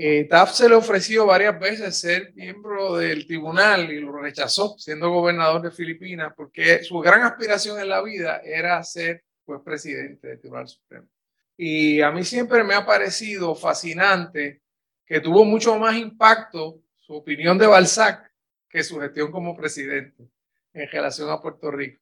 eh, 0.02 0.26
se 0.50 0.66
le 0.66 0.76
ofreció 0.76 1.26
varias 1.26 1.60
veces 1.60 1.94
ser 1.94 2.32
miembro 2.34 2.96
del 2.96 3.26
tribunal 3.26 3.92
y 3.92 4.00
lo 4.00 4.16
rechazó 4.16 4.74
siendo 4.78 5.10
gobernador 5.10 5.60
de 5.60 5.70
Filipinas 5.70 6.32
porque 6.34 6.82
su 6.82 6.98
gran 7.00 7.22
aspiración 7.22 7.78
en 7.78 7.90
la 7.90 8.00
vida 8.00 8.40
era 8.42 8.82
ser 8.82 9.22
pues, 9.44 9.60
presidente 9.62 10.28
del 10.28 10.40
Tribunal 10.40 10.68
Supremo. 10.68 11.06
Y 11.54 12.00
a 12.00 12.10
mí 12.12 12.24
siempre 12.24 12.64
me 12.64 12.72
ha 12.72 12.86
parecido 12.86 13.54
fascinante 13.54 14.62
que 15.04 15.20
tuvo 15.20 15.44
mucho 15.44 15.78
más 15.78 15.94
impacto 15.96 16.80
su 16.96 17.16
opinión 17.16 17.58
de 17.58 17.66
Balzac 17.66 18.32
que 18.70 18.82
su 18.82 18.98
gestión 19.00 19.30
como 19.30 19.54
presidente 19.54 20.30
en 20.72 20.88
relación 20.88 21.28
a 21.28 21.42
Puerto 21.42 21.70
Rico. 21.70 22.00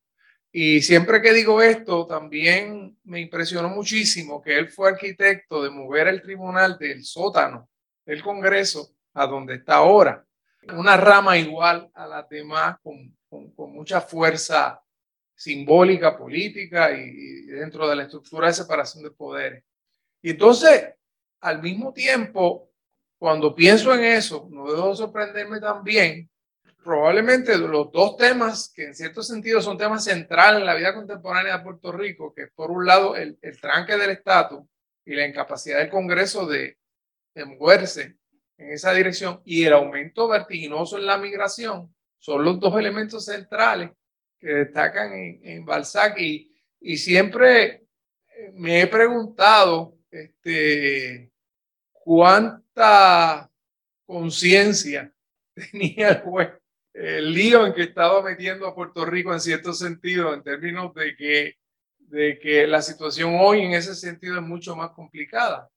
Y 0.53 0.83
siempre 0.83 1.21
que 1.21 1.33
digo 1.33 1.61
esto, 1.61 2.07
también 2.07 2.97
me 3.03 3.19
impresionó 3.19 3.69
muchísimo 3.71 4.41
que 4.41 4.57
él 4.57 4.69
fue 4.69 4.91
arquitecto 4.91 5.65
de 5.65 5.71
mover 5.71 6.07
el 6.07 6.23
tribunal 6.23 6.79
del 6.79 7.03
sótano 7.03 7.69
del 8.09 8.23
Congreso 8.23 8.95
a 9.13 9.27
donde 9.27 9.57
está 9.57 9.75
ahora. 9.75 10.25
Una 10.73 10.97
rama 10.97 11.37
igual 11.37 11.91
a 11.93 12.07
las 12.07 12.27
demás, 12.29 12.79
con, 12.83 13.15
con 13.29 13.73
mucha 13.73 14.01
fuerza 14.01 14.83
simbólica, 15.35 16.17
política 16.17 16.91
y, 16.91 17.45
dentro 17.47 17.87
de 17.87 17.97
la 17.97 18.05
estructura 18.05 18.47
de 18.47 18.55
separación 18.55 19.05
de 19.05 19.11
poderes. 19.11 19.63
Y 20.23 20.31
entonces, 20.31 20.95
al 21.43 21.61
mismo 21.61 21.93
tiempo, 21.93 22.71
cuando 23.19 23.55
pienso 23.55 23.95
en 23.95 24.05
eso, 24.05 24.49
no 24.51 24.73
debo 24.73 24.97
sorprenderme 24.97 25.61
también, 25.61 26.31
probablemente 26.83 27.59
los 27.59 27.93
dos 27.93 28.17
temas 28.17 28.73
que 28.75 28.85
en 28.87 28.95
cierto 28.95 29.23
sentido 29.23 29.61
son 29.61 29.77
temas 29.77 30.05
centrales 30.05 30.61
en 30.61 30.67
la 30.67 30.75
vida 30.75 30.95
contemporánea 30.95 31.59
de 31.59 31.65
Puerto 31.65 31.93
Rico, 31.93 32.33
que 32.35 32.47
por 32.55 32.71
un 32.71 32.87
lado 32.87 33.17
el, 33.17 33.39
el 33.43 33.61
tranque 33.61 33.99
del 33.99 34.11
Estado 34.11 34.67
y 35.05 35.15
la 35.15 35.27
incapacidad 35.27 35.79
del 35.79 35.91
Congreso 35.91 36.47
de, 36.47 36.79
de 37.35 37.45
moverse 37.45 38.17
en 38.57 38.73
esa 38.73 38.93
dirección 38.93 39.41
y 39.45 39.65
el 39.65 39.73
aumento 39.73 40.29
vertiginoso 40.29 40.99
en 40.99 41.07
la 41.07 41.19
migración, 41.19 41.95
son 42.19 42.45
los 42.45 42.59
dos 42.59 42.77
elementos 42.79 43.25
centrales 43.25 43.91
que 44.39 44.49
destacan 44.49 45.13
en, 45.15 45.65
Balzac 45.65 46.19
y, 46.19 46.53
y, 46.81 46.97
siempre 46.97 47.87
me 48.55 48.83
he 48.83 48.87
preguntado 48.87 49.97
este, 50.11 51.31
cuánta 51.93 53.51
conciencia 54.07 55.13
tenía 55.55 56.11
el 56.11 56.21
juez, 56.23 56.51
el 56.95 57.33
lío 57.33 57.67
en 57.67 57.75
que 57.75 57.83
estaba 57.83 58.23
metiendo 58.23 58.67
a 58.67 58.75
Puerto 58.75 59.05
Rico 59.05 59.33
en 59.33 59.41
cierto 59.41 59.73
sentido, 59.73 60.33
en 60.35 60.43
términos 60.43 60.95
de 60.95 61.15
que, 61.17 61.57
de 61.99 62.39
que 62.39 62.67
la 62.67 62.83
situación 62.83 63.37
hoy 63.39 63.61
en 63.61 63.73
ese 63.73 63.95
sentido 63.95 64.37
es 64.37 64.43
mucho 64.43 64.75
más 64.75 64.91
complicada. 64.91 65.69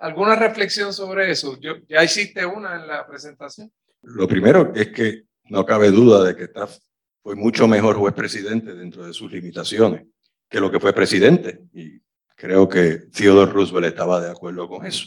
¿Alguna 0.00 0.34
reflexión 0.34 0.92
sobre 0.92 1.30
eso? 1.30 1.58
Yo, 1.60 1.74
ya 1.88 2.02
hiciste 2.02 2.44
una 2.44 2.74
en 2.76 2.86
la 2.86 3.06
presentación. 3.06 3.70
Lo 4.02 4.26
primero 4.26 4.72
es 4.74 4.88
que 4.88 5.24
no 5.44 5.64
cabe 5.64 5.90
duda 5.90 6.24
de 6.24 6.34
que 6.34 6.44
está 6.44 6.66
fue 7.22 7.36
mucho 7.36 7.68
mejor 7.68 7.96
juez 7.96 8.14
presidente 8.14 8.74
dentro 8.74 9.06
de 9.06 9.12
sus 9.12 9.30
limitaciones 9.30 10.06
que 10.48 10.60
lo 10.60 10.70
que 10.70 10.80
fue 10.80 10.92
presidente. 10.92 11.60
Y 11.72 12.00
creo 12.34 12.68
que 12.68 12.98
Theodore 13.14 13.52
Roosevelt 13.52 13.86
estaba 13.86 14.20
de 14.20 14.30
acuerdo 14.30 14.68
con 14.68 14.84
eso. 14.84 15.06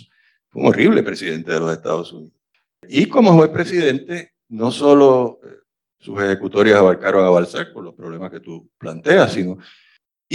Fue 0.49 0.61
un 0.61 0.67
horrible 0.69 1.03
presidente 1.03 1.51
de 1.51 1.59
los 1.59 1.73
Estados 1.73 2.13
Unidos. 2.13 2.39
Y 2.87 3.07
como 3.07 3.33
juez 3.33 3.49
presidente, 3.49 4.33
no 4.49 4.71
solo 4.71 5.39
eh, 5.43 5.47
sus 5.99 6.21
ejecutorias 6.21 6.77
abarcaron 6.77 7.25
a 7.25 7.29
Balzac 7.29 7.73
por 7.73 7.83
los 7.83 7.95
problemas 7.95 8.31
que 8.31 8.39
tú 8.39 8.69
planteas, 8.77 9.33
sino 9.33 9.57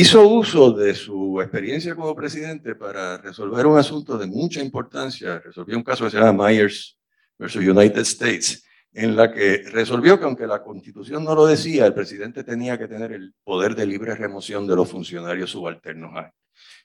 hizo 0.01 0.29
uso 0.29 0.71
de 0.71 0.95
su 0.95 1.41
experiencia 1.41 1.97
como 1.97 2.15
presidente 2.15 2.77
para 2.77 3.19
resolver 3.19 3.67
un 3.67 3.79
asunto 3.79 4.17
de 4.17 4.29
mucha 4.29 4.63
importancia. 4.63 5.41
Resolvió 5.41 5.77
un 5.77 5.83
caso 5.83 6.05
que 6.05 6.13
se 6.13 6.19
llama 6.19 6.47
Myers 6.47 6.97
versus 7.37 7.67
United 7.67 8.03
States, 8.03 8.65
en 8.93 9.17
la 9.17 9.33
que 9.33 9.65
resolvió 9.73 10.17
que 10.17 10.25
aunque 10.25 10.47
la 10.47 10.63
constitución 10.63 11.25
no 11.25 11.35
lo 11.35 11.47
decía, 11.47 11.85
el 11.85 11.95
presidente 11.95 12.45
tenía 12.45 12.79
que 12.79 12.87
tener 12.87 13.11
el 13.11 13.35
poder 13.43 13.75
de 13.75 13.87
libre 13.87 14.15
remoción 14.15 14.69
de 14.69 14.77
los 14.77 14.89
funcionarios 14.89 15.51
subalternos. 15.51 16.13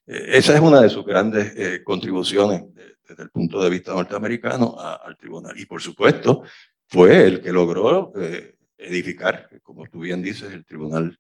Eh, 0.08 0.30
esa 0.30 0.56
es 0.56 0.60
una 0.60 0.82
de 0.82 0.90
sus 0.90 1.06
grandes 1.06 1.54
eh, 1.56 1.84
contribuciones 1.84 2.64
desde 3.08 3.22
el 3.22 3.30
punto 3.30 3.62
de 3.64 3.70
vista 3.70 3.94
norteamericano 3.94 4.76
al 4.80 5.16
tribunal. 5.18 5.54
Y 5.56 5.68
por 5.68 5.84
supuesto, 5.84 6.42
fue 6.88 7.28
el 7.28 7.42
que 7.42 7.52
logró 7.52 8.12
eh, 8.16 8.56
edificar, 8.76 9.50
como 9.62 9.86
tú 9.86 10.00
bien 10.00 10.24
dices, 10.24 10.52
el 10.52 10.66
tribunal, 10.66 11.16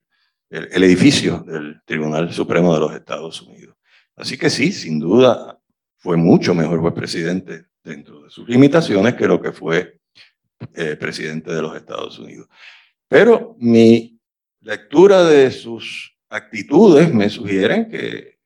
el, 0.54 0.84
edificio 0.84 1.40
del 1.40 1.82
Tribunal 1.84 2.32
Supremo 2.32 2.74
de 2.74 2.80
los 2.80 2.94
Estados 2.94 3.42
Unidos. 3.42 3.76
Así 4.16 4.38
que 4.38 4.50
sí, 4.50 4.72
sin 4.72 5.00
duda, 5.00 5.60
fue 5.98 6.16
mucho 6.16 6.54
mejor 6.54 6.94
presidente 6.94 7.66
dentro 7.84 8.22
de 8.22 8.30
sus 8.30 8.48
limitaciones 8.48 9.16
que 9.16 9.28
lo 9.28 9.42
que 9.42 9.52
fue 9.52 10.00
eh, 10.76 10.96
presidente 10.96 11.52
de 11.52 11.62
los 11.62 11.76
Estados 11.76 12.20
Unidos. 12.20 12.48
Pero 13.08 13.56
mi 13.60 14.20
lectura 14.62 15.24
de 15.24 15.50
sus 15.50 16.16
actitudes 16.30 17.12
me 17.12 17.30
sugieren 17.30 17.90
que 17.90 18.38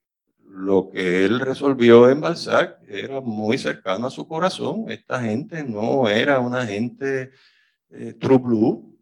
lo 0.46 0.90
que 0.90 1.26
él 1.26 1.40
resolvió 1.40 2.10
en 2.10 2.22
Balzac 2.22 2.80
era 2.88 3.20
muy 3.22 3.58
cercano 3.58 4.08
a 4.08 4.12
su 4.12 4.28
corazón. 4.28 4.86
Esta 4.90 5.22
gente 5.22 5.64
no 5.64 6.08
era 6.08 6.40
una 6.40 6.66
gente 6.66 7.32
eh, 7.90 8.14
true 8.14 8.40
blue, 8.40 8.97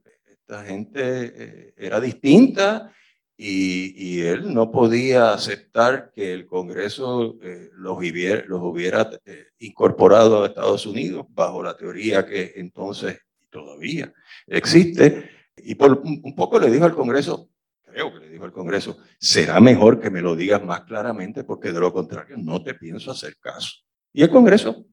esta 0.48 0.64
gente 0.64 1.02
eh, 1.02 1.74
era 1.76 2.00
distinta 2.00 2.94
y, 3.36 4.22
él 4.22 4.54
no 4.54 4.72
podía 4.72 5.34
aceptar 5.34 6.12
que 6.14 6.34
el 6.34 6.46
Congreso 6.46 7.36
eh, 7.42 7.70
los, 7.74 7.98
hubiera, 7.98 9.10
eh, 9.26 9.48
incorporado 9.60 10.44
a 10.44 10.48
Estados 10.48 10.86
Unidos 10.86 11.26
bajo 11.30 11.64
la 11.64 11.76
teoría 11.76 12.26
que 12.26 12.54
entonces 12.58 13.20
todavía 13.50 14.14
existe. 14.46 15.32
Y 15.58 15.76
un 15.82 16.36
poco 16.36 16.60
le 16.60 16.70
dijo 16.70 16.86
al 16.86 16.96
Congreso, 16.96 17.50
creo 17.84 18.14
que 18.14 18.20
le 18.20 18.30
dijo 18.30 18.46
al 18.46 18.54
Congreso, 18.54 19.00
será 19.20 19.60
mejor 19.60 20.00
que 20.00 20.12
me 20.12 20.22
lo 20.22 20.36
digas 20.36 20.64
más 20.64 20.82
claramente 20.82 21.44
porque 21.44 21.72
de 21.72 21.80
lo 21.80 21.92
contrario 21.92 22.38
no 22.38 22.62
te 22.64 22.76
pienso 22.76 23.12
hacer 23.12 23.36
caso. 23.38 23.74
Y 24.14 24.22
el 24.22 24.30
Congreso, 24.30 24.86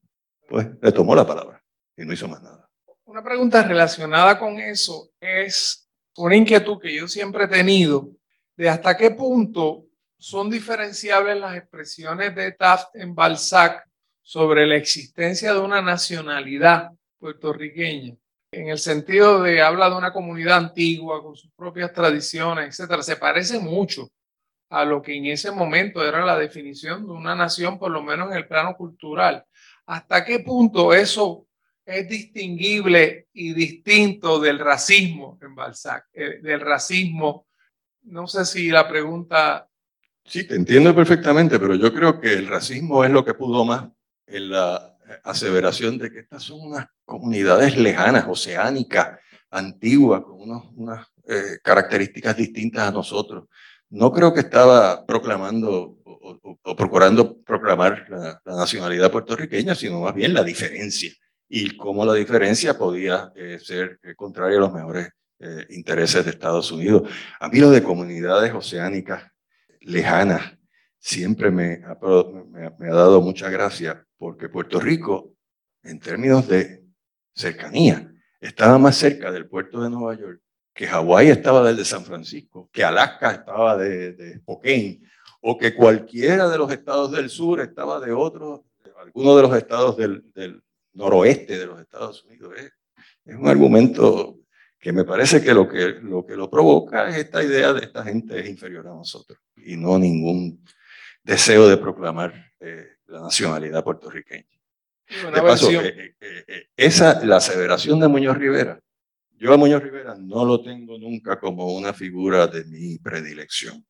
pues, 0.49 0.67
le 0.81 0.93
tomó 0.93 1.15
la 1.15 1.27
palabra 1.27 1.63
y 1.97 2.05
no 2.05 2.13
hizo 2.13 2.27
más 2.27 2.43
nada. 2.43 2.62
Una 3.13 3.23
pregunta 3.23 3.63
relacionada 3.63 4.39
con 4.39 4.59
eso 4.59 5.11
es 5.21 5.87
una 6.17 6.35
inquietud 6.35 6.79
que 6.81 6.95
yo 6.95 7.07
siempre 7.07 7.45
he 7.45 7.49
tenido 7.49 8.09
de 8.57 8.71
hasta 8.71 8.97
qué 8.97 9.11
punto 9.11 9.85
son 10.17 10.49
diferenciables 10.49 11.37
las 11.37 11.55
expresiones 11.55 12.35
de 12.35 12.53
Taft 12.53 12.97
en 12.97 13.15
Balzac 13.15 13.87
sobre 14.23 14.67
la 14.67 14.77
existencia 14.77 15.53
de 15.53 15.59
una 15.59 15.83
nacionalidad 15.83 16.91
puertorriqueña, 17.19 18.17
en 18.51 18.69
el 18.71 18.79
sentido 18.79 19.43
de 19.43 19.61
habla 19.61 19.91
de 19.91 19.97
una 19.97 20.11
comunidad 20.15 20.57
antigua 20.57 21.23
con 21.23 21.37
sus 21.37 21.53
propias 21.53 21.93
tradiciones, 21.93 22.69
etcétera. 22.69 23.03
Se 23.03 23.17
parece 23.17 23.59
mucho 23.59 24.09
a 24.71 24.87
lo 24.87 25.03
que 25.03 25.15
en 25.15 25.27
ese 25.27 25.51
momento 25.51 26.03
era 26.03 26.25
la 26.25 26.39
definición 26.39 27.05
de 27.05 27.13
una 27.13 27.35
nación, 27.35 27.79
por 27.79 27.91
lo 27.91 28.03
menos 28.03 28.31
en 28.31 28.39
el 28.39 28.49
plano 28.49 28.75
cultural. 28.75 29.45
¿Hasta 29.85 30.25
qué 30.25 30.39
punto 30.39 30.95
eso 30.95 31.47
es 31.85 32.09
distinguible 32.09 33.29
y 33.33 33.53
distinto 33.55 34.41
del 34.41 34.59
racismo 34.59 35.39
en 35.43 35.55
Balzac, 35.55 36.07
eh, 36.13 36.41
del 36.43 36.61
racismo 36.61 37.47
no 38.05 38.27
sé 38.27 38.45
si 38.45 38.69
la 38.69 38.89
pregunta... 38.89 39.69
Sí, 40.25 40.47
te 40.47 40.55
entiendo 40.55 40.95
perfectamente, 40.95 41.59
pero 41.59 41.75
yo 41.75 41.93
creo 41.93 42.21
que 42.21 42.33
el 42.33 42.47
racismo 42.47 43.05
es 43.05 43.11
lo 43.11 43.25
que 43.25 43.35
pudo 43.35 43.65
más 43.65 43.89
en 44.27 44.51
la 44.51 44.97
aseveración 45.25 45.99
de 45.99 46.11
que 46.11 46.21
estas 46.21 46.45
son 46.45 46.61
unas 46.61 46.87
comunidades 47.05 47.77
lejanas, 47.77 48.27
oceánicas, 48.29 49.19
antiguas, 49.51 50.23
con 50.23 50.63
unas 50.77 51.07
eh, 51.29 51.59
características 51.63 52.37
distintas 52.37 52.89
a 52.89 52.93
nosotros. 52.93 53.45
No 53.91 54.13
creo 54.13 54.33
que 54.33 54.41
estaba 54.41 55.05
proclamando 55.05 55.99
o, 56.05 56.77
procurando 56.77 57.43
proclamar 57.43 58.07
la, 58.09 58.41
nacionalidad 58.47 59.11
puertorriqueña, 59.11 59.75
sino 59.75 60.01
más 60.01 60.15
bien 60.15 60.33
la 60.33 60.45
diferencia 60.45 61.13
y 61.55 61.77
cómo 61.77 62.07
la 62.07 62.15
diferencia 62.15 62.79
podía 62.79 63.31
eh, 63.37 63.59
ser 63.63 64.01
eh, 64.03 64.15
contraria 64.15 64.57
a 64.57 64.63
los 64.63 64.73
mejores 64.73 65.11
eh, 65.39 65.67
intereses 65.69 66.25
de 66.25 66.31
Estados 66.31 66.73
Unidos. 66.73 67.03
A 67.39 67.51
mí 67.51 67.59
lo 67.59 67.69
de 67.69 67.83
comunidades 67.83 68.55
oceánicas 68.55 69.31
lejanas 69.83 70.57
siempre 70.99 71.51
me 71.51 71.83
ha, 71.85 71.99
me, 72.79 72.89
ha 72.89 72.95
dado 72.95 73.21
mucha 73.21 73.51
gracia 73.51 74.03
porque 74.17 74.49
Puerto 74.49 74.81
Rico, 74.81 75.35
en 75.83 76.01
términos 76.01 76.49
de 76.49 76.87
cercanía, 77.35 78.11
estaba 78.41 78.79
más 78.79 78.97
cerca 78.97 79.31
del 79.31 79.47
puerto 79.47 79.83
de 79.83 79.91
Nueva 79.91 80.19
York 80.19 80.41
que 80.73 80.87
Hawái 80.87 81.29
estaba 81.29 81.71
desde 81.71 81.85
San 81.85 82.07
Francisco, 82.07 82.71
que 82.73 82.83
Alaska 82.83 83.31
estaba 83.31 83.77
de, 83.77 84.15
de 84.15 84.39
Spokane, 84.39 85.03
o 85.43 85.59
que 85.59 85.75
cualquiera 85.75 86.49
de 86.49 86.57
los 86.57 86.73
estados 86.73 87.13
del 87.13 87.29
sur 87.29 87.61
estaba 87.61 88.01
de 88.01 88.13
otro, 88.13 88.65
algunos 88.99 89.37
de 89.37 89.43
los 89.43 89.55
estados 89.55 89.99
del, 89.99 90.63
noroeste 90.95 91.59
de 91.59 91.67
los 91.67 91.81
Estados 91.81 92.25
Unidos. 92.25 92.53
Es, 92.57 92.73
es, 93.25 93.37
un 93.37 93.49
argumento 93.49 94.39
que 94.79 94.93
me 94.93 95.05
parece 95.05 95.43
que 95.43 95.55
lo, 95.55 95.69
que 95.69 96.01
lo 96.03 96.27
que 96.27 96.37
lo 96.37 96.51
provoca 96.51 97.09
es 97.09 97.17
esta 97.17 97.43
idea 97.43 97.73
de 97.73 97.85
esta 97.85 98.03
gente 98.03 98.39
es 98.41 98.49
inferior 98.49 98.87
a 98.89 98.91
nosotros 98.91 99.39
y 99.57 99.77
no 99.77 99.99
ningún 99.99 100.65
deseo 101.23 101.69
de 101.69 101.77
proclamar 101.77 102.35
eh, 102.59 102.87
la 103.07 103.23
nacionalidad 103.23 103.85
puertorriqueña. 103.85 104.45
De 105.09 105.43
paso, 105.43 105.71
eh, 105.71 106.17
eh, 106.21 106.67
esa, 106.77 107.25
la 107.25 107.37
aseveración 107.37 108.01
de 108.01 108.09
Muñoz 108.09 108.37
Rivera, 108.39 108.81
yo 109.33 109.53
a 109.53 109.57
Muñoz 109.57 109.83
Rivera 109.83 110.17
no 110.19 110.45
lo 110.45 110.63
tengo 110.63 110.99
nunca 110.99 111.39
como 111.39 111.75
una 111.75 111.93
figura 111.93 112.47
de 112.47 112.65
mi 112.65 112.99
predilección 112.99 113.85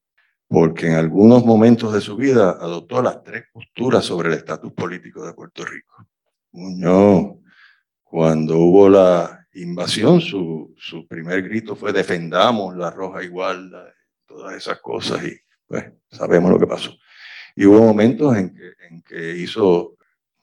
porque 0.52 0.86
en 0.86 0.96
algunos 0.96 1.46
momentos 1.46 1.94
de 1.94 2.02
su 2.02 2.14
vida 2.14 2.50
adoptó 2.50 3.00
las 3.00 3.22
tres 3.22 3.44
posturas 3.50 4.04
sobre 4.04 4.28
el 4.28 4.34
estatus 4.34 4.70
político 4.74 5.26
de 5.26 5.32
Puerto 5.32 5.64
Rico. 5.64 6.06
Muñoz, 6.52 7.38
cuando 8.02 8.58
hubo 8.58 8.88
la 8.88 9.46
invasión, 9.54 10.20
su, 10.20 10.74
su 10.76 11.06
primer 11.06 11.42
grito 11.42 11.74
fue 11.74 11.92
defendamos 11.92 12.76
la 12.76 12.90
roja 12.90 13.22
igualdad, 13.22 13.88
todas 14.26 14.54
esas 14.54 14.80
cosas, 14.80 15.24
y 15.24 15.36
pues 15.66 15.92
sabemos 16.10 16.50
lo 16.50 16.58
que 16.58 16.66
pasó. 16.66 16.96
Y 17.56 17.66
hubo 17.66 17.80
momentos 17.80 18.36
en 18.36 18.54
que, 18.54 18.72
en 18.88 19.02
que 19.02 19.36
hizo 19.36 19.96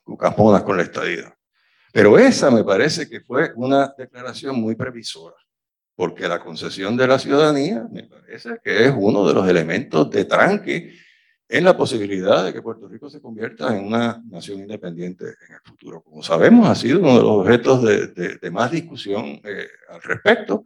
cucamonas 0.04 0.64
con 0.64 0.78
la 0.78 0.84
estadía. 0.84 1.36
Pero 1.92 2.18
esa 2.20 2.52
me 2.52 2.64
parece 2.64 3.10
que 3.10 3.22
fue 3.22 3.52
una 3.56 3.94
declaración 3.98 4.60
muy 4.60 4.76
previsora 4.76 5.36
porque 6.00 6.30
la 6.30 6.40
concesión 6.40 6.96
de 6.96 7.06
la 7.06 7.20
ciudadanía 7.20 7.86
me 7.92 8.04
parece 8.04 8.52
que 8.64 8.86
es 8.86 8.94
uno 8.96 9.28
de 9.28 9.34
los 9.34 9.50
elementos 9.50 10.10
de 10.10 10.24
tranque 10.24 10.94
en 11.52 11.64
la 11.64 11.76
posibilidad 11.76 12.46
de 12.46 12.54
que 12.54 12.62
Puerto 12.62 12.88
Rico 12.88 13.10
se 13.10 13.20
convierta 13.20 13.76
en 13.76 13.86
una 13.86 14.22
nación 14.30 14.60
independiente 14.60 15.26
en 15.26 15.56
el 15.56 15.62
futuro. 15.64 16.02
Como 16.02 16.22
sabemos, 16.22 16.70
ha 16.70 16.76
sido 16.76 17.00
uno 17.00 17.16
de 17.16 17.24
los 17.24 17.32
objetos 17.32 17.84
de, 17.84 18.52
más 18.52 18.72
discusión 18.72 19.42
eh, 19.44 19.68
al 19.90 20.02
respecto, 20.04 20.64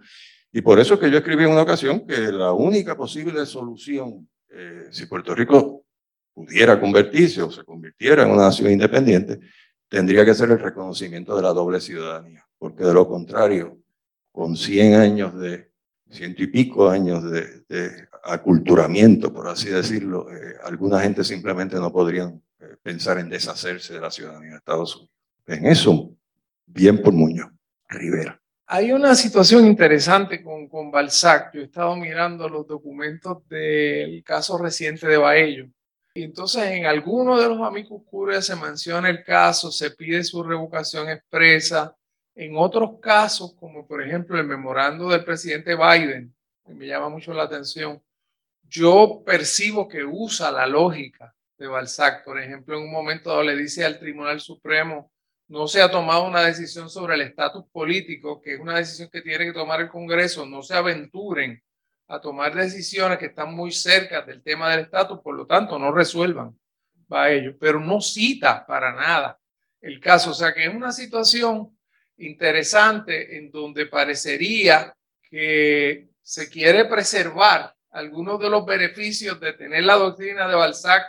y 0.51 0.61
por 0.61 0.79
eso 0.79 0.99
que 0.99 1.09
yo 1.09 1.17
escribí 1.17 1.45
en 1.45 1.51
una 1.51 1.61
ocasión 1.61 2.05
que 2.05 2.31
la 2.31 2.51
única 2.51 2.97
posible 2.97 3.45
solución, 3.45 4.29
eh, 4.49 4.87
si 4.91 5.05
Puerto 5.05 5.33
Rico 5.33 5.85
pudiera 6.33 6.79
convertirse 6.79 7.41
o 7.41 7.49
se 7.49 7.63
convirtiera 7.63 8.23
en 8.23 8.31
una 8.31 8.43
nación 8.43 8.69
independiente, 8.69 9.39
tendría 9.87 10.25
que 10.25 10.35
ser 10.35 10.51
el 10.51 10.59
reconocimiento 10.59 11.35
de 11.35 11.43
la 11.43 11.53
doble 11.53 11.79
ciudadanía, 11.79 12.45
porque 12.57 12.83
de 12.83 12.93
lo 12.93 13.07
contrario, 13.07 13.79
con 14.31 14.57
100 14.57 14.95
años 14.95 15.39
de, 15.39 15.71
ciento 16.09 16.43
y 16.43 16.47
pico 16.47 16.89
años 16.89 17.23
de, 17.29 18.07
aculturamiento, 18.23 19.33
por 19.33 19.47
así 19.47 19.69
decirlo, 19.69 20.31
eh, 20.31 20.55
alguna 20.63 20.99
gente 21.01 21.23
simplemente 21.23 21.75
no 21.75 21.91
podrían 21.91 22.41
eh, 22.59 22.77
pensar 22.81 23.19
en 23.19 23.29
deshacerse 23.29 23.93
de 23.93 24.01
la 24.01 24.11
ciudadanía 24.11 24.51
de 24.51 24.57
Estados 24.57 24.95
Unidos. 24.95 25.13
En 25.45 25.65
eso, 25.65 26.15
bien 26.65 27.01
por 27.01 27.13
Muñoz, 27.13 27.51
Rivera. 27.89 28.39
Hay 28.65 28.93
una 28.93 29.13
situación 29.13 29.67
interesante 29.67 30.41
con, 30.41 30.69
con 30.69 30.89
Balzac. 30.89 31.53
Yo 31.53 31.61
he 31.61 31.65
estado 31.65 31.95
mirando 31.97 32.47
los 32.47 32.65
documentos 32.65 33.47
del 33.49 34.23
caso 34.23 34.57
reciente 34.57 35.05
de 35.05 35.17
Baello. 35.17 35.67
Y 36.15 36.23
entonces 36.23 36.63
en 36.63 36.85
alguno 36.85 37.39
de 37.39 37.49
los 37.49 37.59
amigos 37.61 38.03
curias 38.05 38.45
se 38.45 38.55
menciona 38.55 39.09
el 39.09 39.23
caso, 39.23 39.71
se 39.71 39.91
pide 39.91 40.23
su 40.23 40.43
revocación 40.43 41.09
expresa, 41.09 41.95
en 42.35 42.55
otros 42.55 42.99
casos, 42.99 43.53
como 43.55 43.85
por 43.85 44.01
ejemplo 44.01 44.39
el 44.39 44.45
memorando 44.45 45.09
del 45.09 45.23
presidente 45.23 45.75
Biden, 45.75 46.33
que 46.65 46.73
me 46.73 46.87
llama 46.87 47.09
mucho 47.09 47.33
la 47.33 47.43
atención, 47.43 48.01
yo 48.73 49.21
percibo 49.23 49.87
que 49.87 50.03
usa 50.03 50.51
la 50.51 50.65
lógica 50.65 51.35
de 51.59 51.67
Balzac. 51.67 52.23
Por 52.25 52.41
ejemplo, 52.41 52.75
en 52.75 52.85
un 52.85 52.91
momento 52.91 53.43
le 53.43 53.55
dice 53.55 53.85
al 53.85 53.99
Tribunal 53.99 54.39
Supremo, 54.39 55.11
no 55.47 55.67
se 55.67 55.79
ha 55.79 55.91
tomado 55.91 56.25
una 56.25 56.41
decisión 56.41 56.89
sobre 56.89 57.13
el 57.13 57.21
estatus 57.21 57.65
político, 57.71 58.41
que 58.41 58.55
es 58.55 58.59
una 58.59 58.77
decisión 58.77 59.09
que 59.11 59.21
tiene 59.21 59.45
que 59.45 59.53
tomar 59.53 59.79
el 59.79 59.89
Congreso, 59.89 60.47
no 60.47 60.63
se 60.63 60.73
aventuren 60.73 61.61
a 62.07 62.19
tomar 62.19 62.55
decisiones 62.55 63.19
que 63.19 63.27
están 63.27 63.53
muy 63.53 63.71
cerca 63.71 64.23
del 64.23 64.41
tema 64.41 64.71
del 64.71 64.81
estatus, 64.81 65.19
por 65.19 65.35
lo 65.35 65.45
tanto, 65.45 65.77
no 65.77 65.91
resuelvan 65.91 66.57
a 67.11 67.29
ellos, 67.29 67.55
pero 67.59 67.79
no 67.79 68.01
cita 68.01 68.65
para 68.65 68.91
nada 68.91 69.39
el 69.81 69.99
caso. 69.99 70.31
O 70.31 70.33
sea 70.33 70.51
que 70.51 70.65
es 70.65 70.73
una 70.73 70.91
situación 70.91 71.77
interesante 72.17 73.37
en 73.37 73.51
donde 73.51 73.85
parecería 73.85 74.95
que 75.21 76.09
se 76.23 76.49
quiere 76.49 76.85
preservar 76.85 77.75
algunos 77.93 78.39
de 78.39 78.49
los 78.49 78.65
beneficios 78.65 79.39
de 79.39 79.53
tener 79.53 79.83
la 79.83 79.95
doctrina 79.95 80.47
de 80.47 80.55
Balzac 80.55 81.03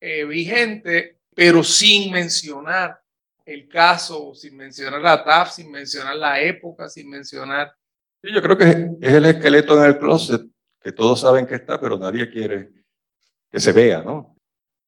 eh, 0.00 0.24
vigente, 0.24 1.20
pero 1.34 1.62
sin 1.62 2.12
mencionar 2.12 3.00
el 3.46 3.68
caso, 3.68 4.34
sin 4.34 4.56
mencionar 4.56 5.00
la 5.00 5.22
TAF, 5.22 5.52
sin 5.52 5.70
mencionar 5.70 6.16
la 6.16 6.40
época, 6.40 6.88
sin 6.88 7.08
mencionar... 7.08 7.74
yo 8.22 8.42
creo 8.42 8.58
que 8.58 8.64
es 9.00 9.12
el 9.12 9.24
esqueleto 9.26 9.78
en 9.78 9.90
el 9.90 9.98
closet, 9.98 10.42
que 10.80 10.92
todos 10.92 11.20
saben 11.20 11.46
que 11.46 11.54
está, 11.54 11.80
pero 11.80 11.98
nadie 11.98 12.30
quiere 12.30 12.70
que 13.50 13.60
se 13.60 13.72
vea, 13.72 14.02
¿no? 14.02 14.36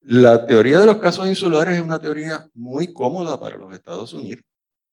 La 0.01 0.47
teoría 0.47 0.81
de 0.81 0.87
los 0.87 0.99
casos 0.99 1.29
insulares 1.29 1.77
es 1.77 1.83
una 1.83 2.01
teoría 2.01 2.49
muy 2.55 2.93
cómoda 2.93 3.39
para 3.39 3.57
los 3.57 3.73
Estados 3.73 4.13
Unidos. 4.13 4.43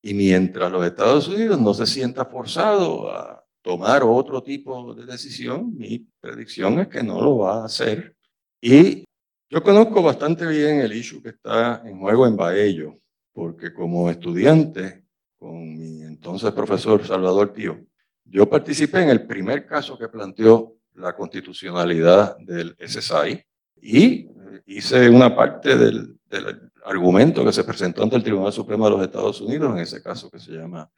Y 0.02 0.14
mientras 0.14 0.72
los 0.72 0.86
Estados 0.86 1.28
Unidos 1.28 1.60
no 1.60 1.74
se 1.74 1.86
sienta 1.86 2.26
forzado 2.26 3.12
a 3.12 3.43
tomar 3.64 4.04
otro 4.04 4.44
tipo 4.44 4.94
de 4.94 5.06
decisión, 5.06 5.76
mi 5.76 6.06
predicción 6.20 6.80
es 6.80 6.90
que 6.90 7.02
no 7.02 7.20
lo 7.22 7.38
va 7.40 7.62
a 7.62 7.66
hacer. 7.66 8.16
Y 8.62 9.06
yo 9.50 9.64
conozco 9.64 10.04
bastante 10.04 10.46
bien 10.46 10.82
el 10.82 10.94
issue 10.94 11.24
que 11.24 11.30
está 11.30 11.82
en 11.86 12.00
juego 12.00 12.28
en 12.28 12.36
Baello, 12.36 13.00
porque 13.32 13.74
como 13.74 14.10
estudiante 14.10 15.06
con 15.38 15.78
mi 15.78 16.04
entonces 16.04 16.52
profesor 16.52 17.06
Salvador 17.06 17.54
Pío, 17.54 17.80
yo 18.26 18.50
participé 18.50 19.02
en 19.02 19.10
el 19.10 19.26
primer 19.26 19.66
caso 19.66 19.98
que 19.98 20.10
planteó 20.10 20.76
la 20.96 21.16
constitucionalidad 21.16 22.38
del 22.40 22.76
SSI 22.80 23.44
y 23.82 24.28
hice 24.66 25.10
una 25.10 25.36
parte 25.36 25.78
del, 25.78 26.18
del 26.26 26.72
argumento 26.86 27.46
que 27.46 27.54
se 27.54 27.64
presentó 27.64 28.04
ante 28.04 28.18
el 28.18 28.24
Tribunal 28.24 28.52
Supremo 28.52 28.86
de 28.86 28.92
los 28.92 29.02
Estados 29.04 29.40
Unidos, 29.42 29.72
en 29.74 29.80
ese 29.80 30.02
caso 30.02 30.30
que 30.30 30.40
se 30.40 30.52
llama 30.52 30.90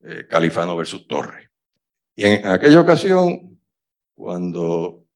eh, 0.00 0.26
Califano 0.28 0.76
versus 0.76 1.06
Torre. 1.06 1.50
Y 2.18 2.24
en, 2.24 2.44
aquella 2.48 2.80
ocasión, 2.80 3.60
cuando 4.16 5.06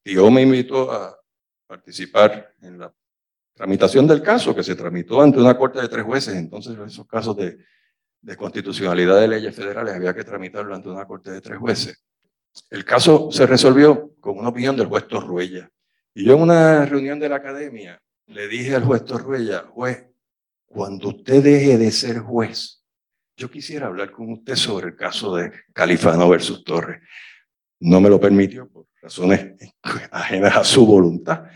Tío 0.00 0.30
me 0.30 0.42
invitó 0.42 0.92
a 0.92 1.20
participar 1.66 2.54
en 2.60 2.78
la 2.78 2.94
tramitación 3.52 4.06
del 4.06 4.22
caso, 4.22 4.54
que 4.54 4.62
se 4.62 4.76
tramitó 4.76 5.20
ante 5.20 5.40
una 5.40 5.58
corte 5.58 5.80
de 5.80 5.88
tres 5.88 6.04
jueces, 6.04 6.36
entonces 6.36 6.78
esos 6.78 7.04
casos 7.08 7.36
de, 7.36 7.58
de 8.20 8.36
constitucionalidad 8.36 9.18
de 9.18 9.26
leyes 9.26 9.56
federales 9.56 9.92
había 9.92 10.14
que 10.14 10.22
tramitarlo 10.22 10.72
ante 10.72 10.88
una 10.88 11.04
corte 11.04 11.32
de 11.32 11.40
tres 11.40 11.58
jueces. 11.58 12.00
El 12.70 12.84
caso 12.84 13.32
se 13.32 13.44
resolvió 13.44 14.14
con 14.20 14.38
una 14.38 14.50
opinión 14.50 14.76
del 14.76 14.86
juez 14.86 15.08
Torruella. 15.08 15.68
Y 16.14 16.26
yo 16.26 16.34
en 16.34 16.42
una 16.42 16.86
reunión 16.86 17.18
de 17.18 17.28
la 17.28 17.36
academia 17.36 18.00
le 18.26 18.46
dije 18.46 18.76
al 18.76 18.84
juez 18.84 19.04
Torruella, 19.04 19.64
juez, 19.74 20.06
cuando 20.66 21.08
usted 21.08 21.42
deje 21.42 21.76
de 21.76 21.90
ser 21.90 22.20
juez, 22.20 22.81
yo 23.42 23.50
quisiera 23.50 23.88
hablar 23.88 24.12
con 24.12 24.30
usted 24.30 24.54
sobre 24.54 24.90
el 24.90 24.94
caso 24.94 25.34
de 25.34 25.50
Califano 25.72 26.28
versus 26.28 26.62
Torres. 26.62 27.02
No 27.80 28.00
me 28.00 28.08
lo 28.08 28.20
permitió 28.20 28.68
por 28.68 28.86
razones 29.02 29.54
ajenas 30.12 30.56
a 30.58 30.62
su 30.62 30.86
voluntad, 30.86 31.46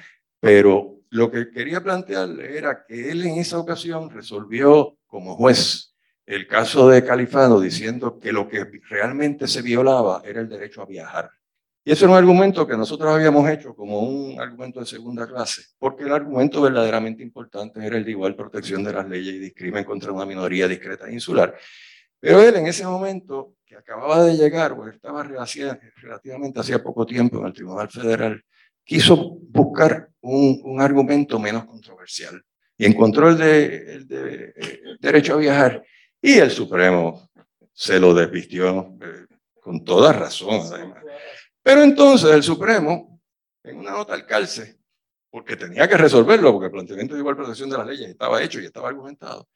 pero 0.40 0.96
lo 1.10 1.30
que 1.30 1.48
quería 1.48 1.80
plantearle 1.80 2.58
era 2.58 2.84
que 2.84 3.12
él 3.12 3.24
en 3.24 3.36
esa 3.36 3.60
ocasión 3.60 4.10
resolvió 4.10 4.98
como 5.06 5.36
juez 5.36 5.94
el 6.26 6.48
caso 6.48 6.88
de 6.88 7.04
Califano 7.04 7.60
diciendo 7.60 8.18
que 8.18 8.32
lo 8.32 8.48
que 8.48 8.66
realmente 8.90 9.46
se 9.46 9.62
violaba 9.62 10.22
era 10.24 10.40
el 10.40 10.48
derecho 10.48 10.82
a 10.82 10.86
viajar. 10.86 11.30
Y 11.86 11.92
ese 11.92 12.04
es 12.04 12.10
un 12.10 12.16
argumento 12.16 12.66
que 12.66 12.76
nosotros 12.76 13.14
habíamos 13.14 13.48
hecho 13.48 13.72
como 13.72 14.00
un 14.00 14.40
argumento 14.40 14.80
de 14.80 14.86
segunda 14.86 15.24
clase, 15.24 15.62
porque 15.78 16.02
el 16.02 16.12
argumento 16.12 16.60
verdaderamente 16.60 17.22
importante 17.22 17.78
era 17.86 17.96
el 17.96 18.04
de 18.04 18.10
igual 18.10 18.34
protección 18.34 18.82
de 18.82 18.92
las 18.92 19.08
leyes 19.08 19.36
y 19.36 19.38
discrimen 19.38 19.84
contra 19.84 20.10
una 20.10 20.26
minoría 20.26 20.66
discreta 20.66 21.06
e 21.06 21.12
insular. 21.12 21.54
Pero 22.18 22.42
él 22.42 22.56
en 22.56 22.66
ese 22.66 22.84
momento, 22.84 23.54
que 23.64 23.76
acababa 23.76 24.24
de 24.24 24.36
llegar, 24.36 24.72
o 24.72 24.88
estaba 24.88 25.22
relativamente 25.22 26.58
hacía 26.58 26.82
poco 26.82 27.06
tiempo 27.06 27.38
en 27.38 27.46
el 27.46 27.52
Tribunal 27.52 27.88
Federal, 27.88 28.42
quiso 28.82 29.38
buscar 29.48 30.08
un, 30.22 30.60
un 30.64 30.80
argumento 30.80 31.38
menos 31.38 31.66
controversial 31.66 32.42
y 32.76 32.84
encontró 32.84 33.28
el 33.28 33.38
de, 33.38 33.94
el 33.94 34.08
de 34.08 34.54
eh, 34.56 34.80
derecho 34.98 35.34
a 35.34 35.36
viajar 35.36 35.84
y 36.20 36.32
el 36.32 36.50
Supremo 36.50 37.30
se 37.72 38.00
lo 38.00 38.12
desvistió 38.12 38.96
eh, 39.00 39.26
con 39.60 39.84
toda 39.84 40.12
razón, 40.12 40.62
además. 40.72 41.06
Pero 41.66 41.82
entonces 41.82 42.30
el 42.30 42.44
Supremo, 42.44 43.20
en 43.64 43.78
una 43.78 43.90
nota 43.90 44.14
al 44.14 44.24
calce, 44.24 44.78
porque 45.28 45.56
tenía 45.56 45.88
que 45.88 45.96
resolverlo, 45.96 46.52
porque 46.52 46.66
el 46.66 46.70
planteamiento 46.70 47.14
de 47.14 47.18
igual 47.18 47.34
protección 47.34 47.68
de 47.68 47.76
las 47.76 47.88
leyes 47.88 48.08
estaba 48.08 48.40
hecho 48.40 48.60
y 48.60 48.66
estaba 48.66 48.88
argumentado, 48.88 49.48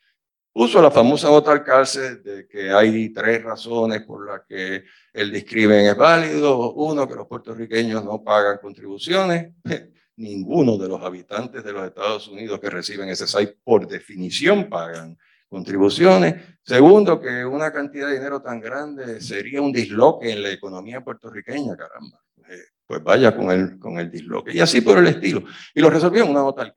puso 0.52 0.82
la 0.82 0.90
famosa 0.90 1.28
nota 1.28 1.52
al 1.52 1.62
calce 1.62 2.16
de 2.16 2.48
que 2.48 2.72
hay 2.72 3.10
tres 3.10 3.44
razones 3.44 4.02
por 4.02 4.26
las 4.26 4.40
que 4.44 4.82
el 5.12 5.30
discrimen 5.30 5.86
es 5.86 5.96
válido. 5.96 6.72
Uno, 6.72 7.06
que 7.06 7.14
los 7.14 7.28
puertorriqueños 7.28 8.04
no 8.04 8.24
pagan 8.24 8.58
contribuciones. 8.60 9.52
ninguno 10.16 10.78
de 10.78 10.88
los 10.88 11.00
habitantes 11.02 11.62
de 11.62 11.72
los 11.72 11.86
Estados 11.86 12.26
Unidos 12.26 12.58
que 12.58 12.70
reciben 12.70 13.08
ese 13.08 13.28
SAI 13.28 13.56
por 13.62 13.86
definición 13.86 14.68
pagan 14.68 15.16
contribuciones. 15.50 16.36
Segundo, 16.62 17.20
que 17.20 17.44
una 17.44 17.70
cantidad 17.70 18.08
de 18.08 18.14
dinero 18.14 18.40
tan 18.40 18.60
grande 18.60 19.20
sería 19.20 19.60
un 19.60 19.72
disloque 19.72 20.32
en 20.32 20.42
la 20.42 20.50
economía 20.50 21.02
puertorriqueña, 21.02 21.76
caramba. 21.76 22.22
Eh, 22.48 22.64
pues 22.86 23.02
vaya 23.02 23.36
con 23.36 23.50
el, 23.50 23.78
con 23.78 23.98
el 23.98 24.10
disloque. 24.10 24.54
Y 24.54 24.60
así 24.60 24.80
por 24.80 24.96
el 24.96 25.08
estilo. 25.08 25.44
Y 25.74 25.80
lo 25.80 25.90
resolvió 25.90 26.24
en 26.24 26.30
una 26.30 26.40
nota 26.40 26.62
al. 26.62 26.74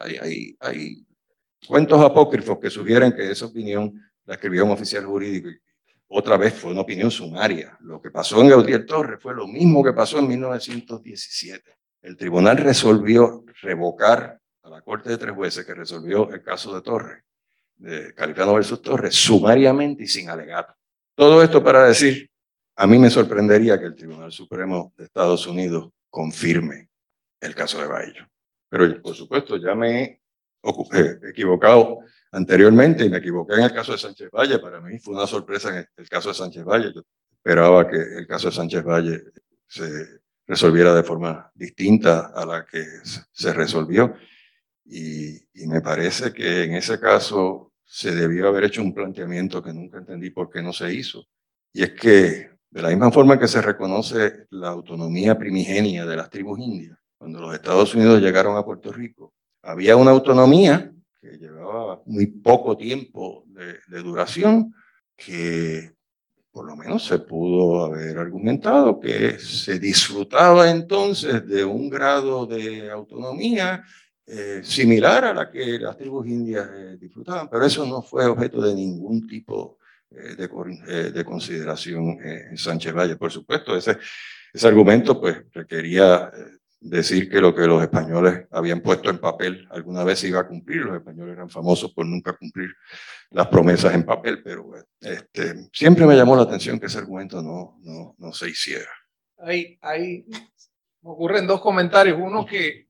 Hay, 0.00 0.16
hay, 0.16 0.56
hay 0.60 1.06
cuentos 1.66 2.00
apócrifos 2.02 2.58
que 2.58 2.68
sugieren 2.68 3.12
que 3.12 3.30
esa 3.30 3.46
opinión 3.46 3.94
la 4.26 4.34
escribió 4.34 4.64
un 4.64 4.72
oficial 4.72 5.06
jurídico 5.06 5.48
otra 6.08 6.36
vez 6.36 6.54
fue 6.54 6.70
una 6.70 6.82
opinión 6.82 7.10
sumaria. 7.10 7.76
Lo 7.80 8.00
que 8.00 8.10
pasó 8.10 8.40
en 8.40 8.48
Gautier 8.48 8.86
Torres 8.86 9.18
fue 9.20 9.34
lo 9.34 9.46
mismo 9.46 9.82
que 9.82 9.92
pasó 9.92 10.18
en 10.18 10.28
1917. 10.28 11.76
El 12.02 12.16
tribunal 12.16 12.58
resolvió 12.58 13.44
revocar 13.60 14.40
a 14.62 14.70
la 14.70 14.82
Corte 14.82 15.10
de 15.10 15.18
Tres 15.18 15.34
Jueces 15.34 15.66
que 15.66 15.74
resolvió 15.74 16.30
el 16.30 16.42
caso 16.42 16.74
de 16.74 16.82
Torres 16.82 17.24
de 17.76 18.14
Califano 18.14 18.54
versus 18.54 18.82
Torres 18.82 19.14
sumariamente 19.14 20.04
y 20.04 20.06
sin 20.06 20.28
alegato. 20.28 20.74
Todo 21.14 21.42
esto 21.42 21.62
para 21.62 21.86
decir, 21.86 22.30
a 22.76 22.86
mí 22.86 22.98
me 22.98 23.10
sorprendería 23.10 23.78
que 23.78 23.86
el 23.86 23.94
Tribunal 23.94 24.32
Supremo 24.32 24.92
de 24.96 25.04
Estados 25.04 25.46
Unidos 25.46 25.90
confirme 26.10 26.88
el 27.40 27.54
caso 27.54 27.80
de 27.80 27.86
Baillo. 27.86 28.26
Pero 28.68 29.00
por 29.00 29.14
supuesto, 29.14 29.56
ya 29.56 29.74
me 29.74 30.02
he 30.02 30.20
equivocado 31.30 32.00
anteriormente 32.32 33.04
y 33.04 33.10
me 33.10 33.18
equivoqué 33.18 33.54
en 33.54 33.62
el 33.62 33.72
caso 33.72 33.92
de 33.92 33.98
Sánchez 33.98 34.30
Valle. 34.30 34.58
Para 34.58 34.80
mí 34.80 34.98
fue 34.98 35.14
una 35.14 35.26
sorpresa 35.26 35.78
en 35.78 35.86
el 35.96 36.08
caso 36.08 36.28
de 36.30 36.34
Sánchez 36.34 36.64
Valle. 36.64 36.92
Yo 36.94 37.02
esperaba 37.30 37.88
que 37.88 37.96
el 37.96 38.26
caso 38.26 38.48
de 38.48 38.54
Sánchez 38.54 38.84
Valle 38.84 39.22
se 39.66 40.20
resolviera 40.46 40.94
de 40.94 41.02
forma 41.02 41.50
distinta 41.54 42.32
a 42.34 42.44
la 42.44 42.64
que 42.64 42.84
se 43.32 43.52
resolvió. 43.52 44.14
Y, 44.88 45.40
me 45.66 45.80
parece 45.80 46.32
que 46.32 46.64
en 46.64 46.74
ese 46.74 47.00
caso 47.00 47.72
se 47.84 48.14
debió 48.14 48.48
haber 48.48 48.64
hecho 48.64 48.82
un 48.82 48.94
planteamiento 48.94 49.62
que 49.62 49.72
nunca 49.72 49.98
entendí 49.98 50.30
por 50.30 50.48
qué 50.50 50.62
no 50.62 50.72
se 50.72 50.92
hizo. 50.92 51.26
Y 51.72 51.82
es 51.82 51.92
que 51.92 52.50
de 52.70 52.82
la 52.82 52.88
misma 52.88 53.10
forma 53.10 53.38
que 53.38 53.48
se 53.48 53.60
reconoce 53.60 54.46
la 54.50 54.68
autonomía 54.68 55.36
primigenia 55.36 56.06
de 56.06 56.16
las 56.16 56.30
tribus 56.30 56.60
indias, 56.60 56.98
cuando 57.18 57.40
los 57.40 57.54
Estados 57.54 57.94
Unidos 57.94 58.20
llegaron 58.20 58.56
a 58.56 58.64
Puerto 58.64 58.92
Rico, 58.92 59.34
había 59.62 59.96
una 59.96 60.12
autonomía 60.12 60.92
que 61.20 61.36
llevaba 61.38 62.02
muy 62.06 62.26
poco 62.26 62.76
tiempo 62.76 63.44
de, 63.46 63.78
de 63.88 64.02
duración, 64.02 64.72
que 65.16 65.96
por 66.52 66.66
lo 66.66 66.76
menos 66.76 67.04
se 67.04 67.18
pudo 67.18 67.84
haber 67.84 68.18
argumentado 68.18 69.00
que 69.00 69.38
se 69.38 69.78
disfrutaba 69.78 70.70
entonces 70.70 71.46
de 71.46 71.64
un 71.64 71.90
grado 71.90 72.46
de 72.46 72.90
autonomía 72.90 73.84
eh, 74.26 74.60
similar 74.64 75.24
a 75.24 75.34
la 75.34 75.50
que 75.50 75.78
las 75.78 75.96
tribus 75.96 76.26
indias 76.26 76.68
eh, 76.74 76.96
disfrutaban, 76.98 77.48
pero 77.48 77.64
eso 77.64 77.86
no 77.86 78.02
fue 78.02 78.26
objeto 78.26 78.60
de 78.60 78.74
ningún 78.74 79.26
tipo 79.26 79.78
eh, 80.10 80.34
de, 80.34 81.12
de, 81.12 81.24
consideración 81.24 82.18
en 82.20 82.56
Sánchez 82.56 82.92
Valle. 82.92 83.16
Por 83.16 83.30
supuesto, 83.30 83.76
ese, 83.76 83.98
ese 84.52 84.66
argumento 84.66 85.20
pues 85.20 85.44
requería 85.52 86.32
decir 86.80 87.28
que 87.30 87.40
lo 87.40 87.54
que 87.54 87.66
los 87.66 87.82
españoles 87.82 88.46
habían 88.50 88.80
puesto 88.80 89.10
en 89.10 89.18
papel 89.18 89.66
alguna 89.70 90.04
vez 90.04 90.18
se 90.18 90.28
iba 90.28 90.40
a 90.40 90.48
cumplir. 90.48 90.82
Los 90.82 90.96
españoles 90.96 91.34
eran 91.34 91.48
famosos 91.48 91.92
por 91.92 92.06
nunca 92.06 92.36
cumplir 92.36 92.74
las 93.30 93.46
promesas 93.48 93.94
en 93.94 94.04
papel, 94.04 94.42
pero 94.42 94.72
este, 95.00 95.68
siempre 95.72 96.06
me 96.06 96.16
llamó 96.16 96.36
la 96.36 96.42
atención 96.42 96.78
que 96.78 96.86
ese 96.86 96.98
argumento 96.98 97.42
no, 97.42 97.78
no, 97.82 98.14
no 98.18 98.32
se 98.32 98.50
hiciera. 98.50 98.90
Ahí, 99.38 99.78
ahí 99.82 100.24
ocurren 101.02 101.46
dos 101.46 101.60
comentarios. 101.60 102.18
Uno 102.20 102.44
que 102.44 102.85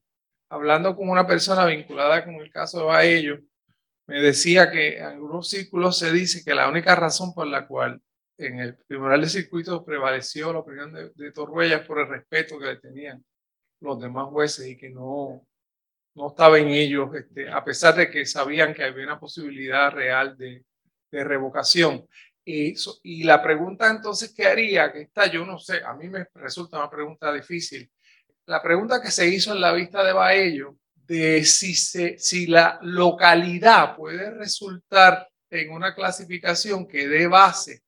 hablando 0.48 0.96
con 0.96 1.08
una 1.08 1.26
persona 1.26 1.64
vinculada 1.66 2.24
con 2.24 2.34
el 2.36 2.50
caso 2.50 2.78
de 2.78 2.84
Baello, 2.84 3.38
me 4.06 4.20
decía 4.20 4.70
que 4.70 4.98
en 4.98 5.04
algunos 5.04 5.48
círculos 5.48 5.98
se 5.98 6.12
dice 6.12 6.42
que 6.44 6.54
la 6.54 6.68
única 6.68 6.94
razón 6.94 7.34
por 7.34 7.46
la 7.46 7.66
cual 7.66 8.00
en 8.38 8.60
el 8.60 8.76
Tribunal 8.86 9.22
de 9.22 9.28
Circuito 9.28 9.84
prevaleció 9.84 10.52
la 10.52 10.60
opinión 10.60 10.92
de, 10.92 11.10
de 11.14 11.32
Torruella 11.32 11.84
por 11.84 12.00
el 12.00 12.08
respeto 12.08 12.58
que 12.58 12.66
le 12.66 12.76
tenían 12.76 13.24
los 13.80 14.00
demás 14.00 14.28
jueces 14.28 14.66
y 14.68 14.76
que 14.76 14.90
no, 14.90 15.46
no 16.14 16.28
estaba 16.28 16.58
en 16.58 16.68
ellos, 16.68 17.14
este, 17.14 17.50
a 17.50 17.64
pesar 17.64 17.94
de 17.94 18.10
que 18.10 18.24
sabían 18.24 18.74
que 18.74 18.84
había 18.84 19.04
una 19.04 19.18
posibilidad 19.18 19.90
real 19.90 20.36
de, 20.36 20.64
de 21.10 21.24
revocación. 21.24 22.06
Y, 22.44 22.74
y 23.02 23.24
la 23.24 23.42
pregunta 23.42 23.90
entonces, 23.90 24.32
¿qué 24.34 24.46
haría? 24.46 24.92
Que 24.92 25.02
está, 25.02 25.26
yo 25.26 25.44
no 25.44 25.58
sé, 25.58 25.82
a 25.84 25.94
mí 25.94 26.08
me 26.08 26.28
resulta 26.34 26.78
una 26.78 26.90
pregunta 26.90 27.32
difícil 27.32 27.90
la 28.46 28.62
pregunta 28.62 29.02
que 29.02 29.10
se 29.10 29.28
hizo 29.28 29.52
en 29.52 29.60
la 29.60 29.72
vista 29.72 30.04
de 30.04 30.12
Baello, 30.12 30.76
de 30.94 31.44
si, 31.44 32.46
la 32.46 32.78
localidad 32.82 33.96
puede 33.96 34.30
resultar 34.30 35.28
en 35.50 35.72
una 35.72 35.94
clasificación 35.94 36.86
que 36.86 37.06
dé 37.06 37.26
base 37.26 37.82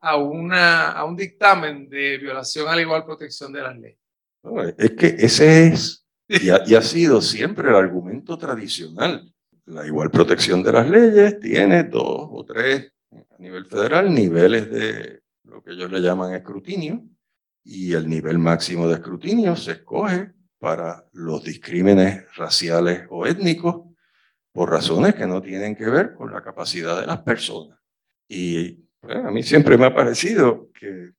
a 0.00 0.16
un 0.16 1.16
dictamen 1.16 1.88
de 1.88 2.18
violación 2.18 2.68
a 2.68 2.74
la 2.74 2.82
igual 2.82 3.04
protección 3.04 3.52
de 3.52 3.62
las 3.62 3.78
leyes. 3.78 3.98
es 4.78 4.90
que 4.92 5.06
ese 5.18 5.68
es 5.68 6.06
y 6.28 6.50
ha, 6.50 6.62
y 6.66 6.74
ha 6.74 6.82
sido 6.82 7.20
siempre 7.20 7.68
el 7.68 7.76
argumento 7.76 8.38
tradicional. 8.38 9.32
La 9.66 9.86
igual 9.86 10.10
protección 10.10 10.62
de 10.62 10.72
las 10.72 10.88
leyes 10.88 11.38
tiene 11.38 11.84
dos 11.84 12.28
o 12.30 12.44
tres 12.44 12.92
a 13.10 13.38
nivel 13.38 13.66
federal 13.66 14.12
niveles 14.12 14.70
de 14.70 15.20
lo 15.44 15.62
que 15.62 15.72
ellos 15.72 15.90
le 15.92 16.00
llaman 16.00 16.34
escrutinio 16.34 17.04
y 17.64 17.92
el 17.92 18.08
nivel 18.08 18.38
máximo 18.38 18.88
de 18.88 18.94
escrutinio 18.94 19.56
se 19.56 19.72
escoge 19.72 20.32
para 20.58 21.06
los 21.12 21.42
discrímenes 21.42 22.24
raciales 22.36 23.06
o 23.10 23.26
étnicos 23.26 23.92
por 24.52 24.70
razones 24.70 25.14
que 25.14 25.26
no 25.26 25.40
tienen 25.40 25.74
que 25.74 25.88
ver 25.88 26.14
con 26.14 26.32
la 26.32 26.42
capacidad 26.42 27.00
de 27.00 27.06
las 27.06 27.22
personas. 27.22 27.78
Y 28.28 28.84
a 29.02 29.30
mí 29.30 29.42
siempre 29.42 29.76
me 29.76 29.86
ha 29.86 29.94
parecido 29.94 30.70
que 30.78 31.12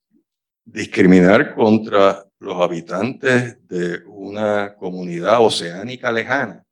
discriminar 0.65 1.53
contra 1.55 2.23
los 2.39 2.61
habitantes 2.61 3.67
de 3.67 4.03
una 4.05 4.75
comunidad 4.75 5.41
oceánica 5.41 6.11
lejana 6.11 6.63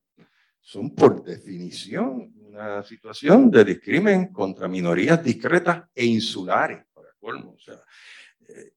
son 0.62 0.94
por 0.96 1.24
definición 1.24 2.32
una 2.36 2.84
situación 2.84 3.50
de 3.50 3.66
discrimen 3.66 4.32
contra 4.32 4.68
minorías 4.68 5.24
discretas 5.24 5.84
e 5.96 6.06
insulares, 6.06 6.86
para 6.94 7.10
colmo. 7.20 7.56
O 7.58 7.60
sea, 7.60 7.76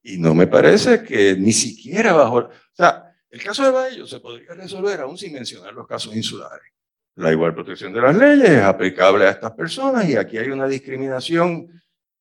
y 0.03 0.17
no 0.17 0.33
me 0.33 0.47
parece 0.47 1.03
que 1.03 1.35
ni 1.35 1.53
siquiera 1.53 2.13
bajo... 2.13 2.37
O 2.37 2.49
sea, 2.73 3.15
el 3.29 3.43
caso 3.43 3.63
de 3.63 3.71
Baello 3.71 4.07
se 4.07 4.19
podría 4.19 4.53
resolver 4.53 5.01
aún 5.01 5.17
sin 5.17 5.33
mencionar 5.33 5.73
los 5.73 5.87
casos 5.87 6.15
insulares. 6.15 6.71
La 7.15 7.31
igual 7.31 7.53
protección 7.53 7.93
de 7.93 8.01
las 8.01 8.15
leyes 8.15 8.49
es 8.49 8.63
aplicable 8.63 9.25
a 9.25 9.31
estas 9.31 9.51
personas 9.51 10.07
y 10.07 10.15
aquí 10.15 10.37
hay 10.37 10.49
una 10.49 10.67
discriminación 10.67 11.69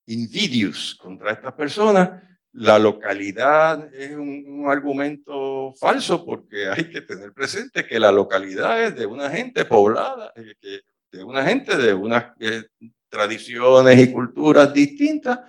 invidious 0.07 0.95
contra 0.95 1.33
estas 1.33 1.53
personas. 1.53 2.23
La 2.53 2.79
localidad 2.79 3.93
es 3.93 4.13
un, 4.13 4.67
argumento 4.67 5.75
falso 5.75 6.25
porque 6.25 6.69
hay 6.69 6.89
que 6.89 7.03
tener 7.03 7.33
presente 7.33 7.85
que 7.85 8.01
la 8.01 8.11
localidad 8.11 8.83
es 8.83 8.97
de 8.97 9.05
una 9.05 9.29
gente 9.29 9.65
poblada, 9.67 10.33
eh, 10.37 10.81
de 11.13 11.23
una 11.25 11.45
gente 11.45 11.77
de 11.77 11.93
unas 11.93 12.33
eh, 12.41 12.65
tradiciones 13.09 13.99
y 14.01 14.13
culturas 14.13 14.73
distintas 14.73 15.41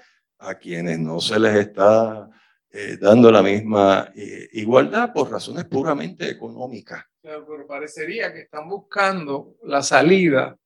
a 0.46 0.56
quienes 0.56 1.00
no 1.00 1.20
se 1.20 1.40
les 1.40 1.56
está 1.56 2.30
eh, 2.72 2.98
dando 3.00 3.32
la 3.32 3.42
misma 3.42 4.12
eh, 4.16 4.50
igualdad 4.54 5.14
por 5.14 5.32
razones 5.32 5.66
puramente 5.66 6.30
económicas. 6.30 7.04
pero 7.22 7.66
parecería 7.68 8.34
que 8.34 8.42
están 8.42 8.68
buscando 8.68 9.56
la 9.64 9.82
salida 9.82 10.58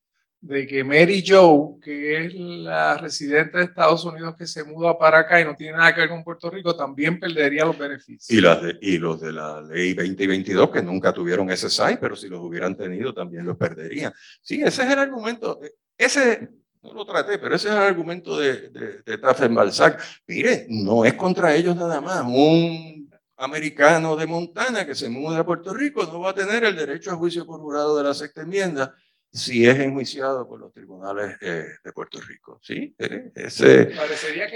de 0.41 0.65
que 0.65 0.83
Mary 0.83 1.23
Joe, 1.25 1.79
que 1.81 2.25
es 2.25 2.33
la 2.33 2.97
residente 2.97 3.57
de 3.57 3.65
Estados 3.65 4.05
Unidos 4.05 4.35
que 4.37 4.47
se 4.47 4.63
muda 4.63 4.97
para 4.97 5.19
acá 5.19 5.41
y 5.41 5.45
no 5.45 5.55
tiene 5.55 5.77
nada 5.77 5.93
que 5.93 6.01
ver 6.01 6.09
con 6.09 6.23
Puerto 6.23 6.49
Rico, 6.49 6.75
también 6.75 7.19
perdería 7.19 7.65
los 7.65 7.77
beneficios. 7.77 8.29
Y, 8.29 8.39
las 8.39 8.59
y 8.81 8.97
los 8.97 9.19
de 9.19 9.33
la 9.33 9.61
ley 9.61 9.93
2022, 9.93 10.71
que 10.71 10.81
nunca 10.81 11.13
tuvieron 11.13 11.49
ese 11.51 11.69
SAI, 11.69 11.97
pero 11.99 12.15
si 12.15 12.29
los 12.29 12.39
hubieran 12.39 12.75
tenido, 12.77 13.13
también 13.13 13.45
los 13.45 13.57
perderían. 13.57 14.13
Sí, 14.41 14.61
ese 14.61 14.83
es 14.83 14.91
el 14.91 14.99
argumento. 14.99 15.59
Ese, 15.97 16.49
no 16.81 16.93
lo 16.93 17.05
traté, 17.05 17.37
pero 17.37 17.55
ese 17.55 17.67
es 17.67 17.73
el 17.73 17.81
argumento 17.81 18.37
de, 18.37 18.69
de, 18.69 19.03
de 19.05 19.47
Balzac. 19.49 20.01
Mire, 20.27 20.65
no 20.69 21.05
es 21.05 21.13
contra 21.13 21.53
ellos 21.55 21.75
nada 21.75 21.99
más. 22.01 22.23
Un 22.25 23.09
americano 23.37 24.15
de 24.15 24.27
Montana 24.27 24.85
que 24.85 24.95
se 24.95 25.09
muda 25.09 25.39
a 25.39 25.45
Puerto 25.45 25.73
Rico 25.73 26.05
no 26.05 26.21
va 26.21 26.31
a 26.31 26.35
tener 26.35 26.63
el 26.63 26.75
derecho 26.75 27.11
a 27.11 27.15
juicio 27.15 27.45
por 27.45 27.59
jurado 27.59 27.97
de 27.97 28.03
la 28.03 28.13
sexta 28.13 28.41
enmienda 28.41 28.95
si 29.31 29.67
es 29.67 29.77
enjuiciado 29.79 30.47
por 30.47 30.59
los 30.59 30.73
tribunales 30.73 31.37
eh, 31.41 31.67
de 31.83 31.93
Puerto 31.93 32.19
Rico. 32.19 32.59
¿Sí? 32.63 32.95
Eh, 32.97 33.31
ese, 33.35 33.91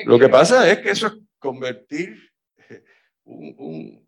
lo 0.05 0.17
que 0.17 0.29
pasa 0.29 0.69
es 0.69 0.79
que 0.79 0.91
eso 0.91 1.07
es 1.07 1.13
convertir 1.39 2.17
un 3.25 3.55
un 3.57 4.02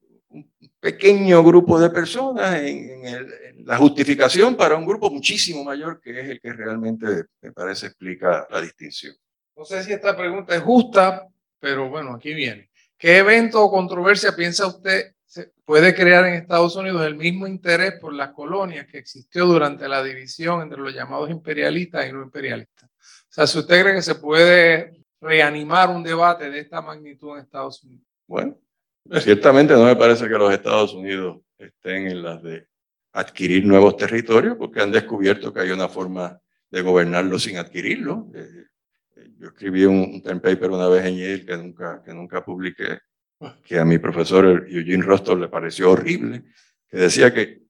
pequeño 0.79 1.43
grupo 1.43 1.79
de 1.79 1.89
personas 1.89 2.61
en, 2.61 3.65
la 3.65 3.77
justificación 3.77 4.55
para 4.55 4.75
un 4.75 4.85
grupo 4.85 5.09
muchísimo 5.09 5.63
mayor 5.63 5.99
que 5.99 6.19
es 6.19 6.29
el 6.29 6.39
que 6.39 6.53
realmente 6.53 7.25
me 7.41 7.51
parece 7.51 7.87
explica 7.87 8.47
la 8.51 8.61
distinción. 8.61 9.15
No 9.55 9.65
sé 9.65 9.83
si 9.83 9.93
esta 9.93 10.15
pregunta 10.15 10.55
es 10.55 10.61
justa, 10.61 11.27
pero 11.59 11.89
bueno, 11.89 12.13
aquí 12.13 12.33
viene. 12.33 12.69
¿Qué 12.97 13.17
evento 13.17 13.63
o 13.63 13.71
controversia 13.71 14.35
piensa 14.35 14.67
usted 14.67 15.13
se 15.25 15.51
puede 15.65 15.93
crear 15.93 16.25
en 16.25 16.35
Estados 16.35 16.75
Unidos 16.75 17.05
el 17.05 17.15
mismo 17.15 17.47
interés 17.47 17.93
por 17.99 18.13
las 18.13 18.31
colonias 18.31 18.87
que 18.87 18.99
existió 18.99 19.45
durante 19.45 19.87
la 19.89 20.01
división 20.03 20.61
entre 20.61 20.79
los 20.79 20.93
llamados 20.93 21.29
imperialistas 21.29 22.07
y 22.07 22.13
no 22.13 22.21
imperialistas. 22.21 22.89
O 22.89 23.33
sea, 23.35 23.47
si 23.47 23.59
usted 23.59 23.81
cree 23.81 23.95
que 23.95 24.01
se 24.01 24.15
puede 24.15 25.03
reanimar 25.19 25.89
un 25.89 26.03
debate 26.03 26.49
de 26.49 26.59
esta 26.59 26.81
magnitud 26.81 27.35
en 27.35 27.43
Estados 27.43 27.83
Unidos. 27.83 28.05
Bueno, 28.27 28.57
ciertamente 29.19 29.73
no 29.73 29.85
me 29.85 29.95
parece 29.95 30.27
que 30.27 30.37
los 30.37 30.51
Estados 30.51 30.93
Unidos 30.93 31.41
estén 31.57 32.07
en 32.07 32.23
las 32.23 32.41
de 32.41 32.67
adquirir 33.13 33.65
nuevos 33.65 33.95
territorios 33.97 34.57
porque 34.57 34.81
han 34.81 34.91
descubierto 34.91 35.53
que 35.53 35.61
hay 35.61 35.71
una 35.71 35.87
forma 35.87 36.39
de 36.69 36.81
gobernarlo 36.81 37.39
sin 37.39 37.57
adquirirlo. 37.57 38.29
Eh, 38.33 38.65
eh, 39.15 39.29
yo 39.37 39.47
escribí 39.47 39.85
un, 39.85 40.21
term 40.21 40.41
paper 40.41 40.71
una 40.71 40.87
vez 40.89 41.05
en 41.05 41.17
Yale 41.17 41.45
que 41.45 41.57
nunca, 41.57 42.03
que 42.03 42.13
nunca 42.13 42.43
publiqué, 42.43 42.99
que 43.63 43.79
a 43.79 43.85
mi 43.85 43.97
profesor 43.97 44.65
Eugene 44.67 45.03
Rostov 45.03 45.39
le 45.39 45.47
pareció 45.47 45.91
horrible, 45.91 46.43
que 46.89 46.97
decía 46.97 47.33
que 47.33 47.63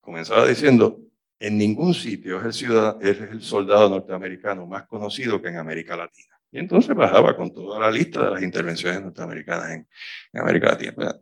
comenzaba 0.00 0.46
diciendo, 0.46 1.00
en 1.38 1.56
ningún 1.56 1.94
sitio 1.94 2.38
es 2.38 2.46
el, 2.46 2.52
ciudadano, 2.52 2.98
es 3.00 3.20
el 3.20 3.42
soldado 3.42 3.88
norteamericano 3.88 4.66
más 4.66 4.86
conocido 4.86 5.40
que 5.40 5.48
en 5.48 5.58
América 5.58 5.96
Latina. 5.96 6.37
Y 6.50 6.58
entonces 6.58 6.94
bajaba 6.96 7.36
con 7.36 7.52
toda 7.52 7.78
la 7.78 7.90
lista 7.90 8.24
de 8.24 8.30
las 8.30 8.42
intervenciones 8.42 9.02
norteamericanas 9.02 9.70
en, 9.70 9.88
América 10.32 10.68
Latina. 10.68 11.14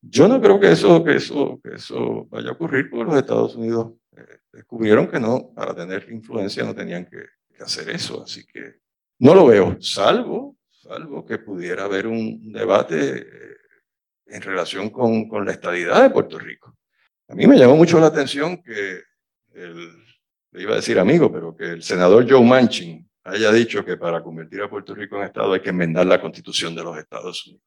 Yo 0.00 0.28
no 0.28 0.40
creo 0.40 0.58
que 0.58 0.72
eso, 0.72 1.04
que, 1.04 1.16
eso, 1.16 1.60
que 1.62 1.74
eso 1.74 2.26
vaya 2.30 2.50
a 2.50 2.52
ocurrir 2.52 2.88
porque 2.88 3.04
los 3.04 3.16
Estados 3.16 3.54
Unidos 3.56 3.92
eh, 4.16 4.38
descubrieron 4.52 5.08
que 5.08 5.20
no, 5.20 5.52
para 5.54 5.74
tener 5.74 6.08
influencia 6.10 6.64
no 6.64 6.74
tenían 6.74 7.06
que, 7.06 7.18
hacer 7.62 7.90
eso. 7.90 8.22
Así 8.24 8.44
que 8.46 8.80
no 9.20 9.34
lo 9.34 9.46
veo, 9.46 9.76
salvo, 9.80 10.56
salvo 10.68 11.24
que 11.24 11.38
pudiera 11.38 11.84
haber 11.84 12.08
un 12.08 12.52
debate 12.52 13.18
eh, 13.18 13.56
en 14.26 14.42
relación 14.42 14.90
con, 14.90 15.28
con, 15.28 15.44
la 15.44 15.52
estadidad 15.52 16.02
de 16.02 16.10
Puerto 16.10 16.38
Rico. 16.38 16.76
A 17.28 17.34
mí 17.34 17.46
me 17.46 17.56
llamó 17.56 17.76
mucho 17.76 18.00
la 18.00 18.08
atención 18.08 18.62
que 18.62 19.02
el, 19.54 20.02
le 20.52 20.62
iba 20.62 20.72
a 20.72 20.76
decir 20.76 20.98
amigo, 20.98 21.32
pero 21.32 21.56
que 21.56 21.64
el 21.64 21.82
senador 21.82 22.26
Joe 22.28 22.44
Manchin, 22.44 23.08
haya 23.24 23.52
dicho 23.52 23.84
que 23.84 23.96
para 23.96 24.22
convertir 24.22 24.62
a 24.62 24.70
Puerto 24.70 24.94
Rico 24.94 25.16
en 25.16 25.24
Estado 25.24 25.52
hay 25.52 25.60
que 25.60 25.70
enmendar 25.70 26.06
la 26.06 26.20
constitución 26.20 26.74
de 26.74 26.82
los 26.82 26.98
Estados 26.98 27.46
Unidos. 27.46 27.64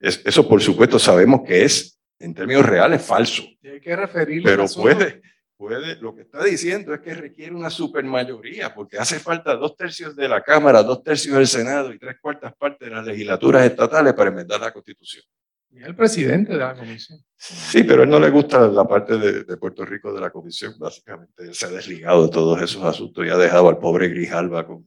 Eso, 0.00 0.20
eso 0.24 0.48
por 0.48 0.62
supuesto 0.62 0.98
sabemos 0.98 1.42
que 1.46 1.64
es 1.64 1.98
en 2.18 2.34
términos 2.34 2.64
reales 2.64 3.02
falso. 3.02 3.42
hay 3.62 3.80
que 3.80 3.96
referirlo. 3.96 4.44
Pero 4.44 4.66
puede, 4.66 5.22
puede, 5.56 5.96
lo 5.96 6.14
que 6.14 6.22
está 6.22 6.42
diciendo 6.44 6.94
es 6.94 7.00
que 7.00 7.14
requiere 7.14 7.54
una 7.54 7.70
supermayoría, 7.70 8.74
porque 8.74 8.98
hace 8.98 9.18
falta 9.18 9.56
dos 9.56 9.76
tercios 9.76 10.14
de 10.14 10.28
la 10.28 10.42
Cámara, 10.42 10.82
dos 10.82 11.02
tercios 11.02 11.36
del 11.36 11.46
Senado 11.46 11.92
y 11.92 11.98
tres 11.98 12.16
cuartas 12.20 12.54
partes 12.54 12.88
de 12.88 12.94
las 12.94 13.06
legislaturas 13.06 13.64
estatales 13.64 14.14
para 14.14 14.30
enmendar 14.30 14.60
la 14.60 14.72
constitución. 14.72 15.24
Y 15.72 15.82
el 15.82 15.96
presidente 15.96 16.52
de 16.52 16.58
la 16.58 16.74
comisión. 16.74 17.18
Sí, 17.34 17.82
pero 17.82 18.02
a 18.02 18.04
él 18.04 18.10
no 18.10 18.20
le 18.20 18.30
gusta 18.30 18.68
la 18.68 18.84
parte 18.84 19.16
de, 19.16 19.56
Puerto 19.56 19.84
Rico 19.86 20.12
de 20.12 20.20
la 20.20 20.30
comisión, 20.30 20.74
básicamente. 20.78 21.44
Él 21.44 21.54
se 21.54 21.66
ha 21.66 21.70
desligado 21.70 22.24
de 22.24 22.30
todos 22.30 22.60
esos 22.60 22.84
asuntos 22.84 23.26
y 23.26 23.30
ha 23.30 23.36
dejado 23.36 23.68
al 23.68 23.78
pobre 23.78 24.08
Grijalba 24.08 24.66
con, 24.66 24.86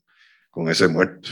con 0.52 0.70
ese 0.70 0.88
muerto. 0.88 1.30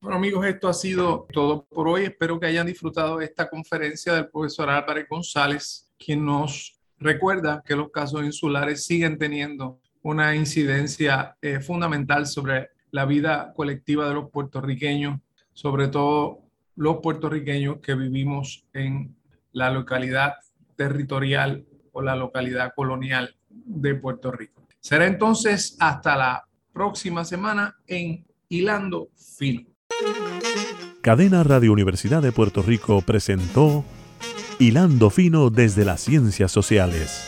Bueno 0.00 0.16
amigos, 0.16 0.46
esto 0.46 0.68
ha 0.68 0.74
sido 0.74 1.26
todo 1.32 1.66
por 1.66 1.88
hoy. 1.88 2.04
Espero 2.04 2.38
que 2.38 2.46
hayan 2.46 2.66
disfrutado 2.66 3.18
de 3.18 3.26
esta 3.26 3.48
conferencia 3.48 4.12
del 4.14 4.28
profesor 4.28 4.68
Álvarez 4.68 5.06
González, 5.08 5.90
quien 5.96 6.24
nos 6.24 6.78
recuerda 6.98 7.62
que 7.64 7.76
los 7.76 7.90
casos 7.90 8.24
insulares 8.24 8.84
siguen 8.84 9.16
teniendo 9.16 9.80
una 10.02 10.34
incidencia 10.34 11.36
eh, 11.40 11.60
fundamental 11.60 12.26
sobre 12.26 12.70
la 12.90 13.04
vida 13.06 13.52
colectiva 13.54 14.08
de 14.08 14.14
los 14.14 14.30
puertorriqueños, 14.30 15.20
sobre 15.52 15.88
todo 15.88 16.47
los 16.78 16.98
puertorriqueños 17.02 17.78
que 17.80 17.94
vivimos 17.96 18.64
en 18.72 19.16
la 19.52 19.70
localidad 19.70 20.34
territorial 20.76 21.64
o 21.90 22.02
la 22.02 22.14
localidad 22.14 22.72
colonial 22.74 23.34
de 23.50 23.96
Puerto 23.96 24.30
Rico. 24.30 24.62
Será 24.78 25.06
entonces 25.06 25.76
hasta 25.80 26.16
la 26.16 26.44
próxima 26.72 27.24
semana 27.24 27.76
en 27.88 28.24
Hilando 28.48 29.08
Fino. 29.16 29.66
Cadena 31.02 31.42
Radio 31.42 31.72
Universidad 31.72 32.22
de 32.22 32.30
Puerto 32.30 32.62
Rico 32.62 33.02
presentó 33.02 33.84
Hilando 34.60 35.10
Fino 35.10 35.50
desde 35.50 35.84
las 35.84 36.02
Ciencias 36.02 36.52
Sociales. 36.52 37.27